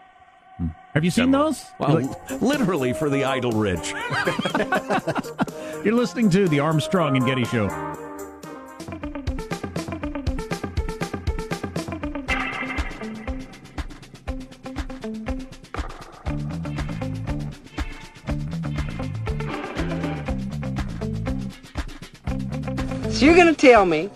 Have 0.94 1.04
you 1.04 1.10
seen 1.10 1.32
Demo. 1.32 1.46
those? 1.46 1.64
Well, 1.80 2.38
literally 2.40 2.92
for 2.92 3.10
the 3.10 3.24
idle 3.24 3.50
rich. 3.50 3.92
You're 5.84 5.94
listening 5.94 6.30
to 6.30 6.46
the 6.48 6.60
Armstrong 6.60 7.16
and 7.16 7.26
Getty 7.26 7.44
Show. 7.46 7.68
So 23.14 23.26
you're 23.26 23.36
gonna 23.36 23.54
tell 23.54 23.86
me 23.86 24.10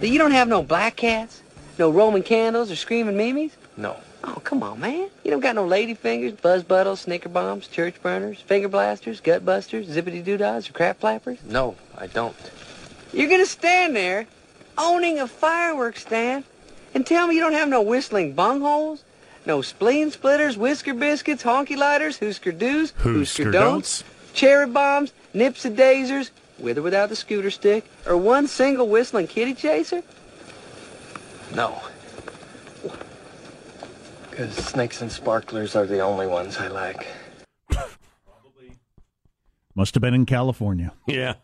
that 0.00 0.08
you 0.08 0.18
don't 0.18 0.32
have 0.32 0.48
no 0.48 0.62
black 0.62 0.96
cats, 0.96 1.40
no 1.78 1.88
Roman 1.88 2.22
candles, 2.22 2.70
or 2.70 2.76
screaming 2.76 3.16
mimes? 3.16 3.56
No. 3.78 3.96
Oh, 4.22 4.38
come 4.44 4.62
on, 4.62 4.80
man. 4.80 5.08
You 5.24 5.30
don't 5.30 5.40
got 5.40 5.54
no 5.54 5.66
lady 5.66 5.94
fingers, 5.94 6.32
buzz 6.34 6.62
buttles, 6.62 7.00
snicker 7.00 7.30
bombs, 7.30 7.66
church 7.68 7.94
burners, 8.02 8.38
finger 8.38 8.68
blasters, 8.68 9.20
gut 9.20 9.46
busters, 9.46 9.88
zippity 9.88 10.22
doodads, 10.22 10.68
or 10.68 10.74
crap 10.74 11.00
flappers? 11.00 11.38
No, 11.46 11.74
I 11.96 12.06
don't. 12.06 12.36
You're 13.14 13.30
gonna 13.30 13.46
stand 13.46 13.96
there 13.96 14.26
owning 14.76 15.20
a 15.20 15.26
fireworks 15.26 16.02
stand 16.02 16.44
and 16.94 17.06
tell 17.06 17.26
me 17.26 17.36
you 17.36 17.40
don't 17.40 17.54
have 17.54 17.70
no 17.70 17.80
whistling 17.80 18.34
bungholes, 18.36 19.00
no 19.46 19.62
spleen 19.62 20.10
splitters, 20.10 20.58
whisker 20.58 20.92
biscuits, 20.92 21.44
honky 21.44 21.78
lighters, 21.78 22.18
hoosker 22.18 22.52
doos, 22.52 22.92
Hoosker 22.98 23.50
don'ts, 23.50 24.04
cherry 24.34 24.66
bombs, 24.66 25.14
nips 25.32 25.64
and 25.64 25.78
dazers, 25.78 26.28
with 26.58 26.78
or 26.78 26.82
without 26.82 27.08
the 27.08 27.16
scooter 27.16 27.50
stick, 27.50 27.84
or 28.06 28.16
one 28.16 28.46
single 28.46 28.88
whistling 28.88 29.26
kitty 29.26 29.54
chaser? 29.54 30.02
No. 31.54 31.80
Because 34.30 34.54
snakes 34.56 35.00
and 35.00 35.10
sparklers 35.12 35.76
are 35.76 35.86
the 35.86 36.00
only 36.00 36.26
ones 36.26 36.56
I 36.56 36.68
like. 36.68 37.06
Probably 37.70 38.78
Must 39.74 39.94
have 39.94 40.00
been 40.00 40.14
in 40.14 40.26
California. 40.26 40.92
Yeah. 41.06 41.34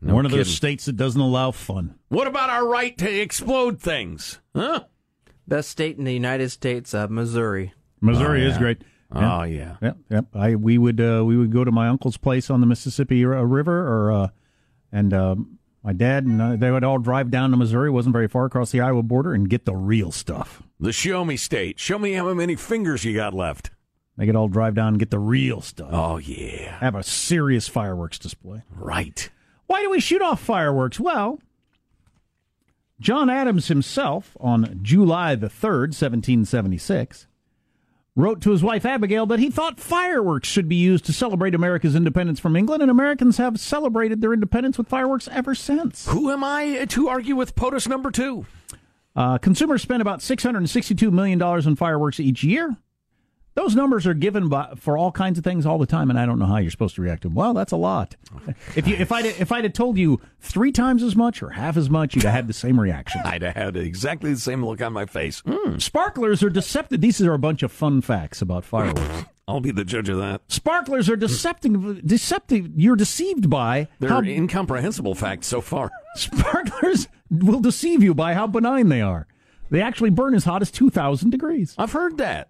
One 0.00 0.26
of 0.26 0.32
those 0.32 0.54
states 0.54 0.84
that 0.84 0.96
doesn't 0.96 1.20
allow 1.20 1.50
fun. 1.50 1.94
What 2.08 2.26
about 2.26 2.50
our 2.50 2.66
right 2.66 2.96
to 2.98 3.10
explode 3.20 3.80
things? 3.80 4.38
Huh? 4.54 4.84
Best 5.48 5.70
state 5.70 5.96
in 5.96 6.04
the 6.04 6.12
United 6.12 6.50
States, 6.50 6.92
uh, 6.92 7.06
Missouri. 7.08 7.72
Missouri 8.00 8.44
Oh, 8.44 8.48
is 8.50 8.58
yeah. 9.14 9.38
Oh, 9.38 9.42
yeah. 9.44 9.76
Yep, 9.82 9.96
yep. 10.10 10.26
I 10.34 10.54
we 10.54 10.78
would 10.78 11.00
uh, 11.00 11.22
we 11.24 11.36
would 11.36 11.52
go 11.52 11.64
to 11.64 11.72
my 11.72 11.88
uncle's 11.88 12.16
place 12.16 12.50
on 12.50 12.60
the 12.60 12.66
Mississippi 12.66 13.24
River, 13.24 13.86
or 13.86 14.12
uh, 14.12 14.28
and 14.92 15.12
um, 15.12 15.58
my 15.82 15.92
dad 15.92 16.24
and 16.24 16.40
uh, 16.40 16.56
they 16.56 16.70
would 16.70 16.84
all 16.84 16.98
drive 16.98 17.30
down 17.30 17.50
to 17.50 17.56
Missouri. 17.56 17.90
wasn't 17.90 18.12
very 18.12 18.28
far 18.28 18.46
across 18.46 18.70
the 18.70 18.80
Iowa 18.80 19.02
border, 19.02 19.32
and 19.34 19.48
get 19.48 19.64
the 19.64 19.76
real 19.76 20.10
stuff. 20.12 20.62
The 20.80 20.92
show 20.92 21.24
me 21.24 21.36
state. 21.36 21.78
Show 21.78 21.98
me 21.98 22.12
how 22.12 22.32
many 22.34 22.56
fingers 22.56 23.04
you 23.04 23.14
got 23.14 23.34
left. 23.34 23.70
They 24.16 24.26
could 24.26 24.36
all 24.36 24.48
drive 24.48 24.74
down 24.74 24.88
and 24.88 24.98
get 24.98 25.10
the 25.10 25.18
real 25.18 25.60
stuff. 25.60 25.88
Oh, 25.92 26.18
yeah. 26.18 26.78
Have 26.78 26.94
a 26.94 27.02
serious 27.02 27.66
fireworks 27.66 28.18
display. 28.18 28.62
Right. 28.70 29.28
Why 29.66 29.82
do 29.82 29.90
we 29.90 29.98
shoot 30.00 30.22
off 30.22 30.40
fireworks? 30.40 31.00
Well, 31.00 31.40
John 33.00 33.28
Adams 33.28 33.68
himself, 33.68 34.36
on 34.40 34.78
July 34.82 35.34
the 35.34 35.48
3rd, 35.48 35.90
1776, 35.90 37.26
wrote 38.16 38.40
to 38.42 38.50
his 38.50 38.62
wife 38.62 38.86
Abigail 38.86 39.26
that 39.26 39.40
he 39.40 39.50
thought 39.50 39.80
fireworks 39.80 40.48
should 40.48 40.68
be 40.68 40.76
used 40.76 41.04
to 41.06 41.12
celebrate 41.12 41.54
America's 41.54 41.96
independence 41.96 42.38
from 42.38 42.56
England, 42.56 42.82
and 42.82 42.90
Americans 42.90 43.38
have 43.38 43.58
celebrated 43.58 44.20
their 44.20 44.32
independence 44.32 44.78
with 44.78 44.88
fireworks 44.88 45.28
ever 45.32 45.54
since. 45.54 46.06
Who 46.08 46.30
am 46.30 46.44
I 46.44 46.84
to 46.90 47.08
argue 47.08 47.34
with 47.36 47.56
POTUS 47.56 47.88
number 47.88 48.10
two? 48.10 48.46
Uh, 49.16 49.38
consumers 49.38 49.82
spend 49.82 50.00
about 50.00 50.20
$662 50.20 51.12
million 51.12 51.40
on 51.40 51.76
fireworks 51.76 52.20
each 52.20 52.42
year. 52.44 52.76
Those 53.54 53.76
numbers 53.76 54.04
are 54.06 54.14
given 54.14 54.48
by, 54.48 54.72
for 54.76 54.98
all 54.98 55.12
kinds 55.12 55.38
of 55.38 55.44
things 55.44 55.64
all 55.64 55.78
the 55.78 55.86
time, 55.86 56.10
and 56.10 56.18
I 56.18 56.26
don't 56.26 56.40
know 56.40 56.46
how 56.46 56.56
you're 56.56 56.72
supposed 56.72 56.96
to 56.96 57.02
react 57.02 57.22
to 57.22 57.28
them. 57.28 57.36
Well, 57.36 57.54
that's 57.54 57.72
a 57.72 57.76
lot. 57.76 58.16
If 58.76 58.88
you 58.88 58.96
if 58.96 59.12
I 59.12 59.20
if 59.22 59.52
I'd 59.52 59.62
have 59.64 59.72
told 59.72 59.96
you 59.96 60.20
three 60.40 60.72
times 60.72 61.02
as 61.04 61.14
much 61.14 61.42
or 61.42 61.50
half 61.50 61.76
as 61.76 61.88
much, 61.88 62.14
you'd 62.16 62.24
have 62.24 62.32
had 62.32 62.46
the 62.48 62.52
same 62.52 62.78
reaction. 62.80 63.20
I'd 63.24 63.42
have 63.42 63.54
had 63.54 63.76
exactly 63.76 64.32
the 64.34 64.40
same 64.40 64.64
look 64.64 64.80
on 64.82 64.92
my 64.92 65.06
face. 65.06 65.42
Hmm, 65.46 65.78
Sparklers 65.78 66.42
are 66.42 66.50
deceptive. 66.50 67.00
These 67.00 67.22
are 67.22 67.32
a 67.34 67.38
bunch 67.38 67.62
of 67.62 67.70
fun 67.70 68.00
facts 68.00 68.42
about 68.42 68.64
fireworks. 68.64 69.26
I'll 69.48 69.60
be 69.60 69.70
the 69.70 69.84
judge 69.84 70.08
of 70.08 70.18
that. 70.18 70.40
Sparklers 70.48 71.08
are 71.08 71.16
deceptive. 71.16 72.04
Deceptive. 72.06 72.70
You're 72.74 72.96
deceived 72.96 73.48
by 73.50 73.88
They're 74.00 74.08
how 74.10 74.22
incomprehensible 74.22 75.14
facts 75.14 75.46
so 75.46 75.60
far. 75.60 75.90
sparklers 76.16 77.08
will 77.30 77.60
deceive 77.60 78.02
you 78.02 78.14
by 78.14 78.34
how 78.34 78.46
benign 78.46 78.88
they 78.88 79.00
are. 79.02 79.26
They 79.70 79.80
actually 79.82 80.10
burn 80.10 80.34
as 80.34 80.44
hot 80.44 80.62
as 80.62 80.70
two 80.70 80.90
thousand 80.90 81.30
degrees. 81.30 81.74
I've 81.78 81.92
heard 81.92 82.16
that. 82.18 82.48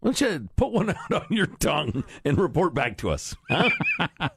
Why 0.00 0.12
don't 0.12 0.20
you 0.20 0.48
put 0.56 0.72
one 0.72 0.90
out 1.10 1.12
on 1.12 1.26
your 1.30 1.46
tongue 1.46 2.04
and 2.24 2.38
report 2.38 2.72
back 2.74 2.96
to 2.98 3.10
us? 3.10 3.34
Huh? 3.50 3.68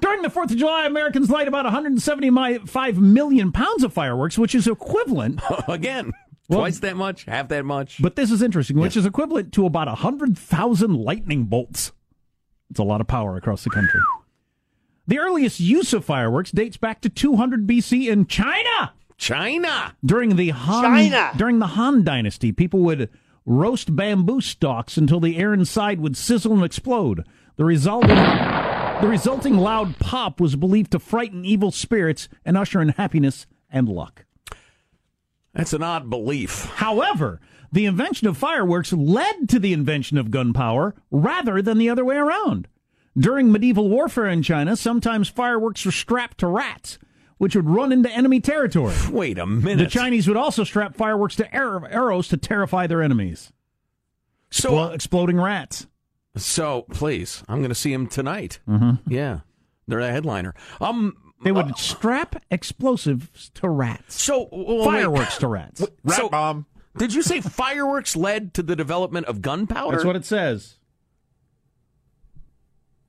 During 0.00 0.22
the 0.22 0.30
Fourth 0.30 0.50
of 0.50 0.56
July, 0.56 0.84
Americans 0.86 1.30
light 1.30 1.46
about 1.48 1.64
175 1.64 2.98
million 2.98 3.52
pounds 3.52 3.84
of 3.84 3.92
fireworks, 3.92 4.36
which 4.36 4.54
is 4.54 4.66
equivalent. 4.66 5.40
Again, 5.68 6.12
Well- 6.48 6.60
twice 6.60 6.80
that 6.80 6.96
much, 6.96 7.24
half 7.24 7.48
that 7.48 7.64
much. 7.64 8.02
But 8.02 8.16
this 8.16 8.30
is 8.30 8.42
interesting, 8.42 8.78
which 8.78 8.96
is 8.96 9.06
equivalent 9.06 9.52
to 9.54 9.66
about 9.66 9.86
100,000 9.86 10.94
lightning 10.96 11.44
bolts. 11.44 11.92
It's 12.70 12.80
a 12.80 12.84
lot 12.84 13.00
of 13.00 13.06
power 13.06 13.36
across 13.36 13.62
the 13.62 13.70
country. 13.70 14.00
The 15.06 15.20
earliest 15.20 15.60
use 15.60 15.92
of 15.92 16.04
fireworks 16.04 16.50
dates 16.50 16.76
back 16.76 17.00
to 17.02 17.08
200 17.08 17.64
BC 17.64 18.08
in 18.08 18.26
China. 18.26 18.92
China. 19.16 19.94
During 20.04 20.34
the 20.34 20.48
Han 20.50 20.82
China. 20.82 21.30
during 21.36 21.60
the 21.60 21.68
Han 21.68 22.02
Dynasty, 22.02 22.50
people 22.50 22.80
would 22.80 23.08
roast 23.46 23.94
bamboo 23.94 24.40
stalks 24.40 24.96
until 24.98 25.20
the 25.20 25.38
air 25.38 25.54
inside 25.54 26.00
would 26.00 26.16
sizzle 26.16 26.52
and 26.52 26.64
explode. 26.64 27.24
The 27.56 27.64
resulting 27.64 28.16
the 29.00 29.08
resulting 29.08 29.56
loud 29.56 29.98
pop 29.98 30.40
was 30.40 30.56
believed 30.56 30.92
to 30.92 30.98
frighten 30.98 31.44
evil 31.44 31.70
spirits 31.70 32.28
and 32.44 32.56
usher 32.56 32.82
in 32.82 32.88
happiness 32.90 33.46
and 33.70 33.88
luck. 33.88 34.24
That's 35.52 35.72
an 35.72 35.82
odd 35.82 36.10
belief. 36.10 36.64
However, 36.76 37.40
the 37.72 37.86
invention 37.86 38.26
of 38.28 38.36
fireworks 38.36 38.92
led 38.92 39.48
to 39.50 39.58
the 39.58 39.72
invention 39.72 40.18
of 40.18 40.30
gunpowder 40.30 40.94
rather 41.10 41.62
than 41.62 41.78
the 41.78 41.90
other 41.90 42.04
way 42.04 42.16
around. 42.16 42.68
During 43.18 43.50
medieval 43.50 43.88
warfare 43.88 44.28
in 44.28 44.42
China, 44.42 44.76
sometimes 44.76 45.28
fireworks 45.28 45.84
were 45.84 45.92
strapped 45.92 46.38
to 46.38 46.46
rats, 46.46 46.98
which 47.38 47.54
would 47.56 47.68
run 47.68 47.92
into 47.92 48.10
enemy 48.10 48.40
territory. 48.40 48.94
Wait 49.10 49.38
a 49.38 49.46
minute. 49.46 49.84
The 49.84 49.90
Chinese 49.90 50.26
would 50.28 50.36
also 50.36 50.64
strap 50.64 50.94
fireworks 50.94 51.36
to 51.36 51.54
arrow- 51.54 51.84
arrows 51.86 52.28
to 52.28 52.36
terrify 52.36 52.86
their 52.86 53.02
enemies. 53.02 53.52
So, 54.50 54.70
Explo- 54.72 54.94
exploding 54.94 55.40
rats. 55.40 55.86
so 56.36 56.82
please, 56.90 57.42
I'm 57.48 57.58
going 57.58 57.68
to 57.70 57.74
see 57.74 57.92
him 57.92 58.06
tonight. 58.06 58.60
Mm-hmm. 58.68 59.12
Yeah, 59.12 59.40
they're 59.86 59.98
a 60.00 60.10
headliner. 60.10 60.54
Um, 60.80 61.16
They 61.44 61.52
would 61.52 61.76
strap 61.76 62.42
explosives 62.50 63.50
to 63.54 63.68
rats. 63.68 64.20
so 64.22 64.48
well, 64.52 64.78
wait. 64.78 64.84
fireworks 64.84 65.36
to 65.38 65.48
rats. 65.48 65.82
Rat 66.04 66.16
So- 66.16 66.28
bomb. 66.28 66.66
Did 66.96 67.12
you 67.12 67.20
say 67.20 67.42
fireworks 67.42 68.16
led 68.16 68.54
to 68.54 68.62
the 68.62 68.74
development 68.74 69.26
of 69.26 69.42
gunpowder? 69.42 69.96
That's 69.96 70.04
what 70.06 70.16
it 70.16 70.24
says. 70.24 70.75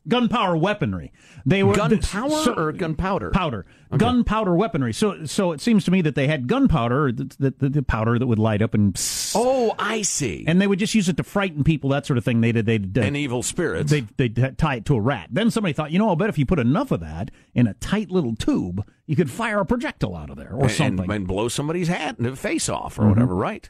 Gunpowder 0.08 0.58
weaponry. 0.58 1.12
They 1.46 1.64
were 1.64 1.74
Gunpowder 1.76 2.30
so- 2.36 2.54
or 2.56 2.72
gunpowder? 2.72 3.32
Powder. 3.32 3.66
Gunpowder 3.96 4.54
weaponry. 4.54 4.94
So, 4.94 5.26
so 5.26 5.52
it 5.54 5.62
seems 5.62 5.86
to 5.86 5.92
me 5.92 6.02
that 6.02 6.16
they 6.16 6.28
had 6.28 6.48
gunpowder, 6.48 7.12
the, 7.12 7.54
the, 7.58 7.70
the 7.70 7.84
powder 7.84 8.20
that 8.20 8.28
would 8.28 8.40
light 8.40 8.62
up 8.62 8.74
and, 8.74 9.00
Oh, 9.34 9.74
I 9.80 10.02
see. 10.02 10.44
and 10.48 10.62
they 10.62 10.68
would 10.68 10.80
just 10.80 10.94
use 10.94 11.08
it 11.08 11.16
to 11.18 11.24
frighten 11.24 11.64
people, 11.64 11.90
that 11.92 12.06
sort 12.06 12.18
of 12.18 12.26
thing. 12.26 12.42
They 12.42 12.52
did. 12.52 12.66
They 12.66 12.78
did. 12.78 13.04
and 13.06 13.16
evil 13.16 13.44
spirits. 13.44 13.92
They'd, 13.92 14.08
they'd 14.18 14.58
tie 14.58 14.76
it 14.76 14.86
to 14.86 14.96
a 14.96 15.02
rat. 15.02 15.28
Then 15.32 15.52
somebody 15.52 15.74
thought, 15.74 15.92
you 15.92 16.00
know, 16.00 16.10
I'll 16.10 16.16
bet 16.18 16.30
if 16.30 16.38
you 16.38 16.46
put 16.46 16.60
enough 16.60 16.92
of 16.92 17.00
that 17.00 17.32
in 17.54 17.68
a 17.68 17.74
tight 17.76 18.12
little 18.12 18.36
tube, 18.36 18.86
you 19.06 19.16
could 19.16 19.32
fire 19.32 19.60
a 19.60 19.66
projectile 19.66 20.16
out 20.16 20.30
of 20.30 20.36
there 20.38 20.52
or 20.54 20.64
and, 20.64 20.72
something. 20.72 20.98
Mm-hmm. 21.04 21.12
and 21.12 21.28
blow 21.28 21.48
somebody's 21.48 21.88
hat 21.88 22.20
and 22.20 22.38
face 22.38 22.68
off 22.68 23.00
or 23.00 23.08
whatever, 23.08 23.36
right? 23.36 23.70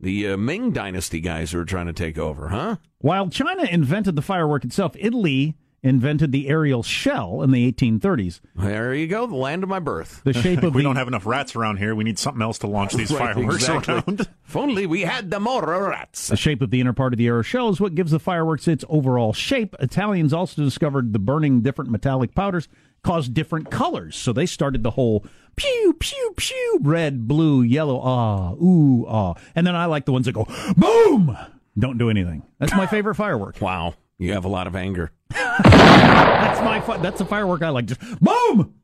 The 0.00 0.28
uh, 0.32 0.36
Ming 0.36 0.72
Dynasty 0.72 1.20
guys 1.20 1.52
who 1.52 1.58
are 1.60 1.64
trying 1.64 1.86
to 1.86 1.92
take 1.92 2.18
over, 2.18 2.48
huh? 2.48 2.76
While 2.98 3.28
China 3.30 3.64
invented 3.64 4.14
the 4.16 4.22
firework 4.22 4.64
itself, 4.64 4.92
Italy 4.98 5.56
invented 5.82 6.32
the 6.32 6.48
aerial 6.48 6.82
shell 6.82 7.42
in 7.42 7.50
the 7.52 7.70
1830s. 7.72 8.40
There 8.56 8.92
you 8.92 9.06
go, 9.06 9.26
the 9.26 9.36
land 9.36 9.62
of 9.62 9.68
my 9.68 9.78
birth. 9.78 10.20
The 10.24 10.32
shape 10.32 10.62
of 10.64 10.74
we 10.74 10.80
the 10.82 10.88
don't 10.88 10.96
have 10.96 11.06
enough 11.08 11.24
rats 11.26 11.54
around 11.54 11.76
here. 11.78 11.94
We 11.94 12.02
need 12.04 12.18
something 12.18 12.42
else 12.42 12.58
to 12.58 12.66
launch 12.66 12.92
these 12.94 13.10
Right, 13.12 13.34
fireworks 13.34 13.56
exactly. 13.68 13.94
around. 13.94 14.20
If 14.46 14.56
only 14.56 14.86
we 14.86 15.02
had 15.02 15.30
the 15.30 15.38
more 15.40 15.62
rats. 15.88 16.28
The 16.28 16.36
shape 16.36 16.60
of 16.60 16.70
the 16.70 16.80
inner 16.80 16.92
part 16.92 17.12
of 17.14 17.18
the 17.18 17.26
aerial 17.28 17.42
shell 17.42 17.68
is 17.68 17.80
what 17.80 17.94
gives 17.94 18.10
the 18.10 18.18
fireworks 18.18 18.66
its 18.68 18.84
overall 18.88 19.32
shape. 19.32 19.76
Italians 19.78 20.32
also 20.32 20.62
discovered 20.62 21.12
the 21.12 21.18
burning 21.20 21.60
different 21.62 21.90
metallic 21.90 22.34
powders 22.34 22.68
caused 23.02 23.32
different 23.34 23.70
colors, 23.70 24.16
so 24.16 24.32
they 24.32 24.46
started 24.46 24.82
the 24.82 24.90
whole 24.92 25.24
pew 25.56 25.96
pew 25.98 26.34
pew 26.36 26.78
red, 26.82 27.26
blue, 27.26 27.62
yellow, 27.62 28.00
ah, 28.02 28.52
ooh, 28.52 29.06
ah, 29.08 29.34
and 29.54 29.66
then 29.66 29.74
I 29.74 29.86
like 29.86 30.04
the 30.04 30.12
ones 30.12 30.26
that 30.26 30.32
go 30.32 30.46
boom, 30.76 31.36
don't 31.78 31.98
do 31.98 32.10
anything. 32.10 32.42
That's 32.58 32.74
my 32.74 32.86
favorite 32.86 33.14
firework. 33.16 33.60
Wow, 33.60 33.94
you 34.18 34.32
have 34.32 34.44
a 34.44 34.48
lot 34.48 34.66
of 34.66 34.76
anger. 34.76 35.12
That's 35.30 36.60
my 36.60 36.80
fi- 36.80 36.98
that's 36.98 37.18
the 37.18 37.24
firework 37.24 37.62
I 37.62 37.70
like. 37.70 37.86
Just 37.86 38.00
boom. 38.20 38.74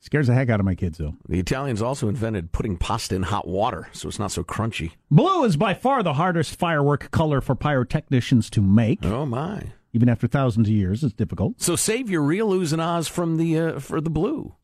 Scares 0.00 0.26
the 0.26 0.34
heck 0.34 0.50
out 0.50 0.60
of 0.60 0.66
my 0.66 0.74
kids 0.74 0.98
though. 0.98 1.14
The 1.28 1.38
Italians 1.40 1.80
also 1.82 2.08
invented 2.08 2.52
putting 2.52 2.76
pasta 2.76 3.14
in 3.14 3.22
hot 3.24 3.48
water 3.48 3.88
so 3.92 4.08
it's 4.08 4.18
not 4.18 4.30
so 4.30 4.44
crunchy. 4.44 4.92
Blue 5.10 5.44
is 5.44 5.56
by 5.56 5.74
far 5.74 6.02
the 6.02 6.14
hardest 6.14 6.56
firework 6.56 7.10
color 7.10 7.40
for 7.40 7.56
pyrotechnicians 7.56 8.50
to 8.50 8.60
make. 8.60 9.04
Oh 9.04 9.26
my! 9.26 9.72
Even 9.92 10.08
after 10.08 10.26
thousands 10.26 10.68
of 10.68 10.74
years, 10.74 11.02
it's 11.02 11.14
difficult. 11.14 11.60
So 11.60 11.74
save 11.76 12.10
your 12.10 12.22
real 12.22 12.50
oohs 12.50 12.72
and 12.72 12.82
ahs 12.82 13.08
from 13.08 13.36
the 13.36 13.58
uh, 13.58 13.78
for 13.80 14.00
the 14.00 14.10
blue. 14.10 14.54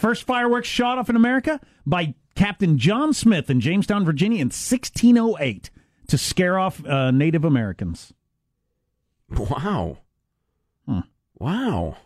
First 0.00 0.24
fireworks 0.24 0.66
shot 0.66 0.96
off 0.96 1.10
in 1.10 1.16
America 1.16 1.60
by 1.84 2.14
Captain 2.34 2.78
John 2.78 3.12
Smith 3.12 3.50
in 3.50 3.60
Jamestown, 3.60 4.02
Virginia 4.02 4.38
in 4.40 4.46
1608 4.46 5.68
to 6.08 6.16
scare 6.16 6.58
off 6.58 6.82
uh, 6.86 7.10
Native 7.10 7.44
Americans. 7.44 8.14
Wow! 9.28 9.98
Hmm. 10.88 11.00
Wow! 11.38 11.98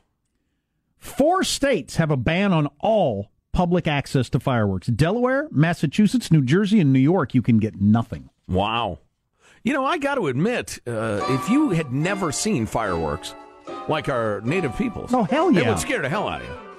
Four 0.99 1.45
states 1.45 1.95
have 1.95 2.11
a 2.11 2.17
ban 2.17 2.53
on 2.53 2.69
all 2.81 3.31
public 3.53 3.87
access 3.87 4.29
to 4.31 4.41
fireworks. 4.41 4.89
Delaware, 4.89 5.47
Massachusetts, 5.53 6.33
New 6.33 6.43
Jersey, 6.43 6.81
and 6.81 6.93
New 6.93 6.99
York, 6.99 7.33
you 7.33 7.43
can 7.43 7.59
get 7.59 7.81
nothing. 7.81 8.29
Wow. 8.49 8.99
You 9.63 9.73
know, 9.73 9.85
I 9.85 9.99
got 9.99 10.17
to 10.17 10.27
admit, 10.27 10.81
uh, 10.85 11.25
if 11.29 11.49
you 11.49 11.71
had 11.71 11.93
never 11.93 12.33
seen 12.33 12.67
fireworks 12.67 13.37
like 13.87 14.09
our 14.09 14.41
native 14.41 14.77
peoples, 14.77 15.15
oh 15.15 15.23
hell 15.23 15.53
yeah. 15.53 15.61
it 15.61 15.69
would 15.69 15.79
scare 15.79 16.03
the 16.03 16.09
hell 16.09 16.27
out 16.27 16.43
of 16.43 16.49
you. 16.49 16.74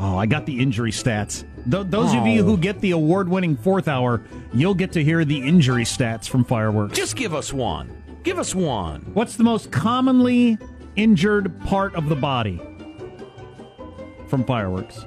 Oh, 0.00 0.16
I 0.16 0.26
got 0.26 0.46
the 0.46 0.60
injury 0.60 0.92
stats. 0.92 1.44
Th- 1.70 1.86
those 1.86 2.14
of 2.14 2.26
you 2.26 2.44
who 2.44 2.52
oh. 2.52 2.56
get 2.56 2.80
the 2.80 2.92
award-winning 2.92 3.56
fourth 3.56 3.88
hour, 3.88 4.22
you'll 4.52 4.74
get 4.74 4.92
to 4.92 5.02
hear 5.02 5.24
the 5.24 5.46
injury 5.46 5.84
stats 5.84 6.28
from 6.28 6.44
fireworks. 6.44 6.96
Just 6.96 7.16
give 7.16 7.34
us 7.34 7.52
one. 7.52 8.02
Give 8.22 8.38
us 8.38 8.54
one. 8.54 9.02
What's 9.14 9.36
the 9.36 9.44
most 9.44 9.72
commonly 9.72 10.58
injured 10.96 11.60
part 11.62 11.94
of 11.94 12.08
the 12.08 12.16
body 12.16 12.60
from 14.28 14.44
fireworks? 14.44 15.04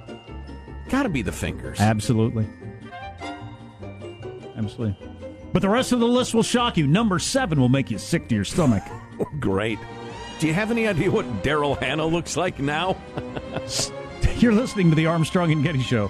Got 0.89 1.03
to 1.03 1.09
be 1.09 1.21
the 1.21 1.31
fingers. 1.31 1.79
Absolutely. 1.79 2.47
Absolutely. 4.57 4.97
But 5.53 5.61
the 5.61 5.69
rest 5.69 5.91
of 5.91 5.99
the 5.99 6.07
list 6.07 6.33
will 6.33 6.43
shock 6.43 6.77
you. 6.77 6.85
Number 6.85 7.17
seven 7.19 7.59
will 7.59 7.69
make 7.69 7.91
you 7.91 7.97
sick 7.97 8.27
to 8.29 8.35
your 8.35 8.45
stomach. 8.45 8.83
Great. 9.39 9.79
Do 10.39 10.47
you 10.47 10.53
have 10.53 10.71
any 10.71 10.87
idea 10.87 11.11
what 11.11 11.25
Daryl 11.43 11.79
Hannah 11.79 12.05
looks 12.05 12.35
like 12.35 12.59
now? 12.59 12.97
You're 14.37 14.53
listening 14.53 14.89
to 14.89 14.95
the 14.95 15.05
Armstrong 15.05 15.51
and 15.51 15.63
Getty 15.63 15.81
Show. 15.81 16.09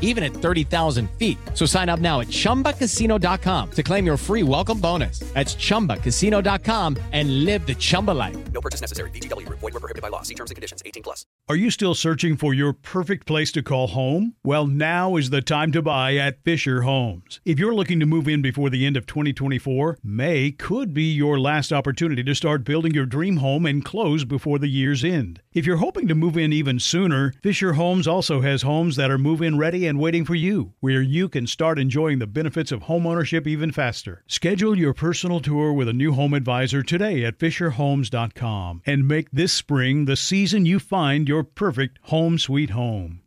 even 0.00 0.22
at 0.22 0.32
30,000 0.32 1.10
feet. 1.18 1.36
So 1.54 1.66
sign 1.66 1.88
up 1.88 2.00
now 2.00 2.20
at 2.20 2.28
chumbacasino.com 2.28 3.70
to 3.72 3.82
claim 3.82 4.06
your 4.06 4.16
free 4.16 4.44
welcome 4.44 4.78
bonus. 4.80 5.18
That's 5.34 5.56
chumbacasino.com 5.56 6.96
and 7.12 7.44
live 7.44 7.66
the 7.66 7.74
Chumba 7.74 8.12
life. 8.12 8.36
No 8.52 8.60
purchase 8.60 8.80
necessary. 8.80 9.10
VGW 9.10 9.46
Group. 9.46 9.58
Void 9.58 9.74
were 9.74 9.80
prohibited 9.80 10.02
by 10.02 10.08
law. 10.08 10.22
See 10.22 10.34
terms 10.34 10.50
and 10.50 10.56
conditions. 10.56 10.82
18 10.86 11.02
plus. 11.02 11.26
Are 11.48 11.56
you 11.56 11.70
still 11.70 11.94
searching 11.94 12.36
for 12.36 12.54
your 12.54 12.72
perfect 12.72 13.26
place 13.26 13.52
to 13.52 13.62
call 13.62 13.88
home? 13.88 14.34
Well, 14.42 14.66
now 14.66 15.16
is 15.16 15.30
the 15.30 15.42
time 15.42 15.72
to 15.72 15.82
buy 15.82 16.16
at 16.16 16.42
Fisher 16.42 16.82
Homes. 16.82 17.40
If 17.44 17.58
you're 17.58 17.74
looking 17.74 18.00
to 18.00 18.06
move 18.06 18.28
in 18.28 18.40
before 18.40 18.70
the 18.70 18.86
end 18.86 18.96
of 18.96 19.06
2024, 19.06 19.98
May 20.02 20.52
could 20.52 20.94
be 20.94 21.12
your 21.12 21.38
last 21.38 21.72
opportunity 21.72 22.22
to 22.24 22.34
start 22.34 22.64
building 22.64 22.94
your 22.94 23.04
dream 23.04 23.38
home 23.38 23.66
and 23.66 23.84
close 23.84 24.24
before 24.24 24.58
the 24.58 24.68
year's 24.68 25.04
end. 25.04 25.40
If 25.52 25.66
you're 25.66 25.76
hoping 25.76 26.08
to 26.08 26.14
move 26.14 26.36
in 26.36 26.52
even 26.52 26.80
sooner, 26.80 27.34
Fisher 27.42 27.74
Homes 27.74 28.08
also 28.08 28.40
has 28.40 28.62
homes 28.62 28.96
that 28.96 29.10
are 29.10 29.18
move 29.18 29.42
in 29.42 29.58
and 29.86 29.98
waiting 29.98 30.24
for 30.24 30.34
you, 30.34 30.74
where 30.80 31.02
you 31.02 31.28
can 31.28 31.46
start 31.46 31.78
enjoying 31.78 32.18
the 32.18 32.26
benefits 32.26 32.72
of 32.72 32.82
homeownership 32.82 33.46
even 33.46 33.72
faster. 33.72 34.22
Schedule 34.26 34.76
your 34.76 34.94
personal 34.94 35.40
tour 35.40 35.72
with 35.72 35.88
a 35.88 35.92
new 35.92 36.12
home 36.12 36.34
advisor 36.34 36.82
today 36.82 37.24
at 37.24 37.38
FisherHomes.com 37.38 38.82
and 38.86 39.08
make 39.08 39.30
this 39.30 39.52
spring 39.52 40.04
the 40.04 40.16
season 40.16 40.66
you 40.66 40.78
find 40.78 41.28
your 41.28 41.44
perfect 41.44 41.98
home 42.02 42.38
sweet 42.38 42.70
home. 42.70 43.20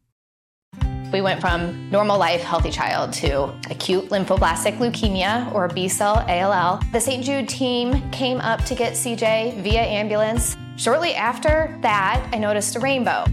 We 1.11 1.21
went 1.21 1.39
from 1.39 1.89
normal 1.89 2.19
life, 2.19 2.41
healthy 2.41 2.69
child 2.69 3.13
to 3.13 3.45
acute 3.69 4.09
lymphoblastic 4.09 4.77
leukemia 4.77 5.53
or 5.53 5.69
B 5.69 5.87
cell 5.87 6.25
ALL. 6.27 6.81
The 6.91 6.99
St. 6.99 7.23
Jude 7.23 7.47
team 7.47 8.09
came 8.11 8.41
up 8.41 8.63
to 8.65 8.75
get 8.75 8.93
CJ 8.93 9.61
via 9.61 9.81
ambulance. 9.81 10.57
Shortly 10.75 11.13
after 11.15 11.77
that, 11.81 12.29
I 12.33 12.37
noticed 12.37 12.75
a 12.75 12.79
rainbow. 12.79 13.23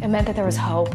It 0.00 0.08
meant 0.08 0.26
that 0.26 0.36
there 0.36 0.44
was 0.44 0.56
hope. 0.56 0.94